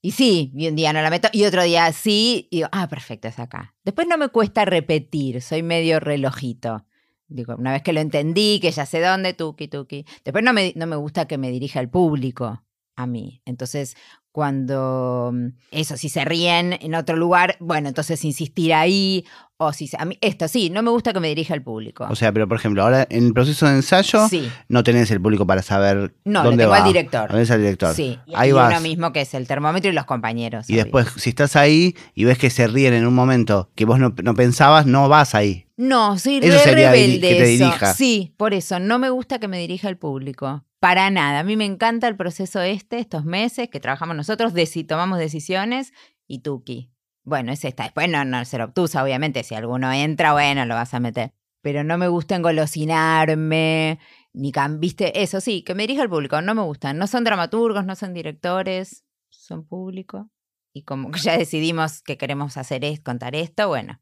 Y 0.03 0.13
sí, 0.13 0.53
y 0.55 0.69
un 0.69 0.77
día 0.77 0.93
no 0.93 1.03
la 1.03 1.11
meto, 1.11 1.29
y 1.33 1.45
otro 1.45 1.63
día 1.63 1.93
sí, 1.93 2.49
y 2.51 2.59
digo, 2.59 2.69
ah, 2.73 2.89
perfecto, 2.89 3.29
es 3.29 3.39
acá. 3.39 3.75
Después 3.85 4.07
no 4.09 4.17
me 4.17 4.29
cuesta 4.29 4.65
repetir, 4.65 5.43
soy 5.43 5.63
medio 5.63 6.01
relojito. 6.01 6.87
Digo, 7.29 7.55
una 7.57 7.73
vez 7.73 7.83
que 7.83 7.93
lo 7.93 8.01
entendí, 8.01 8.59
que 8.61 8.71
ya 8.73 8.87
sé 8.87 9.01
dónde, 9.01 9.35
tuki, 9.35 9.69
tuki. 9.69 10.05
Después 10.25 10.43
no 10.43 10.53
me, 10.53 10.73
no 10.75 10.87
me 10.87 10.97
gusta 10.97 11.29
que 11.29 11.39
me 11.39 11.51
dirija 11.51 11.81
el 11.81 11.89
público 11.89 12.65
a 12.97 13.07
mí. 13.07 13.41
Entonces, 13.45 13.97
cuando 14.33 15.31
mm, 15.33 15.47
eso, 15.71 15.97
si 15.97 16.09
se 16.09 16.25
ríen 16.25 16.77
en 16.81 16.95
otro 16.95 17.17
lugar, 17.17 17.57
bueno, 17.61 17.89
entonces 17.89 18.25
insistir 18.25 18.73
ahí, 18.75 19.25
o 19.57 19.73
si 19.73 19.87
se- 19.89 19.97
a 19.99 20.05
mí, 20.05 20.17
esto 20.21 20.49
sí, 20.49 20.71
no 20.71 20.83
me 20.83 20.91
gusta 20.91 21.13
que 21.13 21.21
me 21.21 21.29
dirija 21.29 21.55
el 21.55 21.63
público. 21.63 22.07
O 22.09 22.15
sea, 22.17 22.33
pero 22.33 22.49
por 22.49 22.57
ejemplo, 22.57 22.83
ahora 22.83 23.07
en 23.11 23.27
el 23.27 23.33
proceso 23.35 23.67
de 23.67 23.73
ensayo 23.77 24.29
sí, 24.29 24.49
no 24.69 24.83
tenés 24.85 25.11
el 25.11 25.21
público 25.21 25.47
para 25.47 25.63
saber 25.63 26.15
no, 26.25 26.43
lo 26.43 26.49
dónde 26.51 26.63
tengo 26.65 26.73
va. 26.73 26.79
al 26.79 26.85
director. 26.85 27.31
Al 27.31 27.47
director. 27.47 27.95
Sí, 27.95 28.19
y 28.27 28.33
Ahí 28.35 28.51
y 28.51 28.53
vas. 28.53 28.71
uno 28.71 28.81
mismo 28.81 29.13
que 29.13 29.21
es 29.23 29.35
el 29.35 29.47
termómetro 29.47 29.91
y 29.91 29.95
los 29.95 30.05
compañeros. 30.07 30.69
Y 30.71 30.75
obvio. 30.75 30.85
después, 30.85 31.09
si 31.17 31.31
estás 31.31 31.57
ahí 31.57 31.95
y 32.15 32.25
ves 32.25 32.39
que 32.39 32.51
se 32.51 32.67
ríen 32.67 32.95
en 32.95 33.07
un 33.07 33.15
momento 33.15 33.71
que 33.75 33.85
vos 33.85 33.99
no, 33.99 34.15
no 34.23 34.35
pensabas, 34.35 34.87
no 34.87 35.09
vas 35.09 35.35
ahí. 35.35 35.67
No, 35.77 36.19
soy 36.19 36.39
Eso 36.39 36.49
re 36.53 36.59
sería 36.59 36.91
rebelde 36.93 37.21
que 37.29 37.35
te 37.37 37.55
eso. 37.55 37.65
Sí, 37.97 38.35
por 38.37 38.55
eso 38.55 38.79
no 38.81 38.99
me 38.99 39.11
gusta 39.11 39.39
que 39.39 39.49
me 39.49 39.59
dirija 39.59 39.89
el 39.89 39.97
público. 39.97 40.65
Para 40.81 41.11
nada. 41.11 41.41
A 41.41 41.45
mí 41.45 41.57
me 41.57 41.67
encanta 41.67 42.09
el 42.09 42.17
proceso 42.17 42.63
este, 42.63 42.99
estos 42.99 43.27
meses 43.27 43.69
que 43.69 43.81
trabajamos 43.81 44.17
nosotros, 44.17 44.55
de 44.55 44.65
si 44.65 44.83
tomamos 44.83 45.19
decisiones 45.19 45.93
y 46.27 46.41
tuki. 46.41 46.91
Bueno, 47.23 47.53
es 47.53 47.65
esta. 47.67 47.85
Después 47.85 48.09
no, 48.09 48.25
no 48.25 48.43
ser 48.47 48.63
obtusa, 48.63 49.05
obviamente. 49.05 49.43
Si 49.43 49.55
alguno 49.55 49.93
entra, 49.93 50.33
bueno, 50.33 50.65
lo 50.65 50.75
vas 50.75 50.95
a 50.95 51.01
meter. 51.01 51.33
Pero 51.61 51.85
no 51.85 51.99
me 51.99 52.09
gusta 52.09 52.35
engolosinarme, 52.35 53.99
ni 54.33 54.53
¿Viste? 54.79 55.23
Eso 55.23 55.43
sí, 55.43 55.63
que 55.63 55.75
me 55.75 55.83
dirija 55.83 56.03
el 56.03 56.09
público. 56.09 56.41
No 56.41 56.55
me 56.55 56.63
gustan. 56.63 56.97
No 56.97 57.07
son 57.07 57.25
dramaturgos, 57.25 57.85
no 57.85 57.95
son 57.95 58.15
directores, 58.15 59.05
son 59.29 59.67
público. 59.67 60.31
Y 60.73 60.85
como 60.85 61.11
ya 61.13 61.37
decidimos 61.37 62.01
que 62.01 62.17
queremos 62.17 62.57
hacer 62.57 62.87
es 62.87 63.01
contar 63.01 63.35
esto, 63.35 63.69
bueno, 63.69 64.01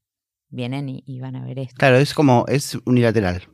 vienen 0.48 0.88
y, 0.88 1.02
y 1.06 1.18
van 1.18 1.34
a 1.34 1.44
ver 1.44 1.58
esto. 1.58 1.74
Claro, 1.76 1.96
es 1.96 2.14
como, 2.14 2.44
es 2.46 2.78
unilateral. 2.84 3.48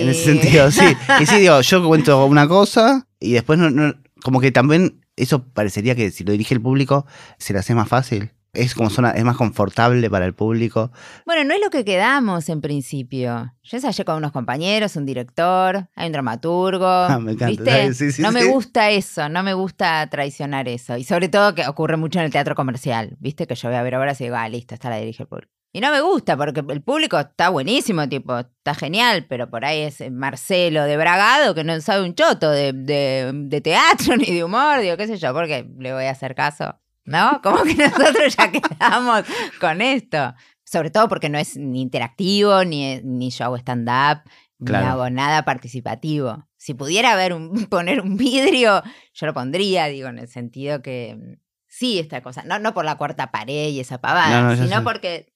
En 0.00 0.08
ese 0.08 0.22
Eh, 0.22 0.24
sentido, 0.40 0.70
sí. 0.70 0.84
Y 1.20 1.26
sí, 1.26 1.36
digo, 1.40 1.60
yo 1.60 1.86
cuento 1.86 2.24
una 2.26 2.48
cosa 2.48 3.06
y 3.20 3.32
después 3.32 3.58
no, 3.58 3.70
no- 3.70 3.94
como 4.22 4.40
que 4.40 4.50
también 4.52 5.00
eso 5.16 5.44
parecería 5.44 5.94
que 5.94 6.10
si 6.10 6.24
lo 6.24 6.32
dirige 6.32 6.54
el 6.54 6.60
público 6.62 7.06
se 7.38 7.52
le 7.52 7.58
hace 7.58 7.74
más 7.74 7.88
fácil. 7.88 8.30
Es 8.52 8.76
como 8.76 8.88
zona, 8.88 9.10
es 9.10 9.24
más 9.24 9.36
confortable 9.36 10.08
para 10.08 10.26
el 10.26 10.32
público. 10.32 10.92
Bueno, 11.26 11.42
no 11.42 11.54
es 11.54 11.60
lo 11.60 11.70
que 11.70 11.84
quedamos 11.84 12.48
en 12.48 12.60
principio. 12.60 13.52
Yo 13.64 13.76
ensayé 13.76 14.04
con 14.04 14.14
unos 14.16 14.30
compañeros, 14.30 14.94
un 14.94 15.04
director, 15.04 15.88
hay 15.96 16.06
un 16.06 16.12
dramaturgo. 16.12 16.86
Ah, 17.08 17.18
me 17.18 17.32
encanta. 17.32 17.62
¿viste? 17.62 17.94
Sí, 17.94 18.12
sí, 18.12 18.22
no 18.22 18.30
me 18.30 18.44
gusta 18.44 18.90
eso, 18.90 19.28
no 19.28 19.42
me 19.42 19.54
gusta 19.54 20.08
traicionar 20.08 20.68
eso. 20.68 20.96
Y 20.96 21.02
sobre 21.02 21.28
todo 21.28 21.54
que 21.56 21.66
ocurre 21.66 21.96
mucho 21.96 22.20
en 22.20 22.26
el 22.26 22.30
teatro 22.30 22.54
comercial. 22.54 23.16
¿Viste? 23.18 23.48
Que 23.48 23.56
yo 23.56 23.68
voy 23.70 23.76
a 23.76 23.82
ver 23.82 23.96
obras 23.96 24.20
y 24.20 24.24
digo, 24.24 24.36
ah, 24.36 24.48
listo, 24.48 24.74
esta 24.74 24.88
la 24.88 24.98
dirige 24.98 25.24
el 25.24 25.28
público. 25.28 25.50
Y 25.74 25.80
no 25.80 25.90
me 25.90 26.00
gusta 26.00 26.36
porque 26.36 26.62
el 26.68 26.82
público 26.82 27.18
está 27.18 27.48
buenísimo, 27.48 28.08
tipo, 28.08 28.38
está 28.38 28.74
genial, 28.76 29.26
pero 29.28 29.50
por 29.50 29.64
ahí 29.64 29.80
es 29.80 30.02
Marcelo 30.10 30.84
de 30.84 30.96
Bragado 30.96 31.52
que 31.54 31.64
no 31.64 31.78
sabe 31.80 32.04
un 32.04 32.14
choto 32.14 32.48
de, 32.50 32.72
de- 32.72 33.32
de 33.34 33.60
teatro 33.60 34.16
ni 34.16 34.26
de 34.26 34.44
humor, 34.44 34.80
digo, 34.80 34.96
qué 34.96 35.08
sé 35.08 35.18
yo, 35.18 35.34
porque 35.34 35.68
le 35.78 35.92
voy 35.92 36.04
a 36.04 36.10
hacer 36.12 36.34
caso. 36.36 36.78
¿No? 37.04 37.40
Como 37.42 37.64
que 37.64 37.74
nosotros 37.74 38.36
ya 38.36 38.50
quedamos 38.50 39.24
con 39.60 39.82
esto. 39.82 40.32
Sobre 40.64 40.90
todo 40.90 41.08
porque 41.08 41.28
no 41.28 41.38
es 41.38 41.56
ni 41.58 41.82
interactivo, 41.82 42.64
ni, 42.64 43.00
ni 43.02 43.30
yo 43.30 43.44
hago 43.44 43.56
stand-up, 43.58 44.22
Claro. 44.64 44.84
ni 44.86 44.90
hago 44.92 45.10
nada 45.10 45.44
participativo. 45.44 46.46
Si 46.56 46.72
pudiera 46.74 47.12
haber 47.12 47.32
un, 47.34 47.66
poner 47.68 48.00
un 48.00 48.16
vidrio, 48.16 48.80
yo 49.12 49.26
lo 49.26 49.34
pondría, 49.34 49.86
digo, 49.86 50.08
en 50.08 50.18
el 50.20 50.28
sentido 50.28 50.80
que 50.82 51.16
mm, 51.18 51.32
sí, 51.66 51.98
esta 51.98 52.22
cosa. 52.22 52.44
No, 52.44 52.58
no 52.60 52.72
por 52.72 52.84
la 52.84 52.94
cuarta 52.96 53.32
pared 53.32 53.68
y 53.70 53.80
esa 53.80 53.98
pavada, 54.00 54.40
No, 54.40 54.48
no, 54.50 54.54
ya 54.54 54.62
sino 54.64 54.76
sé. 54.78 54.82
porque, 54.84 55.33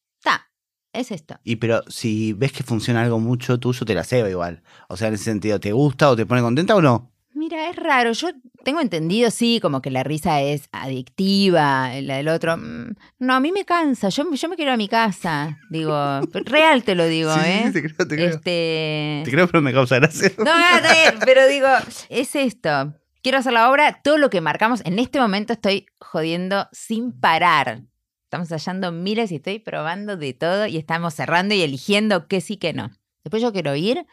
es 0.98 1.10
esto. 1.10 1.38
Y 1.44 1.56
pero 1.56 1.82
si 1.88 2.32
ves 2.32 2.52
que 2.52 2.62
funciona 2.62 3.02
algo 3.02 3.18
mucho 3.20 3.58
tuyo, 3.58 3.84
te 3.86 3.94
la 3.94 4.04
ceba 4.04 4.28
igual. 4.28 4.62
O 4.88 4.96
sea, 4.96 5.08
en 5.08 5.14
ese 5.14 5.24
sentido, 5.24 5.58
¿te 5.60 5.72
gusta 5.72 6.10
o 6.10 6.16
te 6.16 6.26
pone 6.26 6.40
contenta 6.42 6.74
o 6.76 6.82
no? 6.82 7.12
Mira, 7.34 7.70
es 7.70 7.76
raro. 7.76 8.12
Yo 8.12 8.28
tengo 8.64 8.80
entendido, 8.80 9.30
sí, 9.30 9.60
como 9.62 9.80
que 9.80 9.90
la 9.92 10.02
risa 10.02 10.40
es 10.42 10.68
adictiva, 10.72 11.90
la 12.02 12.16
del 12.16 12.28
otro. 12.28 12.56
mm, 12.56 12.94
No, 13.20 13.34
a 13.34 13.40
mí 13.40 13.52
me 13.52 13.64
cansa. 13.64 14.08
Yo, 14.08 14.24
yo 14.32 14.48
me 14.48 14.56
quiero 14.56 14.72
a 14.72 14.76
mi 14.76 14.88
casa. 14.88 15.56
Digo, 15.70 15.94
real 16.44 16.82
te 16.82 16.94
lo 16.94 17.06
digo, 17.06 17.32
Sí, 17.34 17.40
¿eh? 17.44 17.62
sí, 17.66 17.72
te 17.74 17.82
creo, 17.82 18.08
te 18.08 18.16
creo. 18.16 18.28
Este. 18.30 19.22
Te 19.24 19.30
creo, 19.30 19.46
pero 19.46 19.62
me 19.62 19.72
causa 19.72 19.96
gracia. 19.96 20.32
No, 20.38 20.44
no, 20.44 21.20
pero 21.24 21.46
digo, 21.46 21.68
es 22.08 22.34
esto. 22.34 22.94
Quiero 23.22 23.38
hacer 23.38 23.52
la 23.52 23.70
obra, 23.70 24.00
todo 24.02 24.16
lo 24.18 24.30
que 24.30 24.40
marcamos. 24.40 24.80
En 24.84 24.98
este 24.98 25.20
momento 25.20 25.52
estoy 25.52 25.86
jodiendo 26.00 26.66
sin 26.72 27.12
parar. 27.12 27.82
Estamos 28.28 28.50
hallando 28.50 28.92
miles 28.92 29.32
y 29.32 29.36
estoy 29.36 29.58
probando 29.58 30.18
de 30.18 30.34
todo 30.34 30.66
y 30.66 30.76
estamos 30.76 31.14
cerrando 31.14 31.54
y 31.54 31.62
eligiendo 31.62 32.28
qué 32.28 32.42
sí, 32.42 32.58
qué 32.58 32.74
no. 32.74 32.90
Después 33.24 33.42
yo 33.42 33.54
quiero 33.54 33.74
ir, 33.74 34.06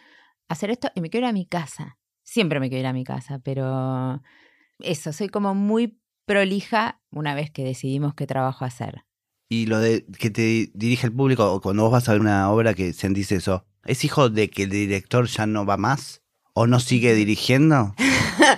hacer 0.47 0.69
esto 0.69 0.89
y 0.95 1.01
me 1.01 1.09
quiero 1.09 1.25
ir 1.25 1.31
a 1.31 1.33
mi 1.33 1.45
casa. 1.45 1.97
Siempre 2.23 2.61
me 2.61 2.69
quiero 2.69 2.79
ir 2.79 2.87
a 2.87 2.93
mi 2.93 3.03
casa, 3.03 3.39
pero 3.39 4.21
eso, 4.79 5.11
soy 5.11 5.27
como 5.27 5.53
muy 5.53 5.99
prolija 6.23 7.01
una 7.11 7.35
vez 7.35 7.51
que 7.51 7.65
decidimos 7.65 8.13
qué 8.13 8.25
trabajo 8.25 8.63
hacer. 8.63 9.03
Y 9.49 9.65
lo 9.65 9.79
de 9.79 10.05
que 10.17 10.29
te 10.29 10.71
dirige 10.73 11.07
el 11.07 11.13
público, 11.13 11.51
o 11.51 11.59
cuando 11.59 11.83
vos 11.83 11.91
vas 11.91 12.07
a 12.07 12.13
ver 12.13 12.21
una 12.21 12.49
obra 12.49 12.73
que 12.73 12.93
sentís 12.93 13.33
eso, 13.33 13.65
¿es 13.83 14.05
hijo 14.05 14.29
de 14.29 14.49
que 14.49 14.63
el 14.63 14.69
director 14.69 15.27
ya 15.27 15.45
no 15.45 15.65
va 15.65 15.75
más? 15.75 16.21
¿O 16.53 16.67
no 16.67 16.79
sigue 16.79 17.13
dirigiendo? 17.15 17.93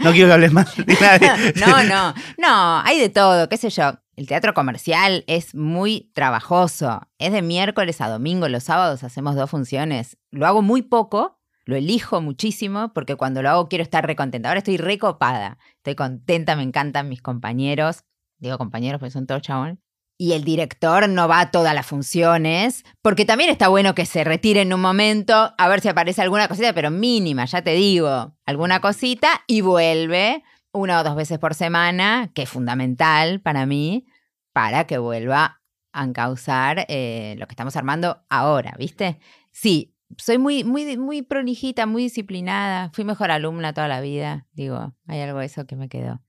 No 0.03 0.11
quiero 0.11 0.27
que 0.27 0.33
hables 0.33 0.51
más 0.51 0.75
de 0.75 0.97
nadie. 1.01 1.53
No, 1.55 1.83
no, 1.83 2.13
no, 2.37 2.81
hay 2.81 2.99
de 2.99 3.09
todo, 3.09 3.47
qué 3.47 3.57
sé 3.57 3.69
yo. 3.69 3.93
El 4.17 4.25
teatro 4.25 4.55
comercial 4.55 5.23
es 5.27 5.53
muy 5.53 6.09
trabajoso. 6.15 7.01
Es 7.19 7.31
de 7.31 7.43
miércoles 7.43 8.01
a 8.01 8.09
domingo, 8.09 8.49
los 8.49 8.63
sábados 8.63 9.03
hacemos 9.03 9.35
dos 9.35 9.47
funciones. 9.47 10.17
Lo 10.31 10.47
hago 10.47 10.63
muy 10.63 10.81
poco, 10.81 11.39
lo 11.65 11.75
elijo 11.75 12.19
muchísimo, 12.19 12.93
porque 12.95 13.15
cuando 13.15 13.43
lo 13.43 13.51
hago 13.51 13.69
quiero 13.69 13.83
esestar 13.83 14.07
recontenta. 14.07 14.49
Ahora 14.49 14.57
estoy 14.57 14.77
recopada, 14.77 15.59
estoy 15.75 15.93
contenta, 15.93 16.55
me 16.55 16.63
encantan 16.63 17.09
mis 17.09 17.21
compañeros. 17.21 18.05
Digo 18.39 18.57
compañeros 18.57 18.99
porque 18.99 19.11
son 19.11 19.27
todos 19.27 19.43
chabones. 19.43 19.77
Y 20.17 20.31
el 20.31 20.43
director 20.43 21.07
no 21.07 21.27
va 21.27 21.41
a 21.41 21.51
todas 21.51 21.75
las 21.75 21.85
funciones, 21.85 22.85
porque 23.03 23.23
también 23.23 23.51
está 23.51 23.67
bueno 23.67 23.93
que 23.93 24.07
se 24.07 24.23
retire 24.23 24.61
en 24.61 24.73
un 24.73 24.81
momento, 24.81 25.53
a 25.55 25.67
ver 25.67 25.79
si 25.79 25.89
aparece 25.89 26.23
alguna 26.23 26.47
cosita, 26.47 26.73
pero 26.73 26.89
mínima, 26.89 27.45
ya 27.45 27.61
te 27.61 27.75
digo, 27.75 28.33
alguna 28.47 28.81
cosita, 28.81 29.43
y 29.45 29.61
vuelve 29.61 30.43
una 30.71 31.01
o 31.01 31.03
dos 31.03 31.15
veces 31.15 31.39
por 31.39 31.53
semana, 31.53 32.31
que 32.33 32.43
es 32.43 32.49
fundamental 32.49 33.41
para 33.41 33.65
mí, 33.65 34.05
para 34.53 34.85
que 34.85 34.97
vuelva 34.97 35.61
a 35.91 36.03
encauzar 36.03 36.85
eh, 36.89 37.35
lo 37.37 37.47
que 37.47 37.53
estamos 37.53 37.75
armando 37.75 38.23
ahora, 38.29 38.75
¿viste? 38.77 39.19
Sí, 39.51 39.95
soy 40.17 40.37
muy, 40.37 40.63
muy, 40.63 40.97
muy 40.97 41.21
prolijita, 41.21 41.85
muy 41.85 42.03
disciplinada, 42.03 42.91
fui 42.93 43.03
mejor 43.03 43.31
alumna 43.31 43.73
toda 43.73 43.87
la 43.87 44.01
vida, 44.01 44.47
digo, 44.53 44.93
hay 45.07 45.21
algo 45.21 45.39
de 45.39 45.45
eso 45.45 45.65
que 45.65 45.75
me 45.75 45.89
quedó. 45.89 46.21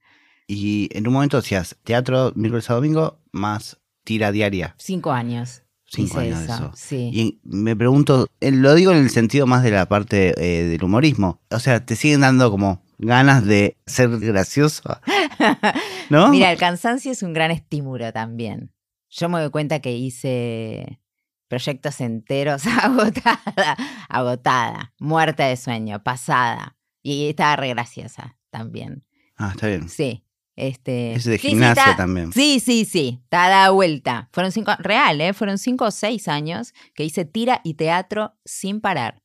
Y 0.46 0.88
en 0.96 1.06
un 1.06 1.12
momento 1.12 1.36
hacías 1.36 1.76
teatro 1.84 2.32
miércoles 2.34 2.68
a 2.70 2.74
domingo 2.74 3.20
más 3.32 3.78
tira 4.04 4.32
diaria. 4.32 4.74
Cinco 4.78 5.12
años. 5.12 5.62
Cinco 5.84 6.20
hice 6.22 6.34
años 6.34 6.46
de 6.46 6.54
eso. 6.54 6.72
Sí. 6.74 7.10
Y 7.12 7.40
me 7.44 7.76
pregunto, 7.76 8.26
eh, 8.40 8.50
lo 8.50 8.74
digo 8.74 8.92
en 8.92 8.98
el 8.98 9.10
sentido 9.10 9.46
más 9.46 9.62
de 9.62 9.70
la 9.70 9.86
parte 9.86 10.34
eh, 10.38 10.64
del 10.64 10.82
humorismo. 10.82 11.40
O 11.50 11.58
sea, 11.58 11.84
te 11.84 11.96
siguen 11.96 12.22
dando 12.22 12.50
como 12.50 12.82
ganas 12.98 13.44
de 13.44 13.76
ser 13.86 14.10
gracioso. 14.18 14.82
¿No? 16.10 16.28
Mira, 16.28 16.52
el 16.52 16.58
cansancio 16.58 17.12
es 17.12 17.22
un 17.22 17.32
gran 17.32 17.50
estímulo 17.50 18.12
también. 18.12 18.72
Yo 19.10 19.28
me 19.28 19.40
doy 19.40 19.50
cuenta 19.50 19.80
que 19.80 19.92
hice 19.96 21.00
proyectos 21.48 22.00
enteros 22.00 22.66
agotada, 22.82 23.76
agotada, 24.08 24.92
muerta 24.98 25.46
de 25.46 25.56
sueño, 25.56 26.02
pasada. 26.02 26.76
Y 27.02 27.28
estaba 27.30 27.56
re 27.56 27.68
graciosa 27.68 28.36
también. 28.50 29.04
Ah, 29.36 29.50
está 29.52 29.68
bien. 29.68 29.88
Sí. 29.88 30.24
Este, 30.56 31.12
Es 31.14 31.24
de 31.24 31.38
sí, 31.38 31.42
sí, 31.42 31.48
gimnasia 31.50 31.84
está- 31.84 31.96
también. 31.96 32.32
Sí, 32.32 32.58
sí, 32.60 32.84
sí. 32.84 33.20
Está 33.22 33.48
dada 33.48 33.70
vuelta. 33.70 34.28
Fueron 34.32 34.50
cinco, 34.50 34.72
real, 34.80 35.20
¿eh? 35.20 35.32
Fueron 35.32 35.56
cinco 35.56 35.84
o 35.84 35.90
seis 35.92 36.26
años 36.26 36.74
que 36.94 37.04
hice 37.04 37.24
tira 37.24 37.60
y 37.62 37.74
teatro 37.74 38.34
sin 38.44 38.80
parar. 38.80 39.22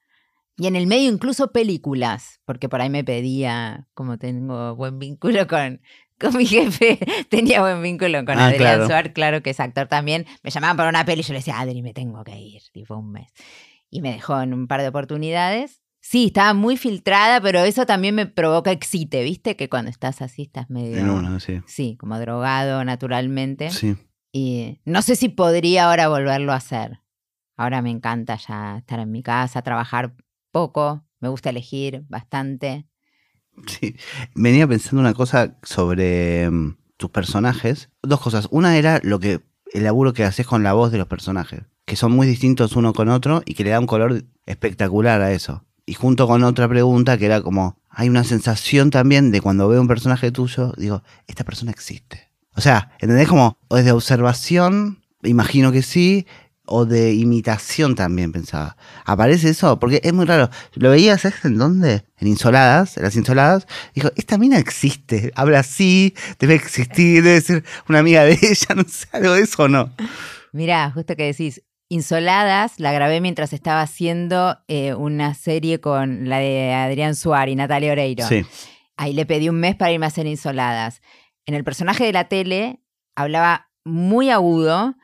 Y 0.58 0.68
en 0.68 0.76
el 0.76 0.86
medio 0.88 1.12
incluso 1.12 1.52
películas, 1.52 2.40
porque 2.46 2.70
por 2.70 2.82
ahí 2.82 2.90
me 2.90 3.04
pedía, 3.04 3.88
como 3.94 4.18
tengo 4.20 4.76
buen 4.76 5.00
vínculo 5.00 5.48
con, 5.48 5.82
con 6.20 6.38
mi 6.38 6.46
jefe, 6.46 7.00
tenía 7.30 7.62
buen 7.62 7.82
vínculo 7.82 8.24
con 8.26 8.38
Ah, 8.38 8.46
Adrián 8.48 8.60
claro. 8.60 8.88
Suárez, 8.88 9.14
claro 9.14 9.42
que 9.42 9.50
es 9.50 9.60
actor 9.60 9.88
también. 9.88 10.26
Me 10.44 10.52
llamaban 10.52 10.78
para 10.78 10.90
una 10.90 11.06
peli 11.06 11.22
y 11.22 11.24
yo 11.24 11.34
le 11.34 11.40
decía, 11.40 11.60
Adri, 11.60 11.82
me 11.82 11.94
tengo 11.94 12.24
que 12.24 12.38
ir, 12.40 12.62
tipo 12.72 12.96
un 12.96 13.12
mes. 13.12 13.32
Y 13.90 14.02
me 14.02 14.12
dejó 14.14 14.40
en 14.42 14.54
un 14.54 14.68
par 14.68 14.82
de 14.82 14.90
oportunidades. 14.90 15.82
Sí, 16.02 16.26
estaba 16.28 16.54
muy 16.54 16.76
filtrada, 16.76 17.40
pero 17.40 17.60
eso 17.60 17.86
también 17.86 18.14
me 18.14 18.26
provoca 18.26 18.72
excite, 18.72 19.24
¿viste? 19.24 19.56
Que 19.56 19.70
cuando 19.70 19.90
estás 19.90 20.22
así 20.22 20.44
estás 20.44 20.70
medio... 20.70 20.98
En 20.98 21.40
sí. 21.40 21.62
Sí, 21.66 21.96
como 21.98 22.20
drogado 22.20 22.84
naturalmente. 22.84 23.70
Sí. 23.72 23.96
Y 24.34 24.82
no 24.84 25.02
sé 25.02 25.16
si 25.16 25.30
podría 25.30 25.86
ahora 25.86 26.10
volverlo 26.10 26.52
a 26.52 26.58
hacer. 26.58 27.00
Ahora 27.56 27.82
me 27.82 27.92
encanta 27.92 28.36
ya 28.36 28.80
estar 28.80 29.00
en 29.00 29.12
mi 29.12 29.24
casa, 29.24 29.62
trabajar 29.62 30.14
poco, 30.54 31.04
me 31.20 31.28
gusta 31.28 31.50
elegir 31.50 32.06
bastante. 32.08 32.86
Sí. 33.68 33.98
Venía 34.36 34.68
pensando 34.68 35.02
una 35.02 35.14
cosa 35.14 35.58
sobre 35.64 36.50
mm, 36.50 36.78
tus 36.96 37.10
personajes. 37.10 37.90
Dos 38.02 38.22
cosas. 38.22 38.48
Una 38.52 38.78
era 38.78 39.02
lo 39.04 39.20
que 39.20 39.42
el 39.74 39.84
laburo 39.84 40.14
que 40.14 40.24
haces 40.24 40.48
con 40.48 40.64
la 40.64 40.74
voz 40.74 40.92
de 40.92 41.00
los 41.00 41.08
personajes, 41.08 41.64
que 41.86 41.96
son 41.96 42.14
muy 42.14 42.28
distintos 42.28 42.76
uno 42.76 42.94
con 42.94 43.10
otro 43.10 43.42
y 43.46 43.56
que 43.56 43.64
le 43.64 43.72
da 43.72 43.80
un 43.80 43.88
color 43.88 44.24
espectacular 44.46 45.22
a 45.22 45.34
eso. 45.34 45.66
Y 45.86 45.96
junto 45.96 46.28
con 46.28 46.44
otra 46.44 46.70
pregunta 46.70 47.18
que 47.18 47.26
era 47.26 47.42
como, 47.42 47.82
hay 47.90 48.08
una 48.08 48.24
sensación 48.24 48.92
también 48.92 49.32
de 49.32 49.42
cuando 49.42 49.68
veo 49.68 49.82
un 49.82 49.88
personaje 49.88 50.32
tuyo, 50.32 50.74
digo, 50.78 51.04
esta 51.28 51.44
persona 51.44 51.72
existe. 51.72 52.30
O 52.56 52.62
sea, 52.62 52.92
¿entendés? 53.00 53.28
Como, 53.28 53.58
o 53.68 53.78
es 53.78 53.86
de 53.86 53.92
observación, 53.92 55.04
imagino 55.24 55.72
que 55.72 55.82
sí, 55.82 56.28
o 56.66 56.86
de 56.86 57.14
imitación 57.14 57.96
también 57.96 58.32
pensaba. 58.32 58.78
¿Aparece 59.06 59.50
eso? 59.50 59.80
Porque 59.80 60.00
es 60.04 60.14
muy 60.14 60.26
raro. 60.26 60.50
Lo 60.74 60.90
veía, 60.90 61.18
¿sabes 61.18 61.44
en 61.44 61.58
dónde? 61.58 62.06
En 62.18 62.28
Insoladas, 62.28 62.98
en 62.98 63.04
las 63.04 63.16
Insoladas. 63.16 63.68
Dijo, 63.94 64.10
esta 64.16 64.38
mina 64.38 64.58
existe, 64.58 65.32
habla 65.36 65.60
así, 65.60 66.14
debe 66.40 66.56
existir, 66.56 67.24
debe 67.24 67.42
ser 67.42 67.64
una 67.90 68.00
amiga 68.00 68.24
de 68.24 68.34
ella, 68.42 68.68
no 68.76 68.84
sé, 68.88 69.08
algo 69.12 69.34
de 69.34 69.42
eso 69.42 69.64
o 69.64 69.68
no. 69.68 69.92
Mirá, 70.54 70.92
justo 70.92 71.16
que 71.16 71.26
decís, 71.26 71.62
Insoladas 71.90 72.80
la 72.80 72.92
grabé 72.94 73.20
mientras 73.22 73.54
estaba 73.54 73.82
haciendo 73.82 74.58
eh, 74.68 74.94
una 74.94 75.34
serie 75.34 75.80
con 75.80 76.30
la 76.30 76.40
de 76.40 76.74
Adrián 76.74 77.16
Suárez 77.16 77.54
y 77.54 77.56
Natalia 77.56 77.92
Oreiro. 77.92 78.28
Sí, 78.28 78.46
Ahí 78.96 79.14
le 79.14 79.26
pedí 79.26 79.50
un 79.50 79.60
mes 79.60 79.76
para 79.76 79.92
irme 79.92 80.06
a 80.06 80.08
hacer 80.08 80.26
Insoladas. 80.28 81.02
En 81.46 81.56
el 81.56 81.64
personaje 81.64 82.06
de 82.06 82.14
la 82.14 82.30
tele 82.30 82.80
hablaba 83.16 83.70
muy 83.84 84.30
agudo 84.30 84.96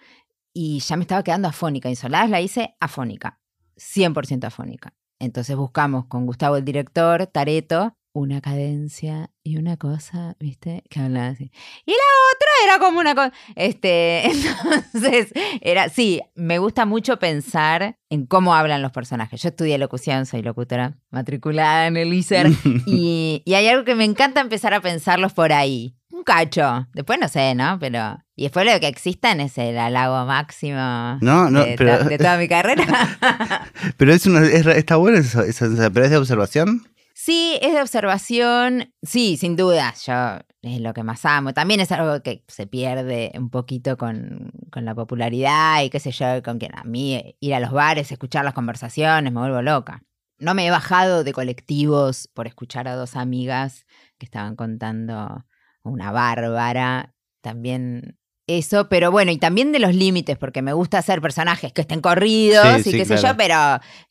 y 0.53 0.79
ya 0.79 0.95
me 0.95 1.03
estaba 1.03 1.23
quedando 1.23 1.47
afónica. 1.47 1.89
Insoladas 1.89 2.29
la 2.29 2.41
hice 2.41 2.75
afónica, 2.79 3.39
100% 3.77 4.45
afónica. 4.45 4.93
Entonces 5.19 5.55
buscamos 5.55 6.05
con 6.05 6.25
Gustavo, 6.25 6.55
el 6.55 6.65
director, 6.65 7.27
Tareto, 7.27 7.93
una 8.13 8.41
cadencia 8.41 9.29
y 9.43 9.57
una 9.57 9.77
cosa, 9.77 10.35
¿viste? 10.39 10.83
Que 10.89 10.99
hablaba 10.99 11.27
así. 11.27 11.51
Y 11.85 11.91
la 11.91 11.97
otra 12.33 12.49
era 12.65 12.79
como 12.79 12.99
una 12.99 13.15
cosa. 13.15 13.31
Este, 13.55 14.25
entonces, 14.93 15.31
era, 15.62 15.89
sí, 15.89 16.21
me 16.35 16.57
gusta 16.57 16.85
mucho 16.85 17.19
pensar 17.19 17.97
en 18.09 18.25
cómo 18.25 18.55
hablan 18.55 18.81
los 18.81 18.91
personajes. 18.91 19.41
Yo 19.41 19.49
estudié 19.49 19.77
locución, 19.77 20.25
soy 20.25 20.41
locutora 20.41 20.97
matriculada 21.12 21.88
en 21.88 21.97
el 21.97 22.13
ISER. 22.13 22.47
Y, 22.85 23.43
y 23.45 23.53
hay 23.53 23.67
algo 23.67 23.83
que 23.85 23.95
me 23.95 24.03
encanta 24.03 24.41
empezar 24.41 24.73
a 24.73 24.81
pensarlos 24.81 25.33
por 25.33 25.53
ahí. 25.53 25.95
Un 26.19 26.23
cacho. 26.25 26.86
Después 26.93 27.17
no 27.17 27.29
sé, 27.29 27.55
¿no? 27.55 27.77
Pero. 27.79 28.17
Y 28.36 28.43
después 28.43 28.65
lo 28.65 28.77
que 28.79 28.88
existan 28.89 29.39
es 29.39 29.58
el 29.58 29.77
halago 29.77 30.25
máximo 30.25 31.17
No, 31.21 31.49
no, 31.49 31.63
de, 31.63 31.75
pero- 31.77 31.99
to- 31.99 32.03
de 32.05 32.17
toda 32.17 32.38
mi 32.38 32.47
carrera. 32.49 32.86
pero 33.97 34.13
es 34.13 34.25
una, 34.25 34.41
es- 34.45 34.65
está 34.65 34.97
bueno 34.97 35.17
eso, 35.17 35.41
eso, 35.43 35.65
pero 35.93 36.05
es 36.05 36.12
de 36.12 36.17
observación. 36.17 36.84
sí, 37.13 37.58
es 37.62 37.73
de 37.73 37.82
observación. 37.82 38.93
Sí, 39.01 39.38
sin 39.38 39.55
duda. 39.55 39.93
Yo 40.05 40.39
es 40.62 40.82
lo 40.82 40.93
que 40.93 41.03
más 41.03 41.23
amo. 41.25 41.53
También 41.53 41.79
es 41.79 41.91
algo 41.93 42.21
que 42.21 42.43
se 42.49 42.67
pierde 42.67 43.32
un 43.36 43.49
poquito 43.49 43.97
con, 43.97 44.51
con 44.71 44.84
la 44.84 44.93
popularidad 44.95 45.84
y 45.84 45.89
qué 45.89 45.99
sé 46.01 46.12
yo, 46.12 46.43
con 46.43 46.60
quien 46.60 46.75
a 46.77 46.84
mí 46.84 47.36
ir 47.39 47.53
a 47.55 47.60
los 47.62 47.71
bares, 47.71 48.12
escuchar 48.12 48.43
las 48.43 48.53
conversaciones, 48.53 49.32
me 49.32 49.39
vuelvo 49.39 49.62
loca. 49.62 50.03
No 50.38 50.53
me 50.53 50.65
he 50.65 50.71
bajado 50.71 51.23
de 51.25 51.34
colectivos 51.34 52.29
por 52.34 52.47
escuchar 52.47 52.88
a 52.88 52.95
dos 52.95 53.15
amigas 53.17 53.86
que 54.17 54.25
estaban 54.25 54.55
contando 54.55 55.45
una 55.89 56.12
bárbara. 56.12 57.13
También 57.41 58.17
eso, 58.47 58.89
pero 58.89 59.12
bueno, 59.12 59.32
y 59.32 59.38
también 59.38 59.71
de 59.71 59.80
los 59.80 59.93
límites, 59.93 60.38
porque 60.38 60.62
me 60.62 60.73
gusta 60.73 60.97
hacer 60.97 61.21
personajes 61.21 61.71
que 61.71 61.82
estén 61.82 62.02
corridos 62.02 62.65
Sí, 62.75 62.89
y 62.89 62.91
sí, 62.91 62.97
qué 62.97 63.06
sé 63.06 63.17
yo, 63.17 63.38
pero 63.38 63.56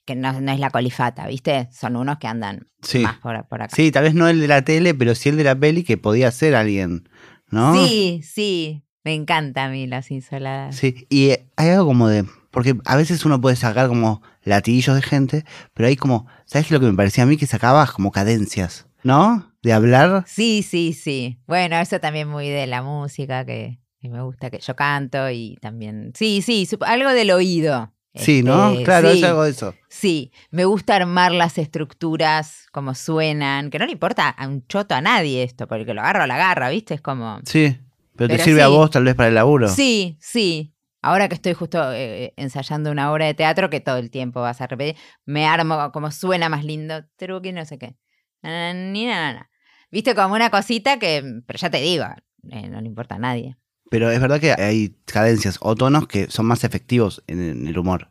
que 0.07 0.14
no, 0.14 0.41
no 0.41 0.53
es 0.53 0.61
la 0.61 0.71
colifata, 0.71 1.27
¿viste? 1.27 1.69
Son 1.73 1.97
unos 1.97 2.19
que 2.19 2.29
andan 2.29 2.69
Sí. 2.83 3.01
más 3.01 3.17
por, 3.19 3.47
por 3.49 3.62
acá. 3.62 3.75
Sí, 3.75 3.91
tal 3.91 4.05
vez 4.05 4.14
no 4.14 4.29
el 4.29 4.41
de 4.41 4.47
la 4.49 4.62
tele, 4.62 4.95
pero 4.95 5.14
sí 5.17 5.29
el 5.31 5.37
de 5.37 5.45
la 5.45 5.57
peli 5.57 5.83
que 5.83 5.97
podía 5.97 6.31
ser 6.31 6.55
alguien, 6.55 7.09
¿no? 7.51 7.75
Sí, 7.75 8.21
sí, 8.23 8.85
me 9.03 9.12
encanta 9.14 9.64
a 9.64 9.69
mí 9.71 9.87
las 9.88 10.11
insoladas. 10.12 10.77
Sí, 10.77 11.07
y 11.11 11.31
eh, 11.31 11.49
hay 11.57 11.71
algo 11.71 11.87
como 11.87 12.09
de. 12.09 12.25
Porque 12.53 12.77
a 12.87 12.97
veces 12.97 13.25
uno 13.27 13.41
puede 13.41 13.57
sacar 13.57 13.88
como 13.88 14.23
latillos 14.43 14.95
de 14.95 15.03
gente, 15.03 15.45
pero 15.75 15.88
hay 15.88 15.97
como. 15.97 16.27
¿Sabes 16.47 16.71
lo 16.71 16.79
que 16.81 16.87
me 16.87 16.95
parecía 16.95 17.25
a 17.25 17.27
mí? 17.27 17.37
Que 17.37 17.47
sacabas 17.47 17.91
como 17.93 18.11
cadencias, 18.12 18.87
¿no? 19.03 19.48
De 19.62 19.73
hablar. 19.73 20.25
Sí, 20.27 20.62
sí, 20.62 20.92
sí. 20.92 21.38
Bueno, 21.47 21.77
eso 21.77 22.01
también 22.01 22.29
muy 22.29 22.49
de 22.49 22.66
la 22.66 22.83
música 22.83 23.44
que, 23.44 23.81
que 24.01 24.09
me 24.09 24.23
gusta, 24.23 24.51
que 24.51 24.59
yo 24.59 24.77
canto 24.77 25.31
y 25.31 25.57
también. 25.61 26.12
Sí, 26.14 26.42
sí, 26.42 26.68
algo 26.81 27.11
del 27.11 27.31
oído. 27.31 27.92
Sí, 28.14 28.42
¿no? 28.42 28.73
Este, 28.73 28.85
Claro, 28.85 29.12
sí. 29.12 29.18
es 29.18 29.25
algo 29.25 29.44
de 29.44 29.51
eso. 29.51 29.75
Sí, 29.88 30.33
me 30.51 30.64
gusta 30.64 30.97
armar 30.97 31.33
las 31.33 31.59
estructuras, 31.59 32.66
como 32.73 32.94
suenan, 32.94 33.71
que 33.71 33.79
no 33.79 33.87
le 33.87 33.92
importa 33.92 34.29
a 34.29 34.49
un 34.49 34.66
choto 34.66 34.94
a 34.94 35.01
nadie 35.01 35.42
esto, 35.42 35.68
porque 35.68 35.94
lo 35.94 36.01
agarro 36.01 36.23
a 36.23 36.27
la 36.27 36.37
garra, 36.37 36.71
¿viste? 36.71 36.94
Es 36.94 37.01
como... 37.01 37.40
Sí. 37.44 37.79
Pero, 38.16 38.37
te 38.37 38.42
sirve 38.42 38.62
a 38.62 38.68
vos 38.68 38.90
tal 38.90 39.05
vez 39.05 39.14
para 39.14 39.29
el 39.29 39.37
laburo. 39.37 39.68
Sí, 39.68 40.16
sí. 40.21 40.75
Ahora 41.01 41.29
que 41.29 41.37
estoy 41.37 41.53
justo 41.55 41.92
eh, 41.92 42.35
ensayando 42.37 42.90
una 42.90 43.12
obra 43.12 43.27
de 43.27 43.35
teatro 43.35 43.71
que 43.71 43.79
todo 43.79 43.99
el 43.99 44.11
tiempo 44.11 44.40
vas 44.40 44.61
a 44.61 44.66
repetir, 44.66 44.97
me 45.25 45.47
armo 45.47 45.92
como 45.92 46.11
suena 46.11 46.49
más 46.49 46.64
lindo, 46.64 47.05
truqui, 47.16 47.53
no 47.53 47.64
sé 47.64 47.79
qué. 47.79 47.94
Na, 48.42 48.72
na, 48.72 48.90
ni 48.90 49.07
na. 49.07 49.51
Viste, 49.90 50.14
como 50.14 50.35
una 50.35 50.51
cosita 50.51 50.98
que, 50.98 51.42
pero 51.46 51.59
ya 51.59 51.70
te 51.70 51.81
digo, 51.81 52.05
eh, 52.51 52.68
no 52.68 52.81
le 52.81 52.87
importa 52.87 53.16
a 53.16 53.18
nadie. 53.18 53.57
Pero 53.90 54.11
es 54.11 54.20
verdad 54.20 54.40
que 54.40 54.53
hay 54.53 54.96
cadencias 55.07 55.59
o 55.61 55.74
tonos 55.74 56.07
que 56.07 56.31
son 56.31 56.46
más 56.46 56.62
efectivos 56.64 57.22
en, 57.27 57.40
en 57.40 57.66
el 57.66 57.79
humor. 57.79 58.11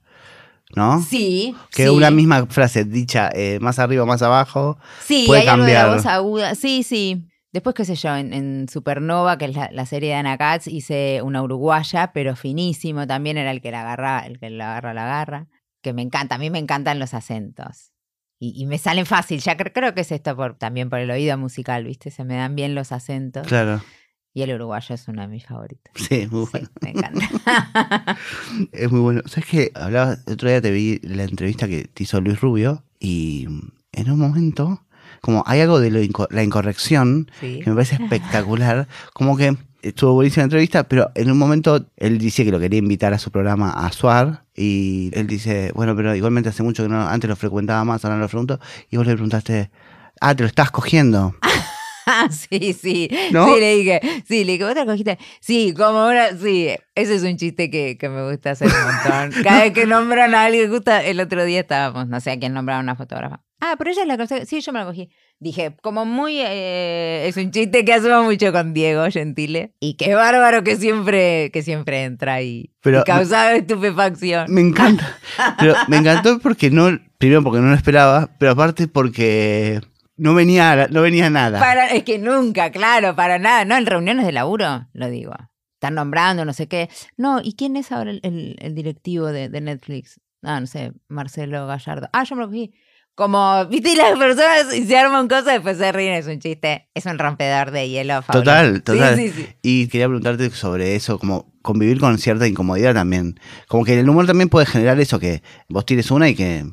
¿no? 0.76 1.02
Sí. 1.02 1.56
Que 1.72 1.84
sí. 1.84 1.90
una 1.90 2.12
misma 2.12 2.46
frase 2.48 2.84
dicha 2.84 3.30
eh, 3.34 3.60
más 3.62 3.80
arriba 3.80 4.04
o 4.04 4.06
más 4.06 4.22
abajo. 4.22 4.78
Sí, 5.02 5.24
puede 5.28 5.42
hay 5.42 5.48
algo 5.48 5.66
de 5.66 5.74
la 5.74 5.88
voz 5.88 6.06
aguda. 6.06 6.56
Sí, 6.56 6.84
sí. 6.84 7.28
Después, 7.54 7.74
qué 7.76 7.86
sé 7.86 7.96
yo, 7.96 8.16
en, 8.16 8.34
en 8.34 8.68
Supernova, 8.70 9.38
que 9.38 9.46
es 9.46 9.56
la, 9.56 9.70
la 9.72 9.86
serie 9.86 10.10
de 10.10 10.16
Ana 10.16 10.38
Katz, 10.38 10.68
hice 10.68 11.22
una 11.24 11.42
uruguaya, 11.42 12.12
pero 12.14 12.36
finísimo 12.36 13.08
también 13.08 13.38
era 13.38 13.52
el 13.52 13.62
que 13.62 13.72
la 13.72 13.82
agarra, 13.82 14.20
el 14.28 14.40
que 14.40 14.50
la 14.50 14.72
agarra, 14.72 14.94
la 14.94 15.04
agarra. 15.06 15.48
Que 15.82 15.94
me 15.94 16.02
encanta, 16.02 16.36
a 16.36 16.38
mí 16.38 16.50
me 16.50 16.60
encantan 16.60 17.00
los 17.00 17.14
acentos. 17.14 17.94
Y, 18.40 18.54
y 18.62 18.66
me 18.68 18.78
salen 18.78 19.06
fácil, 19.06 19.40
ya 19.42 19.58
cre- 19.58 19.72
creo 19.74 19.94
que 19.96 20.02
es 20.02 20.12
esto 20.12 20.36
por, 20.36 20.56
también 20.56 20.90
por 20.90 21.00
el 21.00 21.10
oído 21.10 21.38
musical, 21.38 21.84
¿viste? 21.86 22.12
Se 22.12 22.24
me 22.24 22.36
dan 22.36 22.56
bien 22.56 22.76
los 22.76 22.92
acentos. 22.92 23.48
Claro. 23.48 23.82
Y 24.34 24.44
el 24.44 24.54
uruguayo 24.54 24.94
es 24.94 25.08
uno 25.08 25.24
de 25.24 25.28
mis 25.28 25.46
favoritos. 25.48 25.92
Sí, 25.96 26.28
muy 26.30 26.46
Sí, 26.46 26.52
bueno. 26.52 26.70
me 26.82 26.90
encanta. 26.92 28.18
Es 28.72 28.92
muy 28.92 29.00
bueno. 29.00 29.22
¿Sabes 29.26 29.50
qué? 29.50 29.72
Hablaba, 29.74 30.18
el 30.28 30.34
otro 30.34 30.50
día 30.50 30.62
te 30.62 30.70
vi 30.72 31.00
la 31.04 31.24
entrevista 31.24 31.68
que 31.68 31.86
te 31.86 32.04
hizo 32.04 32.22
Luis 32.22 32.40
Rubio 32.40 32.84
y 33.00 33.48
en 33.94 34.12
un 34.12 34.20
momento, 34.20 34.86
como 35.28 35.44
hay 35.46 35.60
algo 35.60 35.82
de 35.82 35.92
lo 35.92 36.00
inco- 36.02 36.28
la 36.30 36.42
incorrección 36.42 37.30
Sí. 37.42 37.60
que 37.62 37.70
me 37.70 37.76
parece 37.76 37.96
espectacular, 38.02 38.88
como 39.12 39.36
que 39.36 39.58
estuvo 39.82 40.14
buenísima 40.14 40.44
la 40.44 40.46
entrevista, 40.46 40.84
pero 40.88 41.12
en 41.16 41.30
un 41.30 41.38
momento 41.38 41.86
él 41.98 42.18
dice 42.18 42.46
que 42.46 42.52
lo 42.52 42.62
quería 42.62 42.80
invitar 42.80 43.14
a 43.14 43.20
su 43.20 43.30
programa 43.30 43.72
a 43.72 43.92
Suar 43.92 44.46
y 44.56 45.12
él 45.14 45.28
dice, 45.28 45.74
bueno, 45.76 45.98
pero 45.98 46.16
igualmente 46.16 46.48
hace 46.48 46.64
mucho 46.64 46.84
que 46.84 46.88
no, 46.90 47.06
antes 47.10 47.30
lo 47.30 47.36
frecuentaba 47.36 47.84
más, 47.84 48.06
ahora 48.06 48.16
no 48.16 48.22
lo 48.22 48.30
pregunto, 48.30 48.58
y 48.90 48.96
vos 48.96 49.06
le 49.06 49.14
preguntaste, 49.16 49.70
ah, 50.22 50.34
te 50.34 50.44
lo 50.44 50.48
estás 50.48 50.72
cogiendo. 50.72 51.36
Ah, 52.10 52.30
sí, 52.32 52.72
sí. 52.72 53.10
¿No? 53.34 53.54
Sí, 53.54 53.60
le 53.60 53.76
dije. 53.76 54.00
Sí, 54.26 54.46
le 54.46 54.54
dije, 54.54 54.64
¿vos 54.64 54.74
te 54.76 54.80
la 54.80 54.86
cogiste? 54.86 55.20
Sí, 55.42 55.74
como 55.76 56.08
una. 56.08 56.30
Sí, 56.42 56.70
ese 56.96 57.16
es 57.16 57.24
un 57.24 57.36
chiste 57.36 57.70
que, 57.70 57.98
que 57.98 58.08
me 58.08 58.30
gusta 58.32 58.52
hacer 58.52 58.70
un 58.70 59.20
montón. 59.28 59.44
Cada 59.44 59.64
vez 59.64 59.74
que 59.74 59.86
nombran 59.86 60.34
a 60.34 60.46
alguien, 60.46 60.72
justo 60.72 60.92
el 60.96 61.20
otro 61.20 61.44
día 61.44 61.60
estábamos, 61.60 62.08
no 62.08 62.22
sé 62.22 62.32
a 62.32 62.40
quién 62.40 62.54
nombraba 62.54 62.80
una 62.80 62.96
fotógrafa. 62.96 63.42
Ah, 63.60 63.76
pero 63.78 63.90
ella 63.92 64.06
la 64.06 64.16
conoce. 64.18 64.46
Sí, 64.46 64.62
yo 64.62 64.72
me 64.72 64.80
la 64.80 64.86
cogí. 64.86 65.10
Dije, 65.40 65.76
como 65.82 66.06
muy. 66.06 66.40
eh, 66.40 67.26
es 67.28 67.38
un 67.38 67.52
chiste 67.52 67.84
que 67.86 67.94
hacemos 67.94 68.24
mucho 68.26 68.52
con 68.52 68.74
Diego 68.74 69.06
Gentile. 69.12 69.74
Y 69.80 69.96
qué 69.96 70.14
bárbaro 70.16 70.64
que 70.64 70.76
siempre, 70.76 71.50
que 71.52 71.64
siempre 71.64 72.04
entra 72.04 72.42
y, 72.42 72.72
Pero- 72.82 73.00
y 73.02 73.04
causa 73.04 73.56
estupefacción. 73.56 74.54
Me 74.54 74.62
encanta. 74.62 75.18
Pero 75.60 75.74
me 75.88 75.98
encantó 75.98 76.40
porque 76.40 76.70
no, 76.70 77.00
primero 77.18 77.44
porque 77.44 77.60
no 77.60 77.68
lo 77.70 77.76
esperaba, 77.76 78.30
pero 78.40 78.52
aparte 78.52 78.88
porque 78.88 79.82
no 80.18 80.34
venía, 80.36 80.88
no 80.92 81.02
venía 81.02 81.30
nada. 81.30 81.60
Para, 81.60 81.88
es 81.88 82.04
que 82.04 82.18
nunca, 82.20 82.72
claro, 82.72 83.16
para 83.16 83.40
nada. 83.40 83.66
No, 83.66 83.76
en 83.78 83.86
reuniones 83.86 84.26
de 84.26 84.32
laburo, 84.32 84.88
lo 84.94 85.10
digo. 85.10 85.34
Están 85.76 85.96
nombrando, 85.96 86.44
no 86.46 86.54
sé 86.54 86.68
qué. 86.68 86.90
No, 87.18 87.40
¿y 87.44 87.54
quién 87.54 87.76
es 87.76 87.92
ahora 87.92 88.12
el, 88.12 88.20
el- 88.24 88.56
el 88.60 88.74
directivo 88.76 89.28
de, 89.28 89.50
de 89.50 89.62
Netflix? 89.62 90.20
Ah, 90.44 90.60
no 90.60 90.68
sé, 90.68 90.92
Marcelo 91.08 91.66
Gallardo. 91.68 92.10
Ah, 92.14 92.24
yo 92.24 92.36
me 92.36 92.42
lo 92.44 92.48
cogí. 92.48 92.72
Como, 93.18 93.66
viste, 93.66 93.94
y 93.94 93.96
las 93.96 94.16
personas 94.16 94.72
y 94.76 94.86
se 94.86 94.96
arman 94.96 95.28
cosas, 95.28 95.46
después 95.46 95.80
se 95.80 95.92
ríen, 95.92 96.14
es 96.14 96.28
un 96.28 96.40
chiste. 96.40 96.88
Es 96.94 97.08
un 97.08 97.18
rompedor 97.18 97.72
de 97.72 97.90
hielo 97.90 98.22
fabuloso. 98.22 98.44
Total, 98.44 98.84
total. 98.84 99.16
Sí, 99.16 99.30
sí, 99.32 99.42
sí. 99.42 99.48
Y 99.64 99.88
quería 99.88 100.06
preguntarte 100.06 100.52
sobre 100.52 100.96
eso, 100.96 101.18
como 101.18 101.52
convivir 101.64 102.00
con 102.00 102.16
cierta 102.20 102.48
incomodidad 102.48 102.94
también. 102.94 103.40
Como 103.68 103.84
que 103.86 104.00
el 104.00 104.08
humor 104.08 104.28
también 104.28 104.50
puede 104.50 104.68
generar 104.68 105.00
eso, 105.00 105.18
que 105.18 105.42
vos 105.68 105.84
tires 105.84 106.12
una 106.12 106.30
y 106.30 106.36
que 106.36 106.64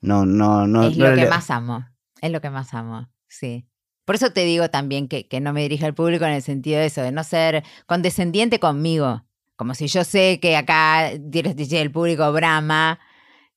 no, 0.00 0.24
no, 0.24 0.68
no. 0.68 0.86
es 0.86 0.96
no 0.96 1.08
lo 1.08 1.16
que 1.16 1.22
le- 1.22 1.28
más 1.28 1.50
amo. 1.50 1.84
Es 2.20 2.30
lo 2.30 2.40
que 2.40 2.50
más 2.50 2.72
amo, 2.74 3.08
sí. 3.26 3.66
Por 4.04 4.14
eso 4.14 4.30
te 4.30 4.44
digo 4.44 4.70
también 4.70 5.08
que, 5.08 5.26
que 5.26 5.40
no 5.40 5.52
me 5.52 5.62
dirija 5.62 5.86
al 5.86 5.94
público 5.94 6.24
en 6.24 6.32
el 6.32 6.42
sentido 6.42 6.78
de 6.78 6.86
eso, 6.86 7.02
de 7.02 7.10
no 7.10 7.24
ser 7.24 7.64
condescendiente 7.86 8.60
conmigo. 8.60 9.24
Como 9.56 9.74
si 9.74 9.88
yo 9.88 10.04
sé 10.04 10.38
que 10.40 10.56
acá 10.56 11.10
tienes 11.32 11.72
el 11.72 11.90
público 11.90 12.32
brama. 12.32 13.00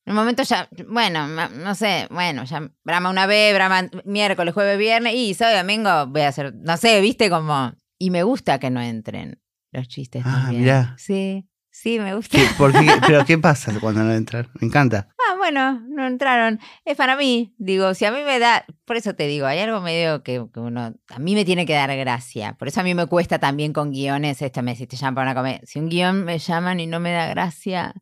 En 0.04 0.12
un 0.12 0.16
momento 0.16 0.42
ya, 0.42 0.68
bueno, 0.88 1.28
no 1.28 1.74
sé, 1.76 2.08
bueno, 2.10 2.44
ya 2.44 2.68
brama 2.82 3.08
una 3.10 3.26
vez, 3.26 3.54
brama 3.54 3.88
miércoles, 4.04 4.52
jueves, 4.52 4.76
viernes, 4.78 5.14
y 5.14 5.32
sábado 5.34 5.56
y 5.56 5.60
domingo 5.60 6.06
voy 6.08 6.22
a 6.22 6.28
hacer, 6.28 6.54
no 6.56 6.76
sé, 6.76 7.00
viste 7.00 7.30
como. 7.30 7.72
Y 7.98 8.10
me 8.10 8.24
gusta 8.24 8.58
que 8.58 8.68
no 8.70 8.80
entren 8.80 9.40
los 9.70 9.86
chistes 9.86 10.22
Ah, 10.26 10.40
también. 10.42 10.62
mirá. 10.62 10.94
Sí, 10.98 11.46
sí, 11.70 12.00
me 12.00 12.16
gusta. 12.16 12.36
¿Qué- 12.36 12.48
por 12.58 12.72
qué- 12.72 12.78
pero 13.06 13.24
¿qué 13.24 13.38
pasa 13.38 13.72
cuando 13.78 14.02
no 14.02 14.12
entran? 14.12 14.48
Me 14.60 14.66
encanta. 14.66 15.08
Ah, 15.30 15.36
bueno, 15.36 15.80
no 15.88 16.04
entraron. 16.04 16.58
Es 16.84 16.96
para 16.96 17.16
mí. 17.16 17.54
Digo, 17.58 17.94
si 17.94 18.04
a 18.04 18.10
mí 18.10 18.18
me 18.26 18.40
da. 18.40 18.64
Por 18.84 18.96
eso 18.96 19.14
te 19.14 19.28
digo, 19.28 19.46
hay 19.46 19.60
algo 19.60 19.80
medio 19.80 20.24
que, 20.24 20.44
que 20.52 20.58
uno. 20.60 20.94
A 21.10 21.18
mí 21.20 21.34
me 21.36 21.44
tiene 21.44 21.64
que 21.64 21.74
dar 21.74 21.96
gracia. 21.96 22.54
Por 22.54 22.66
eso 22.66 22.80
a 22.80 22.82
mí 22.84 22.92
me 22.96 23.06
cuesta 23.06 23.38
también 23.38 23.72
con 23.72 23.92
guiones. 23.92 24.42
Esto 24.42 24.62
me 24.64 24.74
si 24.74 24.88
te 24.88 24.96
llaman 24.96 25.14
para 25.14 25.30
una 25.30 25.40
comedia. 25.40 25.60
Si 25.64 25.78
un 25.78 25.88
guion 25.88 26.24
me 26.24 26.38
llaman 26.40 26.80
y 26.80 26.88
no 26.88 26.98
me 26.98 27.12
da 27.12 27.28
gracia. 27.28 27.94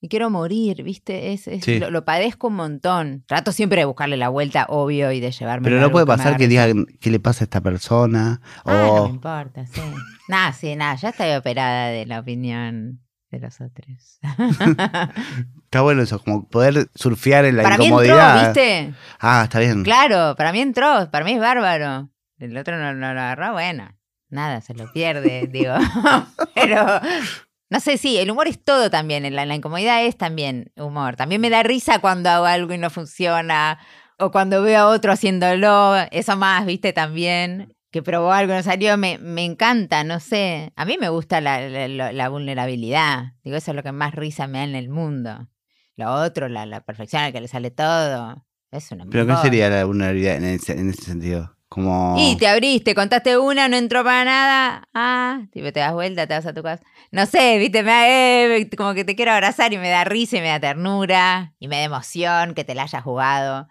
Y 0.00 0.08
quiero 0.08 0.30
morir, 0.30 0.82
¿viste? 0.84 1.32
Es, 1.32 1.48
es- 1.48 1.64
Sí. 1.64 1.78
lo, 1.80 1.90
lo 1.90 2.04
padezco 2.04 2.46
un 2.48 2.54
montón. 2.54 3.24
Trato 3.26 3.50
siempre 3.52 3.80
de 3.80 3.84
buscarle 3.84 4.16
la 4.16 4.28
vuelta, 4.28 4.66
obvio, 4.68 5.10
y 5.10 5.18
de 5.20 5.32
llevarme. 5.32 5.64
Pero 5.68 5.80
no 5.80 5.90
puede 5.90 6.06
pasar 6.06 6.36
que 6.36 6.46
risa. 6.46 6.66
digan 6.66 6.86
qué 7.00 7.10
le 7.10 7.18
pasa 7.18 7.42
a 7.42 7.46
esta 7.46 7.60
persona. 7.60 8.40
Ah, 8.64 8.72
no 8.72 8.92
o 8.94 9.04
me 9.08 9.10
importa, 9.14 9.66
sí. 9.66 9.80
Nada, 10.28 10.52
sí, 10.52 10.76
nada. 10.76 10.94
Ya 10.94 11.08
estoy 11.08 11.32
operada 11.34 11.88
de 11.88 12.06
la 12.06 12.20
opinión 12.20 13.00
de 13.30 13.40
los 13.40 13.60
otros. 13.60 14.20
está 15.64 15.80
bueno 15.82 16.02
eso, 16.02 16.18
como 16.22 16.48
poder 16.48 16.88
surfear 16.94 17.44
en 17.44 17.56
la 17.56 17.62
para 17.64 17.78
mí 17.78 17.86
incomodidad. 17.86 18.46
entró, 18.48 18.62
¿viste? 18.62 18.94
Ah, 19.20 19.42
está 19.44 19.58
bien. 19.58 19.82
Claro, 19.82 20.34
para 20.36 20.52
mí 20.52 20.60
entró, 20.60 21.10
para 21.10 21.24
mí 21.24 21.32
es 21.32 21.40
bárbaro. 21.40 22.08
El 22.38 22.56
otro 22.56 22.78
no, 22.78 22.94
no 22.94 23.12
lo 23.14 23.20
agarró, 23.20 23.52
bueno, 23.52 23.90
nada, 24.30 24.60
se 24.60 24.74
lo 24.74 24.90
pierde, 24.92 25.48
digo. 25.52 25.74
Pero, 26.54 26.86
no 27.70 27.80
sé, 27.80 27.98
sí, 27.98 28.16
el 28.18 28.30
humor 28.30 28.48
es 28.48 28.62
todo 28.62 28.90
también, 28.90 29.34
la, 29.34 29.44
la 29.46 29.54
incomodidad 29.54 30.04
es 30.04 30.16
también 30.16 30.72
humor. 30.76 31.16
También 31.16 31.40
me 31.40 31.50
da 31.50 31.62
risa 31.62 31.98
cuando 32.00 32.30
hago 32.30 32.46
algo 32.46 32.72
y 32.72 32.78
no 32.78 32.90
funciona, 32.90 33.78
o 34.18 34.30
cuando 34.30 34.62
veo 34.62 34.80
a 34.80 34.86
otro 34.88 35.12
haciéndolo, 35.12 35.94
eso 36.10 36.36
más, 36.36 36.64
viste, 36.66 36.92
también, 36.92 37.74
que 37.90 38.02
probó 38.02 38.32
algo 38.32 38.52
y 38.52 38.56
no 38.56 38.62
salió, 38.62 38.96
me, 38.96 39.18
me 39.18 39.44
encanta, 39.44 40.02
no 40.04 40.18
sé. 40.20 40.72
A 40.76 40.84
mí 40.84 40.96
me 40.98 41.08
gusta 41.08 41.40
la, 41.40 41.68
la- 41.88 42.28
vulnerabilidad, 42.28 43.34
digo, 43.44 43.56
eso 43.56 43.70
es 43.70 43.76
lo 43.76 43.82
que 43.82 43.92
más 43.92 44.14
risa 44.14 44.46
me 44.46 44.58
da 44.58 44.64
en 44.64 44.74
el 44.74 44.88
mundo. 44.88 45.48
Lo 45.96 46.12
otro, 46.12 46.48
la, 46.48 46.64
la 46.66 46.80
perfección 46.82 47.22
al 47.22 47.32
que 47.32 47.40
le 47.40 47.48
sale 47.48 47.70
todo, 47.70 48.44
es 48.70 48.90
una 48.92 49.04
Pero 49.10 49.26
¿qué 49.26 49.36
sería 49.36 49.68
la 49.68 49.84
vulnerabilidad 49.84 50.36
en 50.36 50.44
ese, 50.44 50.72
en 50.72 50.90
ese 50.90 51.02
sentido? 51.02 51.57
Como... 51.68 52.16
Y 52.18 52.36
te 52.36 52.46
abriste, 52.48 52.94
contaste 52.94 53.36
una, 53.36 53.68
no 53.68 53.76
entró 53.76 54.02
para 54.02 54.24
nada. 54.24 54.88
Ah, 54.94 55.42
tipo, 55.52 55.70
te 55.72 55.80
das 55.80 55.92
vuelta, 55.92 56.26
te 56.26 56.34
vas 56.34 56.46
a 56.46 56.54
tu 56.54 56.62
casa. 56.62 56.82
No 57.10 57.26
sé, 57.26 57.58
viste, 57.58 57.82
me 57.82 57.90
da, 57.90 58.08
eh, 58.08 58.70
como 58.76 58.94
que 58.94 59.04
te 59.04 59.14
quiero 59.14 59.32
abrazar 59.32 59.72
y 59.72 59.78
me 59.78 59.90
da 59.90 60.04
risa 60.04 60.38
y 60.38 60.40
me 60.40 60.48
da 60.48 60.60
ternura 60.60 61.54
y 61.58 61.68
me 61.68 61.76
da 61.76 61.82
emoción 61.84 62.54
que 62.54 62.64
te 62.64 62.74
la 62.74 62.84
hayas 62.84 63.02
jugado. 63.02 63.68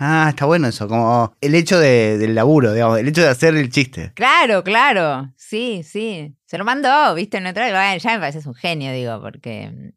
Ah, 0.00 0.26
está 0.30 0.46
bueno 0.46 0.68
eso, 0.68 0.86
como 0.86 1.34
el 1.40 1.54
hecho 1.56 1.78
de- 1.78 2.18
del 2.18 2.34
laburo, 2.34 2.72
digamos, 2.72 2.98
el 3.00 3.08
hecho 3.08 3.22
de 3.22 3.28
hacer 3.28 3.54
el 3.56 3.68
chiste. 3.68 4.12
Claro, 4.14 4.62
claro. 4.62 5.32
Sí, 5.36 5.82
sí. 5.82 6.36
Se 6.46 6.56
lo 6.56 6.64
mandó, 6.64 7.14
viste, 7.14 7.40
no 7.40 7.50
y 7.50 7.52
Bueno, 7.52 7.96
ya 7.98 8.12
me 8.12 8.20
pareces 8.20 8.46
un 8.46 8.54
genio, 8.54 8.92
digo, 8.92 9.20
porque. 9.20 9.70
mm, 9.70 9.88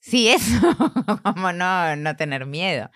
Sí, 0.00 0.28
eso. 0.28 0.42
como 1.22 1.52
no, 1.52 1.96
no 1.96 2.14
tener 2.16 2.44
miedo. 2.46 2.90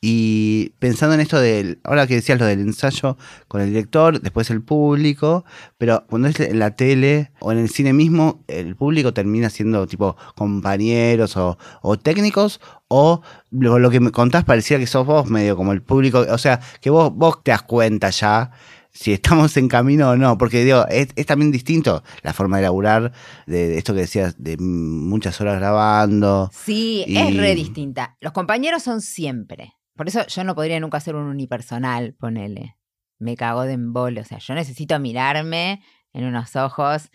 Y 0.00 0.70
pensando 0.78 1.14
en 1.16 1.20
esto 1.20 1.40
del, 1.40 1.80
ahora 1.82 2.06
que 2.06 2.14
decías 2.14 2.38
lo 2.38 2.46
del 2.46 2.60
ensayo 2.60 3.16
con 3.48 3.60
el 3.60 3.70
director, 3.70 4.20
después 4.20 4.48
el 4.50 4.62
público, 4.62 5.44
pero 5.76 6.04
cuando 6.08 6.28
es 6.28 6.38
en 6.38 6.60
la 6.60 6.76
tele 6.76 7.32
o 7.40 7.50
en 7.50 7.58
el 7.58 7.68
cine 7.68 7.92
mismo, 7.92 8.44
el 8.46 8.76
público 8.76 9.12
termina 9.12 9.50
siendo 9.50 9.86
tipo 9.88 10.16
compañeros 10.36 11.36
o, 11.36 11.58
o 11.82 11.98
técnicos, 11.98 12.60
o 12.86 13.22
lo, 13.50 13.80
lo 13.80 13.90
que 13.90 13.98
me 13.98 14.12
contás 14.12 14.44
parecía 14.44 14.78
que 14.78 14.86
sos 14.86 15.04
vos 15.04 15.28
medio 15.28 15.56
como 15.56 15.72
el 15.72 15.82
público, 15.82 16.24
o 16.30 16.38
sea, 16.38 16.60
que 16.80 16.90
vos, 16.90 17.12
vos 17.12 17.42
te 17.42 17.50
das 17.50 17.62
cuenta 17.62 18.10
ya 18.10 18.52
si 18.92 19.12
estamos 19.12 19.56
en 19.56 19.68
camino 19.68 20.10
o 20.10 20.16
no, 20.16 20.38
porque 20.38 20.64
digo, 20.64 20.86
es, 20.88 21.08
es 21.16 21.26
también 21.26 21.50
distinto 21.50 22.02
la 22.22 22.32
forma 22.32 22.56
de 22.58 22.62
laburar, 22.64 23.12
de, 23.46 23.68
de 23.68 23.78
esto 23.78 23.94
que 23.94 24.00
decías, 24.00 24.36
de 24.38 24.56
muchas 24.58 25.40
horas 25.40 25.58
grabando. 25.58 26.50
Sí, 26.52 27.04
Y- 27.06 27.16
es 27.16 27.36
re 27.36 27.54
distinta. 27.54 28.16
Los 28.20 28.32
compañeros 28.32 28.82
son 28.84 29.00
siempre. 29.00 29.74
Por 29.98 30.08
eso 30.08 30.26
yo 30.26 30.44
no 30.44 30.54
podría 30.54 30.80
nunca 30.80 30.96
hacer 30.96 31.14
un 31.16 31.26
unipersonal, 31.26 32.14
ponele. 32.14 32.78
Me 33.18 33.36
cago 33.36 33.64
de 33.64 33.74
embole. 33.74 34.22
O 34.22 34.24
sea, 34.24 34.38
yo 34.38 34.54
necesito 34.54 34.98
mirarme 34.98 35.82
en 36.14 36.24
unos 36.24 36.56
ojos 36.56 37.10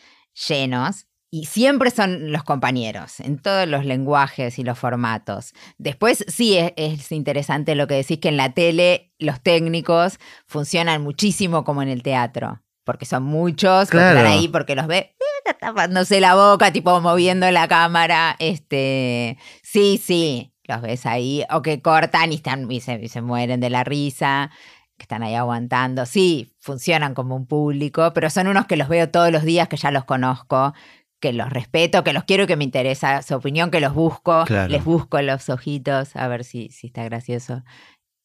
llenos. 0.47 1.07
Y 1.31 1.45
siempre 1.45 1.89
son 1.89 2.31
los 2.31 2.43
compañeros, 2.43 3.19
en 3.19 3.39
todos 3.39 3.67
los 3.67 3.85
lenguajes 3.85 4.59
y 4.59 4.63
los 4.63 4.77
formatos. 4.77 5.53
Después 5.79 6.23
sí 6.27 6.55
es, 6.59 6.73
es 6.75 7.11
interesante 7.11 7.73
lo 7.73 7.87
que 7.87 7.95
decís, 7.95 8.19
que 8.19 8.27
en 8.29 8.37
la 8.37 8.53
tele 8.53 9.11
los 9.17 9.41
técnicos 9.41 10.19
funcionan 10.45 11.01
muchísimo 11.01 11.63
como 11.63 11.81
en 11.81 11.89
el 11.89 12.03
teatro. 12.03 12.61
Porque 12.83 13.05
son 13.07 13.23
muchos, 13.23 13.85
porque 13.87 13.97
Claro. 13.97 14.17
están 14.19 14.31
ahí, 14.31 14.47
porque 14.47 14.75
los 14.75 14.85
ve 14.85 15.15
eh, 15.47 15.53
tapándose 15.59 16.19
la 16.21 16.35
boca, 16.35 16.71
tipo 16.71 17.01
moviendo 17.01 17.49
la 17.49 17.67
cámara. 17.67 18.35
Este, 18.37 19.39
sí, 19.63 19.99
sí, 20.03 20.52
los 20.65 20.81
ves 20.81 21.05
ahí. 21.05 21.43
O 21.51 21.61
que 21.61 21.81
cortan 21.81 22.31
y, 22.31 22.35
están, 22.35 22.69
y, 22.71 22.79
se, 22.79 22.95
y 23.03 23.07
se 23.09 23.21
mueren 23.21 23.59
de 23.59 23.69
la 23.69 23.83
risa, 23.83 24.51
que 24.97 25.03
están 25.03 25.23
ahí 25.23 25.35
aguantando. 25.35 26.05
Sí, 26.05 26.53
funcionan 26.59 27.13
como 27.13 27.35
un 27.35 27.45
público, 27.47 28.11
pero 28.13 28.29
son 28.29 28.47
unos 28.47 28.65
que 28.67 28.77
los 28.77 28.87
veo 28.87 29.09
todos 29.09 29.31
los 29.31 29.43
días, 29.43 29.67
que 29.67 29.77
ya 29.77 29.91
los 29.91 30.05
conozco, 30.05 30.73
que 31.19 31.33
los 31.33 31.49
respeto, 31.49 32.03
que 32.03 32.13
los 32.13 32.25
quiero, 32.25 32.47
que 32.47 32.55
me 32.57 32.63
interesa 32.65 33.21
su 33.21 33.33
opinión, 33.35 33.71
que 33.71 33.79
los 33.79 33.93
busco, 33.93 34.43
Claro. 34.45 34.69
les 34.71 34.83
busco 34.83 35.21
los 35.21 35.49
ojitos 35.49 36.15
a 36.15 36.27
ver 36.27 36.43
si, 36.43 36.69
si 36.69 36.87
está 36.87 37.03
gracioso. 37.05 37.63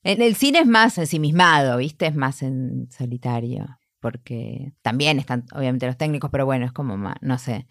En 0.03 0.21
el 0.23 0.35
cine 0.37 0.61
es 0.61 0.67
más 0.67 0.99
ensimismado, 0.99 1.77
¿viste? 1.79 2.07
Es 2.07 2.15
más 2.15 2.43
en 2.43 2.89
solitario, 2.91 3.79
porque 4.01 4.73
también 4.83 5.19
están 5.19 5.45
obviamente 5.53 5.87
los 5.87 5.97
técnicos, 5.97 6.31
pero 6.31 6.45
bueno, 6.47 6.67
es 6.67 6.73
como 6.73 6.97
más, 6.97 7.17
no 7.21 7.39
sé. 7.39 7.67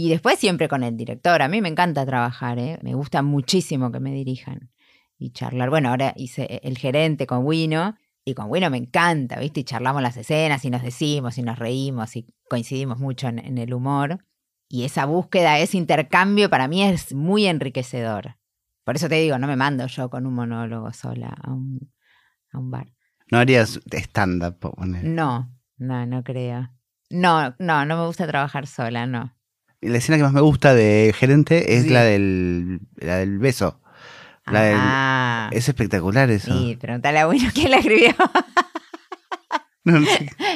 Y 0.00 0.10
después 0.10 0.38
siempre 0.38 0.68
con 0.68 0.84
el 0.84 0.96
director, 0.96 1.42
a 1.42 1.48
mí 1.48 1.60
me 1.60 1.68
encanta 1.68 2.06
trabajar, 2.06 2.60
¿eh? 2.60 2.78
me 2.82 2.94
gusta 2.94 3.20
muchísimo 3.20 3.90
que 3.90 3.98
me 3.98 4.12
dirijan 4.12 4.70
y 5.18 5.32
charlar. 5.32 5.70
Bueno, 5.70 5.88
ahora 5.88 6.14
hice 6.14 6.60
el 6.62 6.78
gerente 6.78 7.26
con 7.26 7.44
Wino 7.44 7.96
y 8.24 8.34
con 8.34 8.48
Wino 8.48 8.70
me 8.70 8.76
encanta, 8.76 9.40
¿viste? 9.40 9.58
Y 9.58 9.64
charlamos 9.64 10.00
las 10.00 10.16
escenas 10.16 10.64
y 10.64 10.70
nos 10.70 10.82
decimos 10.82 11.36
y 11.36 11.42
nos 11.42 11.58
reímos 11.58 12.14
y 12.14 12.32
coincidimos 12.48 13.00
mucho 13.00 13.26
en, 13.26 13.40
en 13.40 13.58
el 13.58 13.74
humor. 13.74 14.24
Y 14.68 14.84
esa 14.84 15.04
búsqueda, 15.04 15.58
ese 15.58 15.78
intercambio 15.78 16.48
para 16.48 16.68
mí 16.68 16.84
es 16.84 17.12
muy 17.12 17.46
enriquecedor. 17.46 18.36
Por 18.84 18.94
eso 18.94 19.08
te 19.08 19.16
digo, 19.16 19.36
no 19.40 19.48
me 19.48 19.56
mando 19.56 19.84
yo 19.88 20.08
con 20.10 20.26
un 20.26 20.34
monólogo 20.34 20.92
sola 20.92 21.36
a 21.42 21.52
un, 21.52 21.92
a 22.52 22.58
un 22.60 22.70
bar. 22.70 22.86
No 23.32 23.38
harías 23.38 23.80
stand-up. 23.90 24.58
No, 25.02 25.52
no, 25.76 26.06
no 26.06 26.22
creo. 26.22 26.70
No, 27.10 27.56
no, 27.58 27.84
no 27.84 27.96
me 27.96 28.06
gusta 28.06 28.28
trabajar 28.28 28.68
sola, 28.68 29.04
no. 29.04 29.34
La 29.80 29.98
escena 29.98 30.16
que 30.18 30.24
más 30.24 30.32
me 30.32 30.40
gusta 30.40 30.74
de 30.74 31.14
gerente 31.16 31.76
es 31.76 31.84
Sí. 31.84 31.90
la 31.90 32.02
del 32.02 32.80
la 32.96 33.16
del 33.18 33.38
beso. 33.38 33.80
La 34.46 34.62
del- 34.62 34.76
Ah, 34.80 35.50
Es 35.52 35.68
espectacular 35.68 36.30
eso. 36.30 36.56
sí, 36.58 36.76
pregúntale 36.80 37.18
a 37.18 37.26
Bueno 37.26 37.48
quién 37.54 37.70
la 37.70 37.78
escribió. 37.78 38.14
No, 39.84 40.00
no. 40.00 40.06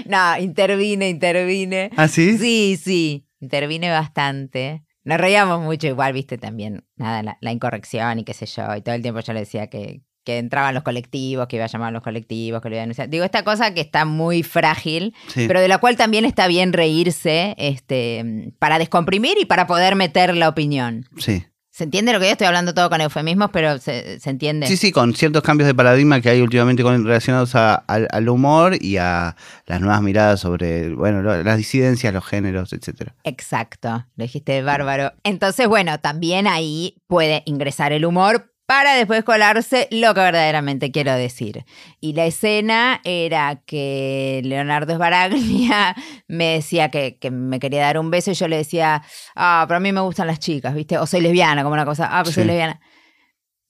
No, 0.06 0.38
intervine, 0.42 1.08
intervine. 1.08 1.90
¿Ah, 1.96 2.06
sí? 2.08 2.36
Sí, 2.36 2.78
sí, 2.82 3.26
intervine 3.40 3.90
bastante. 3.90 4.84
Nos 5.04 5.18
reíamos 5.18 5.60
mucho, 5.62 5.86
igual, 5.86 6.12
viste, 6.12 6.36
también, 6.36 6.84
nada, 6.96 7.22
la, 7.22 7.38
la 7.40 7.50
incorrección 7.52 8.18
y 8.18 8.24
qué 8.24 8.34
sé 8.34 8.44
yo, 8.46 8.76
y 8.76 8.82
todo 8.82 8.94
el 8.94 9.00
tiempo 9.02 9.20
yo 9.20 9.32
le 9.32 9.40
decía 9.40 9.68
que, 9.68 10.02
que 10.24 10.38
entraban 10.38 10.74
los 10.74 10.82
colectivos, 10.82 11.46
que 11.48 11.56
iba 11.56 11.64
a 11.64 11.68
llamar 11.68 11.88
a 11.88 11.92
los 11.92 12.02
colectivos, 12.02 12.60
que 12.62 12.68
lo 12.68 12.74
iba 12.76 12.80
a 12.82 12.84
denunciar. 12.84 13.08
Digo, 13.08 13.24
esta 13.24 13.42
cosa 13.44 13.74
que 13.74 13.80
está 13.80 14.04
muy 14.04 14.42
frágil, 14.42 15.14
Sí. 15.28 15.46
pero 15.48 15.60
de 15.60 15.68
la 15.68 15.78
cual 15.78 15.96
también 15.96 16.24
está 16.24 16.46
bien 16.46 16.72
reírse, 16.72 17.54
este, 17.58 18.52
para 18.58 18.78
descomprimir 18.78 19.36
y 19.40 19.44
para 19.44 19.66
poder 19.66 19.96
meter 19.96 20.36
la 20.36 20.48
opinión. 20.48 21.06
Sí. 21.18 21.44
¿Se 21.74 21.84
entiende 21.84 22.12
lo 22.12 22.20
que 22.20 22.26
yo 22.26 22.32
estoy 22.32 22.46
hablando 22.46 22.74
todo 22.74 22.90
con 22.90 23.00
eufemismos, 23.00 23.48
pero 23.50 23.78
se, 23.78 24.20
se 24.20 24.28
entiende? 24.28 24.66
Sí, 24.66 24.76
sí, 24.76 24.92
con 24.92 25.14
ciertos 25.14 25.42
cambios 25.42 25.66
de 25.66 25.74
paradigma 25.74 26.20
que 26.20 26.28
hay 26.28 26.42
últimamente 26.42 26.82
con, 26.82 27.02
relacionados 27.02 27.54
a- 27.54 27.76
al, 27.76 28.08
al 28.10 28.28
humor 28.28 28.76
y 28.78 28.98
a 28.98 29.36
las 29.64 29.80
nuevas 29.80 30.02
miradas 30.02 30.38
sobre, 30.40 30.90
bueno, 30.94 31.22
lo- 31.22 31.42
las 31.42 31.56
disidencias, 31.56 32.12
los 32.12 32.26
géneros, 32.26 32.74
etcétera. 32.74 33.14
Exacto, 33.24 34.04
lo 34.16 34.22
dijiste 34.24 34.60
bárbaro. 34.62 35.14
Entonces, 35.24 35.66
bueno, 35.66 35.98
también 35.98 36.46
ahí 36.46 36.98
puede 37.06 37.42
ingresar 37.46 37.92
el 37.92 38.04
humor 38.04 38.51
para 38.72 38.94
después 38.94 39.22
colarse 39.22 39.86
lo 39.90 40.14
que 40.14 40.20
verdaderamente 40.20 40.90
quiero 40.90 41.14
decir. 41.14 41.66
Y 42.00 42.14
la 42.14 42.24
escena 42.24 43.02
era 43.04 43.60
que 43.66 44.40
Leonardo 44.44 44.94
Sbaraglia 44.94 45.94
me 46.26 46.54
decía 46.54 46.88
que, 46.88 47.18
que 47.18 47.30
me 47.30 47.60
quería 47.60 47.82
dar 47.82 47.98
un 47.98 48.10
beso 48.10 48.30
y 48.30 48.34
yo 48.34 48.48
le 48.48 48.56
decía, 48.56 49.02
ah, 49.36 49.66
pero 49.68 49.76
a 49.76 49.80
mí 49.80 49.92
me 49.92 50.00
gustan 50.00 50.26
las 50.26 50.38
chicas, 50.38 50.74
¿viste? 50.74 50.96
O 50.96 51.06
soy 51.06 51.20
lesbiana, 51.20 51.64
como 51.64 51.74
una 51.74 51.84
cosa, 51.84 52.08
ah, 52.10 52.22
pues 52.22 52.34
soy 52.34 52.44
lesbiana. 52.44 52.80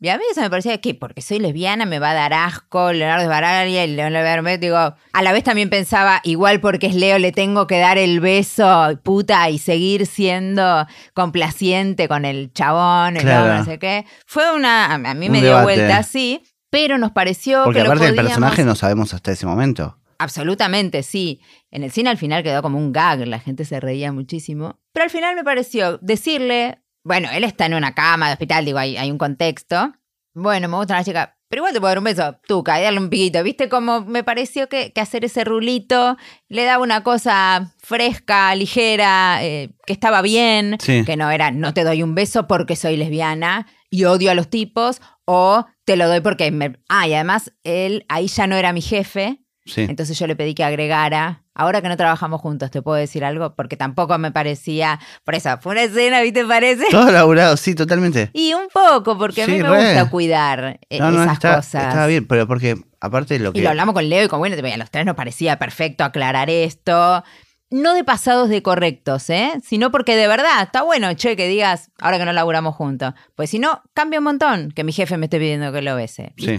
Y 0.05 0.09
a 0.09 0.19
mí 0.19 0.25
eso 0.29 0.41
me 0.41 0.51
parecía 0.51 0.81
que 0.81 0.95
porque 0.95 1.23
soy 1.23 1.39
lesbiana 1.39 1.87
me 1.87 2.01
va 2.01 2.11
a 2.11 2.15
dar 2.15 2.33
asco 2.35 2.93
Leonardo 2.93 3.25
Sbaraglia 3.25 3.85
y 3.85 3.95
Leonardo 3.95 4.25
Bermet. 4.25 4.61
Digo, 4.61 4.77
a 4.77 5.23
la 5.23 5.31
vez 5.31 5.45
también 5.45 5.71
pensaba, 5.71 6.21
igual 6.25 6.61
porque 6.61 6.89
es 6.89 6.97
Leo 6.97 7.21
le 7.21 7.31
tengo 7.31 7.69
que 7.69 7.79
dar 7.79 7.99
el 7.99 8.19
beso, 8.19 8.99
puta, 9.05 9.49
y 9.49 9.59
seguir 9.59 10.07
siendo 10.07 10.89
complaciente 11.15 12.09
con 12.09 12.25
el 12.25 12.53
chabón, 12.53 13.17
el 13.17 13.23
Claro. 13.23 13.43
hombre, 13.45 13.59
no 13.61 13.65
sé 13.65 13.79
qué. 13.79 14.05
Fue 14.27 14.53
una, 14.53 14.93
a 14.93 14.99
mí 15.15 15.27
Un 15.27 15.33
me 15.33 15.41
dio 15.41 15.63
vuelta 15.63 15.99
así, 15.99 16.43
pero 16.69 16.99
nos 16.99 17.13
pareció 17.13 17.63
Porque 17.63 17.79
que 17.83 17.87
aparte 17.87 18.09
lo 18.09 18.13
del 18.13 18.25
personaje 18.27 18.65
no 18.65 18.75
sabemos 18.75 19.15
hasta 19.15 19.31
ese 19.31 19.47
momento. 19.47 19.99
Absolutamente, 20.19 21.05
sí. 21.05 21.41
En 21.71 21.85
el 21.85 21.93
cine 21.93 22.11
al 22.11 22.19
final 22.19 22.43
quedó 22.43 22.61
como 22.61 22.77
un 22.77 22.93
gag, 22.93 23.25
la 23.29 23.39
gente 23.39 23.65
se 23.65 23.79
reía 23.79 24.13
muchísimo. 24.13 24.81
Pero 24.93 25.05
al 25.05 25.11
final 25.11 25.37
me 25.37 25.45
pareció 25.45 25.99
decirle, 25.99 26.82
bueno, 27.05 27.29
él 27.33 27.45
está 27.45 27.67
en 27.67 27.75
una 27.75 27.95
cama 27.95 28.27
de 28.29 28.33
hospital, 28.35 28.65
digo, 28.65 28.79
hay, 28.79 28.97
hay 28.97 29.11
un 29.11 29.19
contexto. 29.19 29.93
Bueno, 30.35 30.69
me 30.69 30.77
gusta 30.79 30.95
la 30.97 31.05
chica, 31.05 31.37
pero 31.49 31.61
igual 31.61 31.75
te 31.75 31.81
puedo 31.81 31.91
dar 31.91 31.99
un 31.99 32.05
beso, 32.05 32.37
tuca, 32.49 32.81
y 32.81 32.85
darle 32.85 33.01
un 33.01 33.11
piquito. 33.11 33.43
¿Viste 33.43 33.69
cómo 33.69 34.01
me 34.01 34.25
pareció 34.25 34.69
que, 34.71 34.93
que 34.93 35.01
hacer 35.03 35.25
ese 35.27 35.45
rulito 35.45 36.17
le 36.49 36.65
daba 36.65 36.83
una 36.83 37.03
cosa 37.03 37.75
fresca, 37.83 38.55
ligera, 38.55 39.45
eh, 39.45 39.75
que 39.87 39.93
estaba 39.93 40.23
bien, 40.23 40.79
Sí. 40.81 41.05
que 41.05 41.17
no 41.19 41.31
era, 41.31 41.51
no 41.51 41.75
te 41.75 41.85
doy 41.85 42.03
un 42.03 42.15
beso 42.15 42.47
porque 42.47 42.77
soy 42.77 42.97
lesbiana 42.97 43.67
y 43.91 44.05
odio 44.05 44.31
a 44.31 44.35
los 44.35 44.49
tipos, 44.49 45.03
o 45.27 45.67
te 45.85 45.97
lo 45.97 46.09
doy 46.09 46.21
porque 46.21 46.51
me... 46.51 46.79
Ah, 46.89 47.07
y 47.07 47.13
además 47.15 47.53
él 47.63 48.07
ahí 48.09 48.29
ya 48.29 48.47
no 48.47 48.57
era 48.57 48.73
mi 48.73 48.81
jefe, 48.81 49.42
Sí. 49.65 49.83
entonces 49.89 50.19
yo 50.19 50.27
le 50.27 50.35
pedí 50.37 50.55
que 50.55 50.65
agregara. 50.65 51.43
Ahora 51.55 51.83
que 51.83 51.89
no 51.89 51.97
trabajamos 51.97 52.41
juntos, 52.41 52.71
¿te 52.71 52.81
puedo 52.83 52.97
decir 52.97 53.25
algo? 53.25 53.55
Porque 53.55 53.77
tampoco 53.77 54.17
me 54.19 54.33
parecía. 54.33 54.99
Por 55.25 55.35
eso, 55.35 55.57
fue 55.61 55.73
una 55.73 55.83
escena, 55.83 56.21
¿viste? 56.23 56.45
Parece. 56.47 56.87
Todo 56.91 57.11
laburado, 57.13 57.57
sí, 57.57 57.75
totalmente. 57.75 58.31
Y 58.33 58.55
un 58.55 58.69
poco, 58.73 59.17
porque 59.19 59.43
a 59.43 59.47
mí 59.47 59.59
me 59.59 59.69
re. 59.69 59.77
gusta 59.95 60.11
cuidar 60.11 60.81
eh, 60.91 60.99
No, 60.99 61.11
no, 61.11 61.23
esas 61.23 61.35
está, 61.35 61.57
cosas. 61.57 61.89
estaba 61.89 62.07
bien, 62.07 62.27
pero 62.27 62.47
porque 62.49 62.77
aparte 63.01 63.35
de 63.35 63.41
lo 63.41 63.51
Y 63.51 63.53
que... 63.55 63.63
lo 63.63 63.69
hablamos 63.69 63.95
con 63.95 64.09
Leo 64.09 64.25
y 64.25 64.29
con 64.29 64.39
bueno, 64.39 64.57
a 64.57 64.77
los 64.79 64.91
tres 64.91 65.05
nos 65.07 65.15
parecía 65.15 65.59
perfecto 65.59 66.05
aclarar 66.05 66.49
esto. 66.51 67.23
No 67.71 67.95
de 67.95 68.05
pasados 68.05 68.49
de 68.51 68.63
correctos, 68.63 69.31
¿eh? 69.31 69.53
Sino 69.65 69.91
porque 69.91 70.15
de 70.17 70.27
verdad 70.27 70.63
está 70.63 70.83
bueno, 70.83 71.13
che, 71.15 71.37
que 71.37 71.49
digas, 71.49 71.91
ahora 72.01 72.19
que 72.19 72.25
no 72.27 72.33
laburamos 72.33 72.75
juntos. 72.75 73.15
Pues 73.35 73.49
si 73.51 73.59
no, 73.59 73.83
cambia 73.95 74.19
un 74.19 74.25
montón 74.25 74.73
que 74.73 74.85
mi 74.85 74.93
jefe 74.93 75.17
me 75.17 75.27
esté 75.27 75.39
pidiendo 75.39 75.73
que 75.73 75.81
lo 75.83 75.97
bese. 75.97 76.33
Sí. 76.37 76.57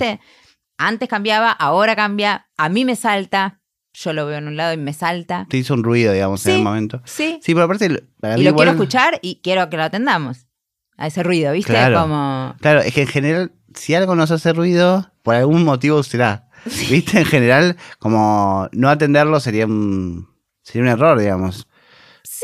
Antes 0.77 1.07
cambiaba, 1.09 1.51
ahora 1.51 1.95
cambia, 1.95 2.47
a 2.57 2.69
mí 2.69 2.83
me 2.85 2.95
salta, 2.95 3.59
yo 3.93 4.11
lo 4.13 4.25
veo 4.25 4.37
en 4.39 4.47
un 4.47 4.57
lado 4.57 4.73
y 4.73 4.77
me 4.77 4.93
salta. 4.93 5.45
Te 5.49 5.57
hizo 5.57 5.73
un 5.73 5.83
ruido, 5.83 6.13
digamos, 6.13 6.45
en 6.45 6.51
Sí. 6.53 6.57
el 6.57 6.63
momento. 6.63 7.01
Sí. 7.05 7.39
Sí, 7.43 7.53
pero 7.53 7.65
aparte... 7.65 8.03
Para 8.19 8.37
y 8.37 8.43
lo 8.43 8.49
igual- 8.49 8.55
quiero 8.65 8.71
escuchar 8.71 9.19
y 9.21 9.39
quiero 9.43 9.69
que 9.69 9.77
lo 9.77 9.83
atendamos. 9.83 10.47
A 10.97 11.07
ese 11.07 11.23
ruido, 11.23 11.51
¿viste? 11.53 11.71
Claro. 11.73 12.01
Como. 12.01 12.55
Claro, 12.61 12.81
es 12.81 12.93
que 12.93 13.01
en 13.01 13.07
general, 13.07 13.51
si 13.73 13.95
algo 13.95 14.15
nos 14.15 14.29
hace 14.29 14.53
ruido, 14.53 15.11
por 15.23 15.33
algún 15.35 15.63
motivo 15.63 16.03
será. 16.03 16.49
¿Viste? 16.89 17.17
En 17.19 17.25
general, 17.25 17.77
como 17.99 18.69
no 18.73 18.89
atenderlo 18.89 19.39
sería 19.39 19.65
un, 19.65 20.29
sería 20.61 20.83
un 20.83 20.89
error, 20.89 21.17
digamos. 21.19 21.67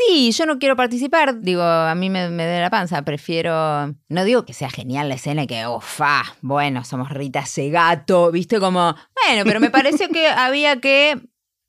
Sí, 0.08 0.32
yo 0.32 0.46
no 0.46 0.58
quiero 0.58 0.76
participar. 0.76 1.40
Digo, 1.40 1.62
a 1.62 1.94
mí 1.94 2.10
me, 2.10 2.30
me 2.30 2.46
da 2.46 2.60
la 2.60 2.70
panza. 2.70 3.02
Prefiero. 3.02 3.94
No 4.08 4.24
digo 4.24 4.44
que 4.44 4.54
sea 4.54 4.70
genial 4.70 5.08
la 5.08 5.14
escena 5.16 5.42
y 5.42 5.46
que, 5.46 5.66
ufa, 5.66 6.22
bueno, 6.40 6.84
somos 6.84 7.10
Rita 7.10 7.44
Segato, 7.46 8.30
¿viste? 8.32 8.58
Como. 8.60 8.94
Bueno, 9.26 9.42
pero 9.44 9.60
me 9.60 9.70
pareció 9.70 10.08
que 10.08 10.28
había 10.28 10.80
que. 10.80 11.16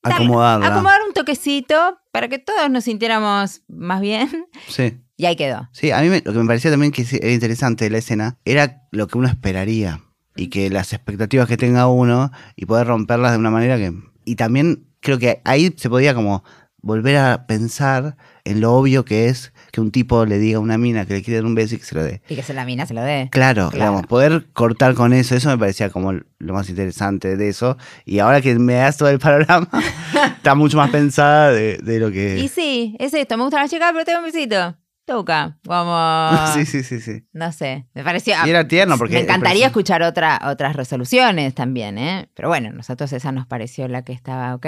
darle- 0.04 0.15
Acomodarla. 0.26 0.67
Acomodar 0.67 1.02
un 1.08 1.13
toquecito 1.13 2.00
para 2.12 2.28
que 2.28 2.39
todos 2.39 2.70
nos 2.70 2.84
sintiéramos 2.86 3.62
más 3.67 4.02
bien. 4.02 4.30
Sí. 4.67 4.98
Y 5.17 5.26
ahí 5.26 5.36
quedó. 5.36 5.70
Sí, 5.72 5.91
a 5.91 6.02
mí 6.02 6.10
me- 6.10 6.22
lo 6.26 6.34
que 6.34 6.39
me 6.39 6.46
parecía 6.48 6.72
también 6.72 6.91
que 6.91 7.06
era 7.12 7.32
interesante 7.32 7.84
de 7.86 7.91
la 7.91 7.98
escena 8.00 8.38
era 8.46 8.82
lo 8.91 9.08
que 9.08 9.17
uno 9.17 9.28
esperaría 9.28 10.02
y 10.36 10.48
que 10.48 10.70
las 10.70 10.94
expectativas 10.94 11.48
que 11.48 11.58
tenga 11.58 11.88
uno 11.88 12.32
y 12.56 12.65
poder 12.65 12.88
romperlas 12.88 13.34
de 13.34 13.38
una 13.38 13.52
manera 13.52 13.78
que... 13.78 13.94
Y 14.26 14.36
también 14.36 14.88
creo 15.02 15.20
que 15.20 15.41
ahí 15.46 15.74
se 15.78 15.89
podía 15.89 16.15
como 16.15 16.44
volver 16.82 17.17
a 17.17 17.46
pensar 17.48 18.15
en 18.44 18.60
lo 18.62 18.74
obvio 18.74 19.06
que 19.06 19.28
es 19.28 19.54
que 19.72 19.82
un 19.82 19.91
tipo 19.91 20.26
le 20.26 20.39
diga 20.39 20.58
a 20.58 20.62
una 20.62 20.78
mina 20.78 21.06
que 21.06 21.13
le 21.13 21.22
quiere 21.24 21.38
dar 21.38 21.46
un 21.46 21.56
beso 21.56 21.76
y 21.76 21.78
que 21.78 21.86
se 21.86 21.96
lo 21.96 22.04
dé. 22.04 22.22
Y 22.28 22.36
que 22.36 22.44
se 22.44 22.54
la 22.54 22.65
mina 22.65 22.86
se 22.86 22.94
lo 22.94 23.02
dé. 23.02 23.30
Claro, 23.32 23.70
Claro. 23.70 23.72
digamos, 23.72 24.08
poder 24.08 24.48
cortar 24.54 24.94
con 24.96 25.13
eso, 25.13 25.36
eso 25.36 25.50
me 25.50 25.58
parecía 25.58 25.89
como 25.89 26.13
lo 26.13 26.54
más 26.54 26.70
interesante 26.70 27.38
de 27.38 27.50
eso. 27.50 27.78
Y 28.06 28.20
ahora 28.20 28.41
que 28.41 28.56
me 28.58 28.74
das 28.74 28.98
todo 28.98 29.10
el 29.10 29.20
panorama, 29.20 29.67
está 30.38 30.56
mucho 30.56 30.78
más 30.78 30.89
pensada 30.89 31.52
de, 31.52 31.78
de 31.78 32.00
lo 32.00 32.12
que... 32.12 32.39
Y 32.39 32.48
sí, 32.48 32.96
es 33.00 33.13
esto. 33.13 33.38
Me 33.38 33.44
gusta 33.44 33.62
la 33.62 33.70
chica, 33.70 33.89
pero 33.94 34.04
tengo 34.04 34.20
un 34.20 34.26
besito. 34.26 34.76
Toca. 35.06 35.58
Como. 35.65 36.30
sí, 36.54 36.65
sí, 36.65 36.84
sí, 36.84 37.00
sí. 37.02 37.24
No 37.34 37.52
sé, 37.52 37.88
me 37.94 38.04
pareció... 38.04 38.36
Y 38.46 38.50
era 38.50 38.67
tierno 38.67 38.98
porque... 38.98 39.15
me 39.15 39.22
encantaría 39.22 39.67
escuchar 39.67 40.04
otra, 40.04 40.39
otras 40.46 40.76
resoluciones 40.76 41.54
también, 41.56 41.98
¿eh? 41.98 42.30
Pero 42.36 42.50
bueno, 42.50 42.72
nosotros 42.72 43.12
esa 43.13 43.32
nos 43.32 43.46
pareció 43.48 43.88
la 43.88 44.04
que 44.04 44.13
estaba 44.13 44.54
ok 44.56 44.65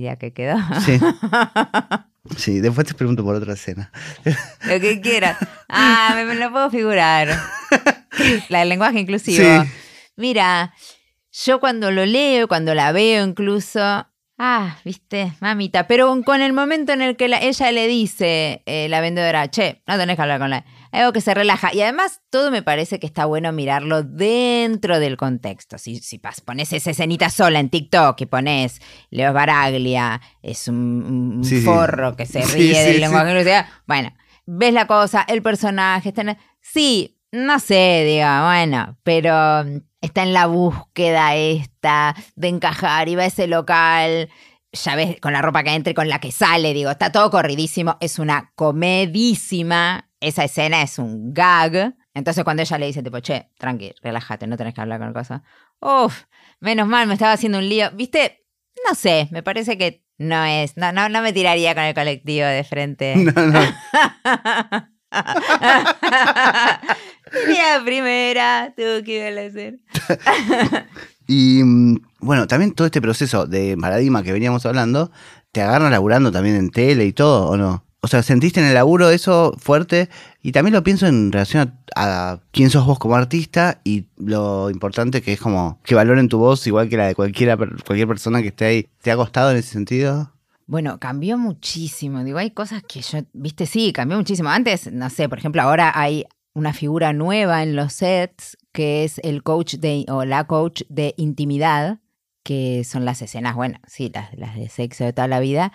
la 0.00 0.16
que 0.16 0.32
quedó. 0.32 0.56
Sí, 0.84 0.98
sí, 2.36 2.60
después 2.60 2.86
te 2.86 2.94
pregunto 2.94 3.24
por 3.24 3.34
otra 3.34 3.54
escena. 3.54 3.90
Lo 4.24 4.80
que 4.80 5.00
quieras. 5.00 5.36
Ah, 5.68 6.12
me, 6.14 6.24
me 6.24 6.34
lo 6.34 6.50
puedo 6.50 6.70
figurar. 6.70 7.28
La 8.48 8.60
del 8.60 8.68
lenguaje 8.68 9.00
inclusivo. 9.00 9.44
Sí. 9.44 9.70
Mira, 10.16 10.74
yo 11.32 11.60
cuando 11.60 11.90
lo 11.90 12.06
leo, 12.06 12.48
cuando 12.48 12.74
la 12.74 12.92
veo 12.92 13.24
incluso... 13.24 14.06
Ah, 14.38 14.76
viste, 14.84 15.32
mamita. 15.40 15.86
Pero 15.86 16.14
con 16.24 16.42
el 16.42 16.52
momento 16.52 16.92
en 16.92 17.00
el 17.00 17.16
que 17.16 17.26
la- 17.28 17.38
ella 17.40 17.72
le 17.72 17.86
dice, 17.88 18.62
eh, 18.66 18.86
la 18.90 19.00
vendedora, 19.00 19.48
che, 19.50 19.82
no 19.86 19.96
tenés 19.96 20.16
que 20.16 20.22
hablar 20.22 20.38
con 20.40 20.50
la... 20.50 20.64
Algo 20.92 21.12
que 21.12 21.20
se 21.22 21.32
relaja. 21.34 21.72
Y 21.74 21.80
además 21.80 22.20
todo 22.30 22.50
me 22.50 22.62
parece 22.62 22.98
que 22.98 23.06
está 23.06 23.24
bueno 23.24 23.50
mirarlo 23.52 24.02
dentro 24.02 24.98
del 25.00 25.16
contexto. 25.16 25.78
Si, 25.78 25.96
si 26.00 26.18
pas- 26.18 26.42
pones 26.44 26.72
esa 26.74 26.90
escenita 26.90 27.30
sola 27.30 27.60
en 27.60 27.70
TikTok 27.70 28.20
y 28.20 28.26
pones 28.26 28.80
Leo 29.10 29.32
Baraglia, 29.32 30.20
es 30.42 30.68
un, 30.68 31.36
un 31.38 31.44
Sí, 31.44 31.58
sí. 31.60 31.64
forro 31.64 32.14
que 32.14 32.26
se 32.26 32.40
ríe 32.46 32.74
sí, 32.74 32.90
del 32.92 33.00
lenguaje 33.00 33.30
inclusivo. 33.30 33.62
Bueno, 33.86 34.14
ves 34.44 34.72
la 34.74 34.86
cosa, 34.86 35.24
el 35.28 35.42
personaje 35.42 36.10
está 36.10 36.20
en... 36.22 36.36
Sí, 36.60 37.18
no 37.32 37.58
sé, 37.58 38.04
digo, 38.06 38.26
bueno, 38.46 38.98
pero 39.02 39.64
está 40.06 40.22
en 40.22 40.32
la 40.32 40.46
búsqueda 40.46 41.34
esta 41.34 42.14
de 42.34 42.48
encajar 42.48 43.08
y 43.08 43.16
va 43.16 43.24
a 43.24 43.26
ese 43.26 43.46
local, 43.46 44.28
ya 44.72 44.96
ves, 44.96 45.20
con 45.20 45.32
la 45.32 45.42
ropa 45.42 45.62
que 45.62 45.74
entra 45.74 45.90
y 45.90 45.94
con 45.94 46.08
la 46.08 46.18
que 46.18 46.32
sale, 46.32 46.74
digo, 46.74 46.90
está 46.90 47.12
todo 47.12 47.30
corridísimo, 47.30 47.96
es 48.00 48.18
una 48.18 48.52
comedísima, 48.54 50.08
esa 50.20 50.44
escena 50.44 50.82
es 50.82 50.98
un 50.98 51.32
gag. 51.32 51.94
Entonces 52.14 52.44
cuando 52.44 52.62
ella 52.62 52.78
le 52.78 52.86
dice, 52.86 53.02
tipo, 53.02 53.20
che, 53.20 53.50
tranqui, 53.58 53.92
relájate, 54.02 54.46
no 54.46 54.56
tenés 54.56 54.74
que 54.74 54.80
hablar 54.80 55.00
con 55.00 55.12
cosa. 55.12 55.42
Uf, 55.80 56.24
menos 56.60 56.88
mal, 56.88 57.06
me 57.06 57.14
estaba 57.14 57.32
haciendo 57.32 57.58
un 57.58 57.68
lío. 57.68 57.90
¿Viste? 57.92 58.46
No 58.88 58.94
sé, 58.94 59.28
me 59.30 59.42
parece 59.42 59.76
que 59.76 60.04
no 60.18 60.44
es, 60.44 60.76
no, 60.76 60.92
no, 60.92 61.08
no 61.08 61.20
me 61.20 61.32
tiraría 61.32 61.74
con 61.74 61.84
el 61.84 61.94
colectivo 61.94 62.46
de 62.46 62.64
frente. 62.64 63.14
No, 63.34 63.46
no. 63.46 63.60
Tenía 67.32 67.82
primera, 67.84 68.72
tuvo 68.76 69.02
que 69.04 69.28
ir. 69.54 69.80
Y 71.28 71.62
mm, 71.64 71.96
bueno, 72.20 72.46
también 72.46 72.72
todo 72.72 72.86
este 72.86 73.02
proceso 73.02 73.46
de 73.46 73.76
paradigma 73.80 74.22
que 74.22 74.32
veníamos 74.32 74.64
hablando, 74.64 75.10
¿te 75.50 75.60
agarran 75.60 75.90
laburando 75.90 76.30
también 76.30 76.54
en 76.54 76.70
tele 76.70 77.04
y 77.04 77.12
todo 77.12 77.48
o 77.48 77.56
no? 77.56 77.84
O 78.00 78.08
sea, 78.08 78.22
¿sentiste 78.22 78.60
en 78.60 78.66
el 78.66 78.74
laburo 78.74 79.10
eso 79.10 79.52
fuerte? 79.58 80.08
Y 80.40 80.52
también 80.52 80.74
lo 80.74 80.84
pienso 80.84 81.08
en 81.08 81.32
relación 81.32 81.74
a, 81.96 82.32
a 82.32 82.40
quién 82.52 82.70
sos 82.70 82.86
vos 82.86 83.00
como 83.00 83.16
artista 83.16 83.80
y 83.82 84.06
lo 84.16 84.70
importante 84.70 85.22
que 85.22 85.32
es 85.32 85.40
como 85.40 85.80
que 85.82 85.96
valoren 85.96 86.28
tu 86.28 86.38
voz 86.38 86.64
igual 86.68 86.88
que 86.88 86.96
la 86.96 87.08
de 87.08 87.16
cualquiera, 87.16 87.56
cualquier 87.56 88.06
persona 88.06 88.42
que 88.42 88.48
esté 88.48 88.64
ahí. 88.64 88.88
¿Te 89.02 89.10
ha 89.10 89.16
costado 89.16 89.50
en 89.50 89.56
ese 89.56 89.72
sentido? 89.72 90.35
Bueno, 90.66 90.98
cambió 90.98 91.38
muchísimo. 91.38 92.24
Digo, 92.24 92.38
hay 92.38 92.50
cosas 92.50 92.82
que 92.82 93.00
yo, 93.00 93.20
viste, 93.32 93.66
sí, 93.66 93.92
cambió 93.92 94.16
muchísimo. 94.16 94.48
Antes, 94.48 94.92
no 94.92 95.08
sé, 95.10 95.28
por 95.28 95.38
ejemplo, 95.38 95.62
ahora 95.62 95.92
hay 95.94 96.24
una 96.54 96.72
figura 96.72 97.12
nueva 97.12 97.62
en 97.62 97.76
los 97.76 97.92
sets 97.92 98.56
que 98.72 99.04
es 99.04 99.18
el 99.22 99.42
coach 99.42 99.74
de, 99.76 100.04
o 100.08 100.24
la 100.24 100.44
coach 100.44 100.82
de 100.88 101.14
intimidad, 101.16 102.00
que 102.42 102.84
son 102.84 103.04
las 103.04 103.22
escenas, 103.22 103.54
bueno, 103.54 103.78
sí, 103.86 104.10
las, 104.12 104.36
las 104.36 104.56
de 104.56 104.68
sexo 104.68 105.04
de 105.04 105.12
toda 105.12 105.28
la 105.28 105.40
vida, 105.40 105.72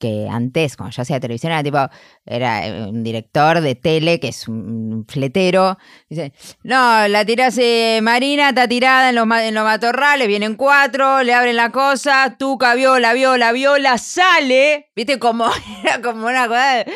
que 0.00 0.26
antes, 0.28 0.76
cuando 0.76 0.96
yo 0.96 1.02
hacía 1.02 1.20
televisión, 1.20 1.52
era 1.52 1.62
tipo, 1.62 1.78
era 2.24 2.66
eh, 2.66 2.86
un 2.88 3.04
director 3.04 3.60
de 3.60 3.74
tele 3.74 4.18
que 4.18 4.28
es 4.28 4.48
un 4.48 5.04
fletero. 5.06 5.78
Dice, 6.08 6.32
no, 6.64 7.06
la 7.06 7.24
tirás, 7.24 7.58
eh, 7.58 8.00
Marina 8.02 8.48
está 8.48 8.66
tirada 8.66 9.10
en 9.10 9.14
los, 9.14 9.28
en 9.30 9.54
los 9.54 9.64
matorrales, 9.64 10.26
vienen 10.26 10.56
cuatro, 10.56 11.22
le 11.22 11.34
abren 11.34 11.54
la 11.54 11.70
cosa, 11.70 12.34
tuca, 12.38 12.74
viola, 12.74 13.12
viola, 13.12 13.52
viola, 13.52 13.98
sale. 13.98 14.90
Viste, 14.96 15.18
como, 15.18 15.48
era 15.84 16.00
como 16.00 16.26
una 16.26 16.48
cosa 16.48 16.72
de, 16.76 16.92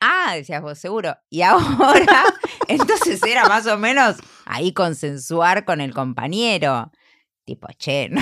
Ah, 0.00 0.32
decías 0.34 0.62
vos, 0.62 0.78
seguro. 0.78 1.14
Y 1.28 1.42
ahora, 1.42 2.24
entonces 2.68 3.22
era 3.22 3.46
más 3.46 3.66
o 3.66 3.76
menos 3.76 4.16
ahí 4.46 4.72
consensuar 4.72 5.64
con 5.64 5.80
el 5.80 5.92
compañero. 5.92 6.90
Tipo, 7.50 7.66
che, 7.76 8.08
no, 8.12 8.20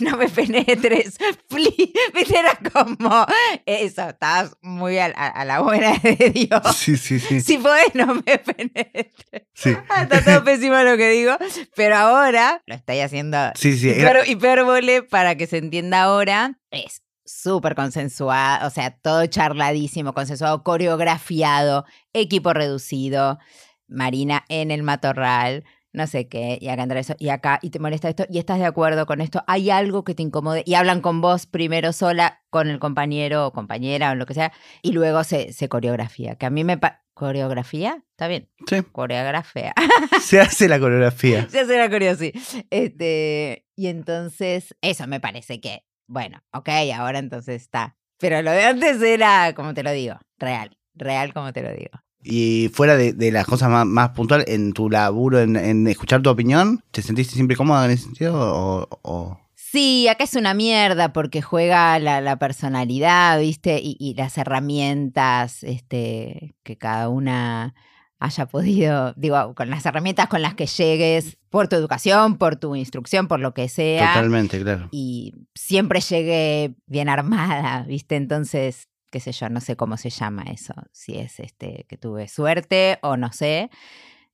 no 0.00 0.16
me 0.16 0.28
penetres, 0.28 1.16
please. 1.48 1.92
Era 2.36 2.58
como 2.72 3.24
eso, 3.66 4.08
estabas 4.08 4.56
muy 4.62 4.98
a, 4.98 5.06
a- 5.14 5.28
a 5.28 5.44
la 5.44 5.60
buena 5.60 5.92
de 6.02 6.30
Dios. 6.30 6.76
Sí, 6.76 6.96
sí, 6.96 7.20
sí. 7.20 7.40
Si 7.40 7.56
podés, 7.58 7.94
no 7.94 8.16
me 8.16 8.38
penetres. 8.38 9.12
Sí, 9.54 9.70
Está 9.70 10.24
todo 10.24 10.42
pésimo 10.42 10.74
lo 10.78 10.96
que 10.96 11.08
digo, 11.10 11.36
pero 11.76 11.94
ahora 11.94 12.64
lo 12.66 12.74
estoy 12.74 12.98
haciendo 12.98 13.38
sí. 13.54 13.78
sí, 13.78 13.90
era- 13.90 14.26
hipérbole 14.26 15.04
para 15.04 15.36
que 15.36 15.46
se 15.46 15.58
entienda 15.58 16.02
ahora. 16.02 16.58
Es 16.72 17.02
súper 17.24 17.76
consensuado, 17.76 18.66
o 18.66 18.70
sea, 18.70 18.90
todo 18.98 19.24
charladísimo, 19.26 20.14
consensuado, 20.14 20.64
coreografiado, 20.64 21.84
equipo 22.12 22.52
reducido, 22.52 23.38
Marina 23.86 24.44
en 24.48 24.72
el 24.72 24.82
matorral, 24.82 25.62
no 25.94 26.06
sé 26.06 26.28
qué, 26.28 26.58
y 26.60 26.68
acá 26.68 26.82
entra 26.82 27.00
eso, 27.00 27.14
y 27.18 27.30
acá, 27.30 27.60
y 27.62 27.70
te 27.70 27.78
molesta 27.78 28.08
esto, 28.08 28.26
y 28.28 28.38
estás 28.38 28.58
de 28.58 28.66
acuerdo 28.66 29.06
con 29.06 29.20
esto, 29.20 29.42
hay 29.46 29.70
algo 29.70 30.04
que 30.04 30.14
te 30.14 30.22
incomode, 30.22 30.64
y 30.66 30.74
hablan 30.74 31.00
con 31.00 31.20
vos 31.20 31.46
primero 31.46 31.92
sola, 31.92 32.42
con 32.50 32.68
el 32.68 32.80
compañero 32.80 33.46
o 33.46 33.52
compañera 33.52 34.10
o 34.10 34.14
lo 34.16 34.26
que 34.26 34.34
sea, 34.34 34.52
y 34.82 34.92
luego 34.92 35.24
se, 35.24 35.52
se 35.52 35.68
coreografía, 35.68 36.36
que 36.36 36.46
a 36.46 36.50
mí 36.50 36.64
me... 36.64 36.78
¿Coreografía? 37.14 38.02
Está 38.10 38.26
bien, 38.26 38.50
sí. 38.68 38.82
coreografía. 38.90 39.72
Se 40.20 40.40
hace 40.40 40.66
la 40.66 40.80
coreografía. 40.80 41.48
Se 41.48 41.60
hace 41.60 41.78
la 41.78 41.88
coreo, 41.88 42.16
sí. 42.16 42.32
Este, 42.70 43.68
y 43.76 43.86
entonces, 43.86 44.74
eso 44.80 45.06
me 45.06 45.20
parece 45.20 45.60
que, 45.60 45.84
bueno, 46.08 46.42
ok, 46.52 46.68
ahora 46.92 47.20
entonces 47.20 47.62
está. 47.62 47.96
Pero 48.18 48.42
lo 48.42 48.50
de 48.50 48.64
antes 48.64 49.00
era, 49.00 49.54
como 49.54 49.74
te 49.74 49.84
lo 49.84 49.92
digo, 49.92 50.18
real, 50.38 50.76
real 50.94 51.32
como 51.32 51.52
te 51.52 51.62
lo 51.62 51.70
digo. 51.70 51.92
Y 52.24 52.70
fuera 52.72 52.96
de, 52.96 53.12
de 53.12 53.30
las 53.30 53.46
cosas 53.46 53.68
más, 53.70 53.84
más 53.86 54.10
puntuales, 54.10 54.46
en 54.48 54.72
tu 54.72 54.88
laburo, 54.90 55.40
en, 55.40 55.56
en 55.56 55.86
escuchar 55.86 56.22
tu 56.22 56.30
opinión, 56.30 56.82
¿te 56.90 57.02
sentiste 57.02 57.34
siempre 57.34 57.56
cómoda 57.56 57.84
en 57.84 57.90
ese 57.92 58.04
sentido? 58.04 58.34
O, 58.34 58.88
o- 59.02 59.40
Sí, 59.54 60.06
acá 60.08 60.22
es 60.24 60.34
una 60.34 60.54
mierda 60.54 61.12
porque 61.12 61.42
juega 61.42 61.98
la, 61.98 62.20
la 62.20 62.38
personalidad, 62.38 63.40
¿viste? 63.40 63.80
Y, 63.82 63.96
y 63.98 64.14
las 64.14 64.38
herramientas 64.38 65.62
este, 65.64 66.54
que 66.62 66.76
cada 66.78 67.08
una 67.08 67.74
haya 68.20 68.46
podido, 68.46 69.12
digo, 69.16 69.54
con 69.54 69.70
las 69.70 69.84
herramientas 69.84 70.28
con 70.28 70.42
las 70.42 70.54
que 70.54 70.66
llegues, 70.66 71.36
por 71.50 71.68
tu 71.68 71.76
educación, 71.76 72.36
por 72.38 72.56
tu 72.56 72.74
instrucción, 72.76 73.26
por 73.28 73.40
lo 73.40 73.52
que 73.52 73.68
sea. 73.68 74.14
Totalmente, 74.14 74.60
claro. 74.62 74.88
y 74.92 75.34
siempre 75.54 76.00
llegué 76.00 76.74
bien 76.86 77.08
armada, 77.08 77.82
¿viste? 77.86 78.16
Entonces, 78.16 78.88
qué 79.14 79.20
sé 79.20 79.30
yo, 79.30 79.48
no 79.48 79.60
sé 79.60 79.76
cómo 79.76 79.96
se 79.96 80.10
llama 80.10 80.42
eso, 80.52 80.74
si 80.90 81.16
es 81.16 81.38
este 81.38 81.86
que 81.88 81.96
tuve 81.96 82.26
suerte 82.26 82.98
o 83.02 83.16
no 83.16 83.30
sé. 83.30 83.70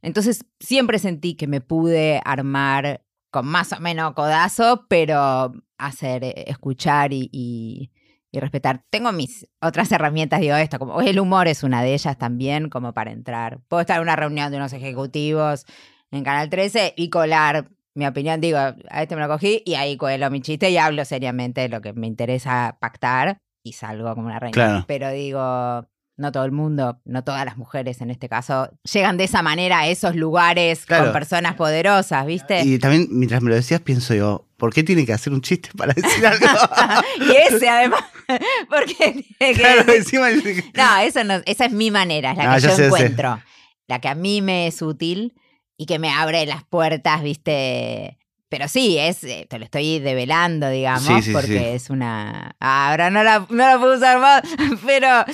Entonces, 0.00 0.46
siempre 0.58 0.98
sentí 0.98 1.34
que 1.34 1.46
me 1.46 1.60
pude 1.60 2.22
armar 2.24 3.04
con 3.30 3.46
más 3.46 3.74
o 3.74 3.80
menos 3.80 4.14
codazo, 4.14 4.86
pero 4.88 5.52
hacer, 5.76 6.24
eh, 6.24 6.44
escuchar 6.46 7.12
y, 7.12 7.28
y- 7.30 7.90
y 8.32 8.40
respetar. 8.40 8.84
Tengo 8.90 9.12
mis 9.12 9.46
otras 9.60 9.92
herramientas, 9.92 10.40
digo 10.40 10.56
esto, 10.56 10.78
como 10.78 11.02
el 11.02 11.20
humor 11.20 11.46
es 11.48 11.62
una 11.62 11.82
de 11.82 11.92
ellas 11.92 12.16
también, 12.16 12.70
como 12.70 12.94
para 12.94 13.10
entrar. 13.12 13.60
Puedo 13.68 13.82
estar 13.82 13.96
en 13.98 14.02
una 14.04 14.16
reunión 14.16 14.50
de 14.50 14.56
unos 14.56 14.72
ejecutivos 14.72 15.66
en 16.10 16.24
Canal 16.24 16.48
13 16.48 16.94
y 16.96 17.10
colar 17.10 17.68
mi 17.94 18.06
opinión, 18.06 18.40
digo, 18.40 18.56
a 18.58 19.02
este 19.02 19.16
me 19.16 19.22
lo 19.22 19.28
cogí 19.28 19.62
y 19.66 19.74
ahí 19.74 19.96
cuelo 19.98 20.30
mi 20.30 20.40
chiste 20.40 20.70
y 20.70 20.78
hablo 20.78 21.04
seriamente 21.04 21.60
de 21.62 21.68
lo 21.68 21.82
que 21.82 21.92
me 21.92 22.06
interesa 22.06 22.78
pactar 22.80 23.38
y 23.62 23.72
salgo 23.74 24.14
como 24.14 24.26
una 24.28 24.38
reina. 24.38 24.52
Claro. 24.52 24.84
Pero 24.88 25.10
digo, 25.10 25.86
no 26.16 26.32
todo 26.32 26.44
el 26.44 26.52
mundo, 26.52 27.00
no 27.04 27.24
todas 27.24 27.44
las 27.44 27.56
mujeres 27.56 28.00
en 28.00 28.10
este 28.10 28.28
caso, 28.28 28.70
llegan 28.92 29.16
de 29.16 29.24
esa 29.24 29.42
manera 29.42 29.80
a 29.80 29.88
esos 29.88 30.14
lugares 30.16 30.84
Claro. 30.86 31.04
con 31.04 31.12
personas 31.14 31.54
poderosas, 31.54 32.26
¿viste? 32.26 32.62
Y 32.62 32.78
también, 32.78 33.08
mientras 33.10 33.42
me 33.42 33.48
lo 33.50 33.54
decías, 33.56 33.80
pienso 33.80 34.14
yo, 34.14 34.46
¿por 34.56 34.72
qué 34.74 34.82
tiene 34.82 35.06
que 35.06 35.12
hacer 35.14 35.32
un 35.32 35.40
chiste 35.40 35.70
para 35.76 35.94
decir 35.94 36.26
algo? 36.26 36.46
y 37.26 37.30
ese 37.54 37.68
además, 37.68 38.04
porque 38.68 39.24
que 39.38 39.52
claro, 39.54 39.92
encima 39.92 40.28
No, 40.74 40.98
eso 40.98 41.24
no, 41.24 41.40
esa 41.46 41.64
es 41.66 41.72
mi 41.72 41.90
manera, 41.90 42.32
es 42.32 42.36
la 42.36 42.52
Ah, 42.52 42.56
que 42.56 42.62
yo 42.62 42.68
sé, 42.70 42.76
ya 42.76 42.76
sé. 42.76 42.84
encuentro. 42.86 43.40
La 43.88 43.98
que 44.00 44.08
a 44.08 44.14
mí 44.14 44.40
me 44.42 44.66
es 44.68 44.82
útil 44.82 45.34
y 45.76 45.86
que 45.86 45.98
me 45.98 46.10
abre 46.12 46.44
las 46.46 46.62
puertas, 46.64 47.22
¿viste? 47.22 48.18
Pero 48.50 48.66
sí, 48.66 48.98
es, 48.98 49.22
eh, 49.22 49.46
te 49.48 49.58
lo 49.60 49.64
estoy 49.64 50.00
develando, 50.00 50.68
digamos, 50.68 51.04
Sí, 51.04 51.22
sí, 51.22 51.32
porque 51.32 51.46
sí. 51.46 51.64
es 51.64 51.88
una. 51.88 52.56
Ahora 52.58 53.08
no 53.08 53.22
la, 53.22 53.46
no 53.48 53.56
la 53.56 53.78
puedo 53.78 53.96
usar 53.96 54.18
más, 54.20 54.42
pero 54.84 55.24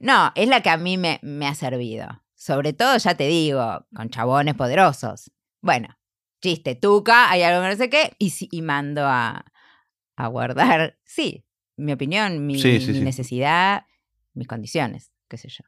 no, 0.00 0.32
es 0.34 0.48
la 0.48 0.60
que 0.60 0.68
a 0.68 0.76
mí 0.76 0.98
me, 0.98 1.20
me 1.22 1.46
ha 1.46 1.54
servido. 1.54 2.08
Sobre 2.34 2.72
todo, 2.72 2.98
ya 2.98 3.14
te 3.14 3.28
digo, 3.28 3.86
con 3.94 4.10
chabones 4.10 4.54
poderosos. 4.56 5.30
Bueno, 5.62 5.88
chiste, 6.42 6.74
tuca, 6.74 7.30
hay 7.30 7.42
algo 7.42 7.62
que 7.62 7.68
no 7.68 7.76
sé 7.76 7.88
qué, 7.90 8.16
y, 8.18 8.62
mando 8.62 9.06
a, 9.06 9.44
a 10.16 10.26
guardar, 10.26 10.98
sí, 11.04 11.44
mi 11.76 11.92
opinión, 11.92 12.44
mi, 12.44 12.60
mi 12.60 13.00
necesidad, 13.00 13.86
mis 14.34 14.48
condiciones, 14.48 15.12
qué 15.28 15.36
sé 15.36 15.48
yo. 15.48 15.64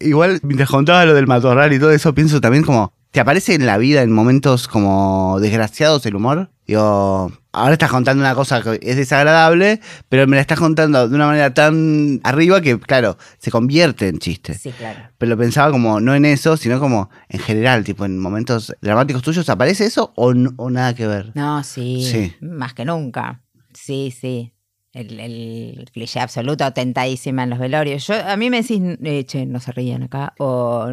Igual, 0.00 0.40
mientras 0.42 0.70
contaba 0.70 1.04
lo 1.04 1.14
del 1.14 1.26
matorral 1.26 1.72
y 1.74 1.78
todo 1.78 1.90
eso, 1.90 2.14
pienso 2.14 2.40
también 2.40 2.64
como, 2.64 2.94
¿te 3.14 3.20
aparece 3.20 3.54
en 3.54 3.64
la 3.64 3.78
vida 3.78 4.02
en 4.02 4.10
momentos 4.10 4.66
como 4.66 5.38
desgraciados 5.40 6.04
el 6.04 6.16
humor? 6.16 6.50
Digo, 6.66 7.30
ahora 7.52 7.72
estás 7.74 7.92
contando 7.92 8.20
una 8.24 8.34
cosa 8.34 8.60
que 8.60 8.80
es 8.82 8.96
desagradable, 8.96 9.80
pero 10.08 10.26
me 10.26 10.34
la 10.34 10.40
estás 10.40 10.58
contando 10.58 11.08
de 11.08 11.14
una 11.14 11.26
manera 11.26 11.54
tan 11.54 12.20
arriba 12.24 12.60
que, 12.60 12.76
claro, 12.80 13.16
se 13.38 13.52
convierte 13.52 14.08
en 14.08 14.18
chiste. 14.18 14.54
Sí, 14.54 14.72
claro. 14.72 15.10
Pero 15.16 15.30
lo 15.30 15.38
pensaba 15.38 15.70
como, 15.70 16.00
no 16.00 16.12
en 16.16 16.24
eso, 16.24 16.56
sino 16.56 16.80
como 16.80 17.08
en 17.28 17.38
general, 17.38 17.84
tipo 17.84 18.04
en 18.04 18.18
momentos 18.18 18.74
dramáticos 18.80 19.22
tuyos, 19.22 19.48
¿aparece 19.48 19.86
eso 19.86 20.12
o, 20.16 20.34
o 20.56 20.70
nada 20.70 20.92
que 20.96 21.06
ver? 21.06 21.30
No, 21.36 21.62
sí, 21.62 22.02
Sí. 22.10 22.34
más 22.40 22.74
que 22.74 22.84
nunca. 22.84 23.42
Sí, 23.74 24.12
sí. 24.18 24.50
El, 24.92 25.20
el 25.20 25.88
cliché 25.92 26.18
absoluto, 26.18 26.72
tentadísima 26.72 27.44
en 27.44 27.50
los 27.50 27.60
velorios. 27.60 28.04
Yo, 28.08 28.14
a 28.26 28.36
mí 28.36 28.50
me 28.50 28.62
decís, 28.62 28.80
eh, 29.04 29.24
che, 29.24 29.46
no 29.46 29.60
se 29.60 29.70
ríen 29.70 30.02
acá, 30.02 30.34
o 30.38 30.92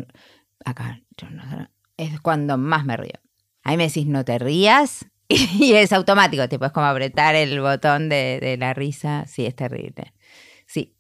acá, 0.66 1.02
yo 1.18 1.28
no- 1.32 1.68
es 2.02 2.20
cuando 2.20 2.58
más 2.58 2.86
me 2.86 2.98
río. 2.98 3.20
A 3.64 3.72
mí 3.72 3.78
me 3.78 3.88
decís, 3.88 4.08
no 4.08 4.26
te 4.26 4.40
rías, 4.40 5.06
y 5.30 5.74
es 5.74 5.94
automático, 5.94 6.48
tipo, 6.50 6.66
es 6.66 6.72
como 6.72 6.88
apretar 6.88 7.36
el 7.36 7.60
botón 7.62 8.10
de, 8.10 8.40
de 8.42 8.58
la 8.58 8.74
risa. 8.74 9.26
Sí, 9.28 9.46
es 9.46 9.56
terrible. 9.56 10.14
Sí. 10.66 10.96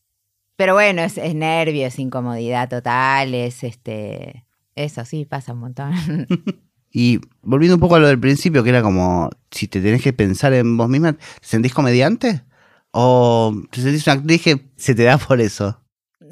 Pero 0.55 0.73
bueno, 0.73 1.01
es, 1.01 1.17
es 1.17 1.33
nervio, 1.35 1.87
es 1.87 1.99
incomodidad 1.99 2.69
total, 2.69 3.33
es 3.33 3.63
este. 3.63 4.45
Eso 4.75 5.03
sí, 5.05 5.25
pasa 5.25 5.53
un 5.53 5.59
montón. 5.59 5.93
Y 6.93 7.21
volviendo 7.41 7.75
un 7.75 7.79
poco 7.79 7.95
a 7.95 7.99
lo 7.99 8.07
del 8.07 8.19
principio, 8.19 8.63
que 8.63 8.69
era 8.69 8.81
como, 8.81 9.29
si 9.49 9.69
te 9.69 9.79
tenés 9.79 10.01
que 10.01 10.11
pensar 10.11 10.51
en 10.51 10.75
vos 10.75 10.89
misma, 10.89 11.13
¿te 11.13 11.19
sentís 11.39 11.73
comediante? 11.73 12.43
¿O 12.91 13.55
te 13.71 13.79
sentís 13.81 14.05
una 14.07 14.15
actriz 14.15 14.41
que 14.41 14.71
se 14.75 14.93
te 14.93 15.03
da 15.03 15.17
por 15.17 15.39
eso? 15.39 15.81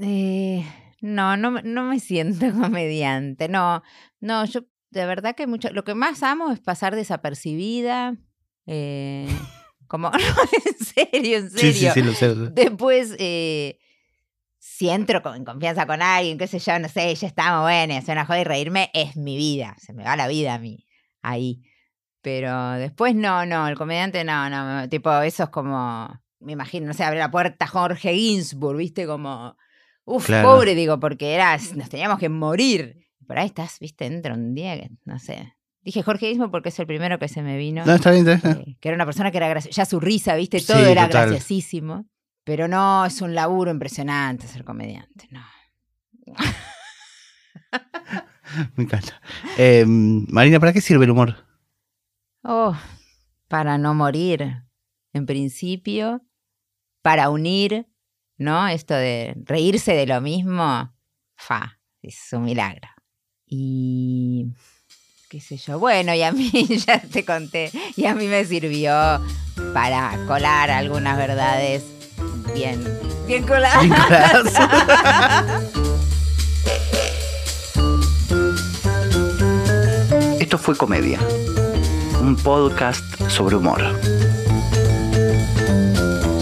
Eh, 0.01 0.65
no, 1.01 1.37
no, 1.37 1.51
me- 1.51 1.63
no 1.63 1.83
me 1.83 1.99
siento 1.99 2.45
comediante. 2.59 3.47
No, 3.49 3.81
no, 4.19 4.45
yo 4.45 4.61
de 4.91 5.05
verdad 5.05 5.35
que 5.35 5.47
mucho. 5.47 5.69
Lo 5.71 5.83
que 5.83 5.93
más 5.95 6.23
amo 6.23 6.51
es 6.51 6.59
pasar 6.59 6.95
desapercibida. 6.95 8.15
eh, 8.65 9.27
como, 9.87 10.09
no, 10.11 10.17
en 10.17 10.85
serio, 10.85 11.37
en 11.39 11.49
serio. 11.51 11.73
Sí, 11.73 11.73
sí, 11.73 11.89
sí, 11.91 12.01
lo 12.03 12.13
sé. 12.13 12.35
lo 12.35 12.45
sé. 12.47 12.51
Después, 12.53 13.15
eh, 13.19 13.79
si 14.57 14.89
entro 14.89 15.21
con- 15.21 15.35
en 15.35 15.45
confianza 15.45 15.85
con 15.87 16.01
alguien, 16.01 16.37
qué 16.37 16.47
sé 16.47 16.59
yo, 16.59 16.77
no 16.79 16.89
sé, 16.89 17.13
ya 17.15 17.27
estamos 17.27 17.63
bueno, 17.63 17.95
hacer 17.95 18.13
una 18.15 18.25
joda 18.25 18.41
y 18.41 18.43
reírme, 18.43 18.91
es 18.93 19.15
mi 19.15 19.37
vida. 19.37 19.75
Se 19.79 19.93
me 19.93 20.03
va 20.03 20.15
la 20.15 20.27
vida 20.27 20.53
a 20.55 20.59
mí, 20.59 20.85
ahí. 21.21 21.61
Pero 22.21 22.71
después 22.73 23.15
no, 23.15 23.45
no, 23.45 23.67
el 23.67 23.75
comediante 23.77 24.23
no, 24.25 24.49
no, 24.49 24.89
tipo, 24.89 25.11
eso 25.21 25.43
es 25.43 25.49
como, 25.49 26.21
me 26.39 26.51
imagino, 26.51 26.87
no 26.87 26.93
sé, 26.93 27.03
abre 27.05 27.17
la 27.19 27.31
puerta 27.31 27.65
Jorge 27.65 28.13
Ginsburg, 28.13 28.77
viste, 28.77 29.07
como, 29.07 29.55
Uf, 30.11 30.25
Claro. 30.25 30.49
pobre, 30.49 30.75
digo, 30.75 30.99
porque 30.99 31.33
era, 31.33 31.57
nos 31.75 31.89
teníamos 31.89 32.19
que 32.19 32.29
morir. 32.29 33.05
Por 33.27 33.37
ahí 33.37 33.45
estás, 33.47 33.77
viste, 33.79 34.09
dentro 34.09 34.33
un 34.33 34.55
día 34.55 34.75
que, 34.79 34.89
no 35.05 35.19
sé. 35.19 35.53
Dije 35.81 36.03
Jorge 36.03 36.29
Ismo 36.31 36.51
porque 36.51 36.69
es 36.69 36.79
el 36.79 36.87
primero 36.87 37.19
que 37.19 37.27
se 37.27 37.41
me 37.41 37.57
vino. 37.57 37.85
No, 37.85 37.93
está 37.93 38.11
bien, 38.11 38.27
está 38.27 38.53
bien. 38.55 38.69
eh, 38.71 38.77
que 38.81 38.89
era 38.89 38.95
una 38.95 39.05
persona 39.05 39.31
que 39.31 39.37
era 39.37 39.47
graciosa. 39.47 39.75
Ya 39.75 39.85
su 39.85 39.99
risa, 39.99 40.35
viste, 40.35 40.59
Sí, 40.59 40.67
todo 40.67 40.85
era 40.85 41.07
total. 41.07 41.29
graciosísimo. 41.29 42.07
Pero 42.43 42.67
no, 42.67 43.05
es 43.05 43.21
un 43.21 43.35
laburo 43.35 43.69
impresionante 43.71 44.47
ser 44.47 44.63
comediante, 44.63 45.27
no. 45.31 45.41
Me 48.75 48.83
encanta. 48.83 49.21
Eh, 49.57 49.85
Marina, 49.87 50.59
¿para 50.59 50.73
qué 50.73 50.81
sirve 50.81 51.05
el 51.05 51.11
humor? 51.11 51.35
Oh, 52.43 52.75
para 53.47 53.77
no 53.77 53.93
morir, 53.93 54.63
en 55.13 55.25
principio, 55.25 56.21
para 57.03 57.29
unir, 57.29 57.85
¿no? 58.39 58.67
Esto 58.67 58.95
de 58.95 59.35
reírse 59.45 59.93
de 59.93 60.07
lo 60.07 60.21
mismo, 60.21 60.91
fa, 61.35 61.79
es 62.01 62.17
un 62.31 62.45
milagro. 62.45 62.89
Y 63.45 64.47
qué 65.29 65.39
sé 65.39 65.57
yo, 65.57 65.77
bueno, 65.77 66.13
y 66.15 66.23
a 66.23 66.31
mí 66.31 66.49
ya 66.87 66.99
te 66.99 67.23
conté, 67.23 67.71
y 67.95 68.05
a 68.05 68.15
mí 68.15 68.25
me 68.25 68.43
sirvió 68.45 68.93
para 69.73 70.17
colar 70.25 70.71
algunas 70.71 71.17
verdades 71.17 71.83
bien, 72.53 72.83
bien 73.27 73.45
coladas. 73.45 73.81
Bien 73.81 73.93
coladas. 73.93 74.53
Esto 80.39 80.57
fue 80.57 80.75
Comedia, 80.75 81.19
un 82.21 82.35
podcast 82.37 83.03
sobre 83.29 83.57
humor. 83.57 83.83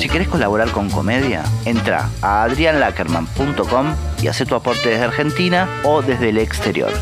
Si 0.07 0.13
querés 0.13 0.29
colaborar 0.29 0.71
con 0.71 0.89
Comedia, 0.89 1.43
entra 1.65 2.09
a 2.21 2.43
adrianlackerman.com 2.43 3.93
y 4.21 4.29
haz 4.29 4.37
tu 4.37 4.55
aporte 4.55 4.87
desde 4.87 5.03
Argentina 5.03 5.67
o 5.83 6.01
desde 6.01 6.29
el 6.29 6.37
exterior. 6.37 6.93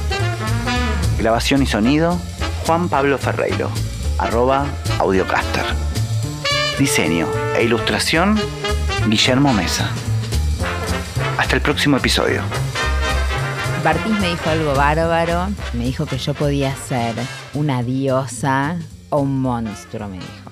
Grabación 1.20 1.62
y 1.62 1.68
sonido, 1.68 2.20
Juan 2.66 2.90
Pablo 2.90 3.20
Ferreiro, 3.20 3.70
arroba 4.18 4.66
audiocaster. 4.98 5.66
Diseño 6.80 7.28
e 7.56 7.64
ilustración, 7.64 8.40
Guillermo 9.08 9.54
Mesa. 9.54 9.88
Hasta 11.38 11.58
el 11.58 11.62
próximo 11.62 11.98
episodio. 11.98 12.42
Bartiz 13.84 14.20
me 14.20 14.30
dijo 14.30 14.50
algo 14.50 14.74
bárbaro. 14.74 15.50
Me 15.74 15.84
dijo 15.84 16.08
que 16.08 16.18
yo 16.18 16.34
podía 16.34 16.76
ser 16.76 17.14
una 17.54 17.84
diosa 17.84 18.78
o 19.12 19.20
un 19.20 19.44
monstruo, 19.44 20.08
me 20.08 20.18
dijo. 20.18 20.45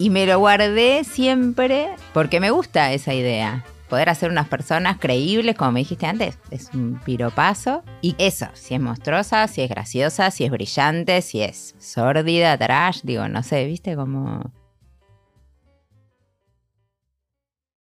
Y 0.00 0.08
me 0.08 0.24
lo 0.24 0.38
guardé 0.38 1.04
siempre 1.04 1.90
porque 2.14 2.40
me 2.40 2.50
gusta 2.50 2.90
esa 2.94 3.12
idea. 3.12 3.66
Poder 3.90 4.08
hacer 4.08 4.30
unas 4.30 4.48
personas 4.48 4.96
creíbles, 4.98 5.56
como 5.56 5.72
me 5.72 5.80
dijiste 5.80 6.06
antes, 6.06 6.38
es 6.50 6.70
un 6.72 6.98
piropazo. 7.04 7.82
Y 8.00 8.14
eso, 8.16 8.46
si 8.54 8.74
es 8.74 8.80
monstruosa, 8.80 9.46
si 9.46 9.60
es 9.60 9.68
graciosa, 9.68 10.30
si 10.30 10.44
es 10.44 10.50
brillante, 10.50 11.20
si 11.20 11.42
es 11.42 11.74
sórdida, 11.78 12.56
trash, 12.56 13.00
digo, 13.02 13.28
no 13.28 13.42
sé, 13.42 13.66
viste, 13.66 13.94
como 13.94 14.50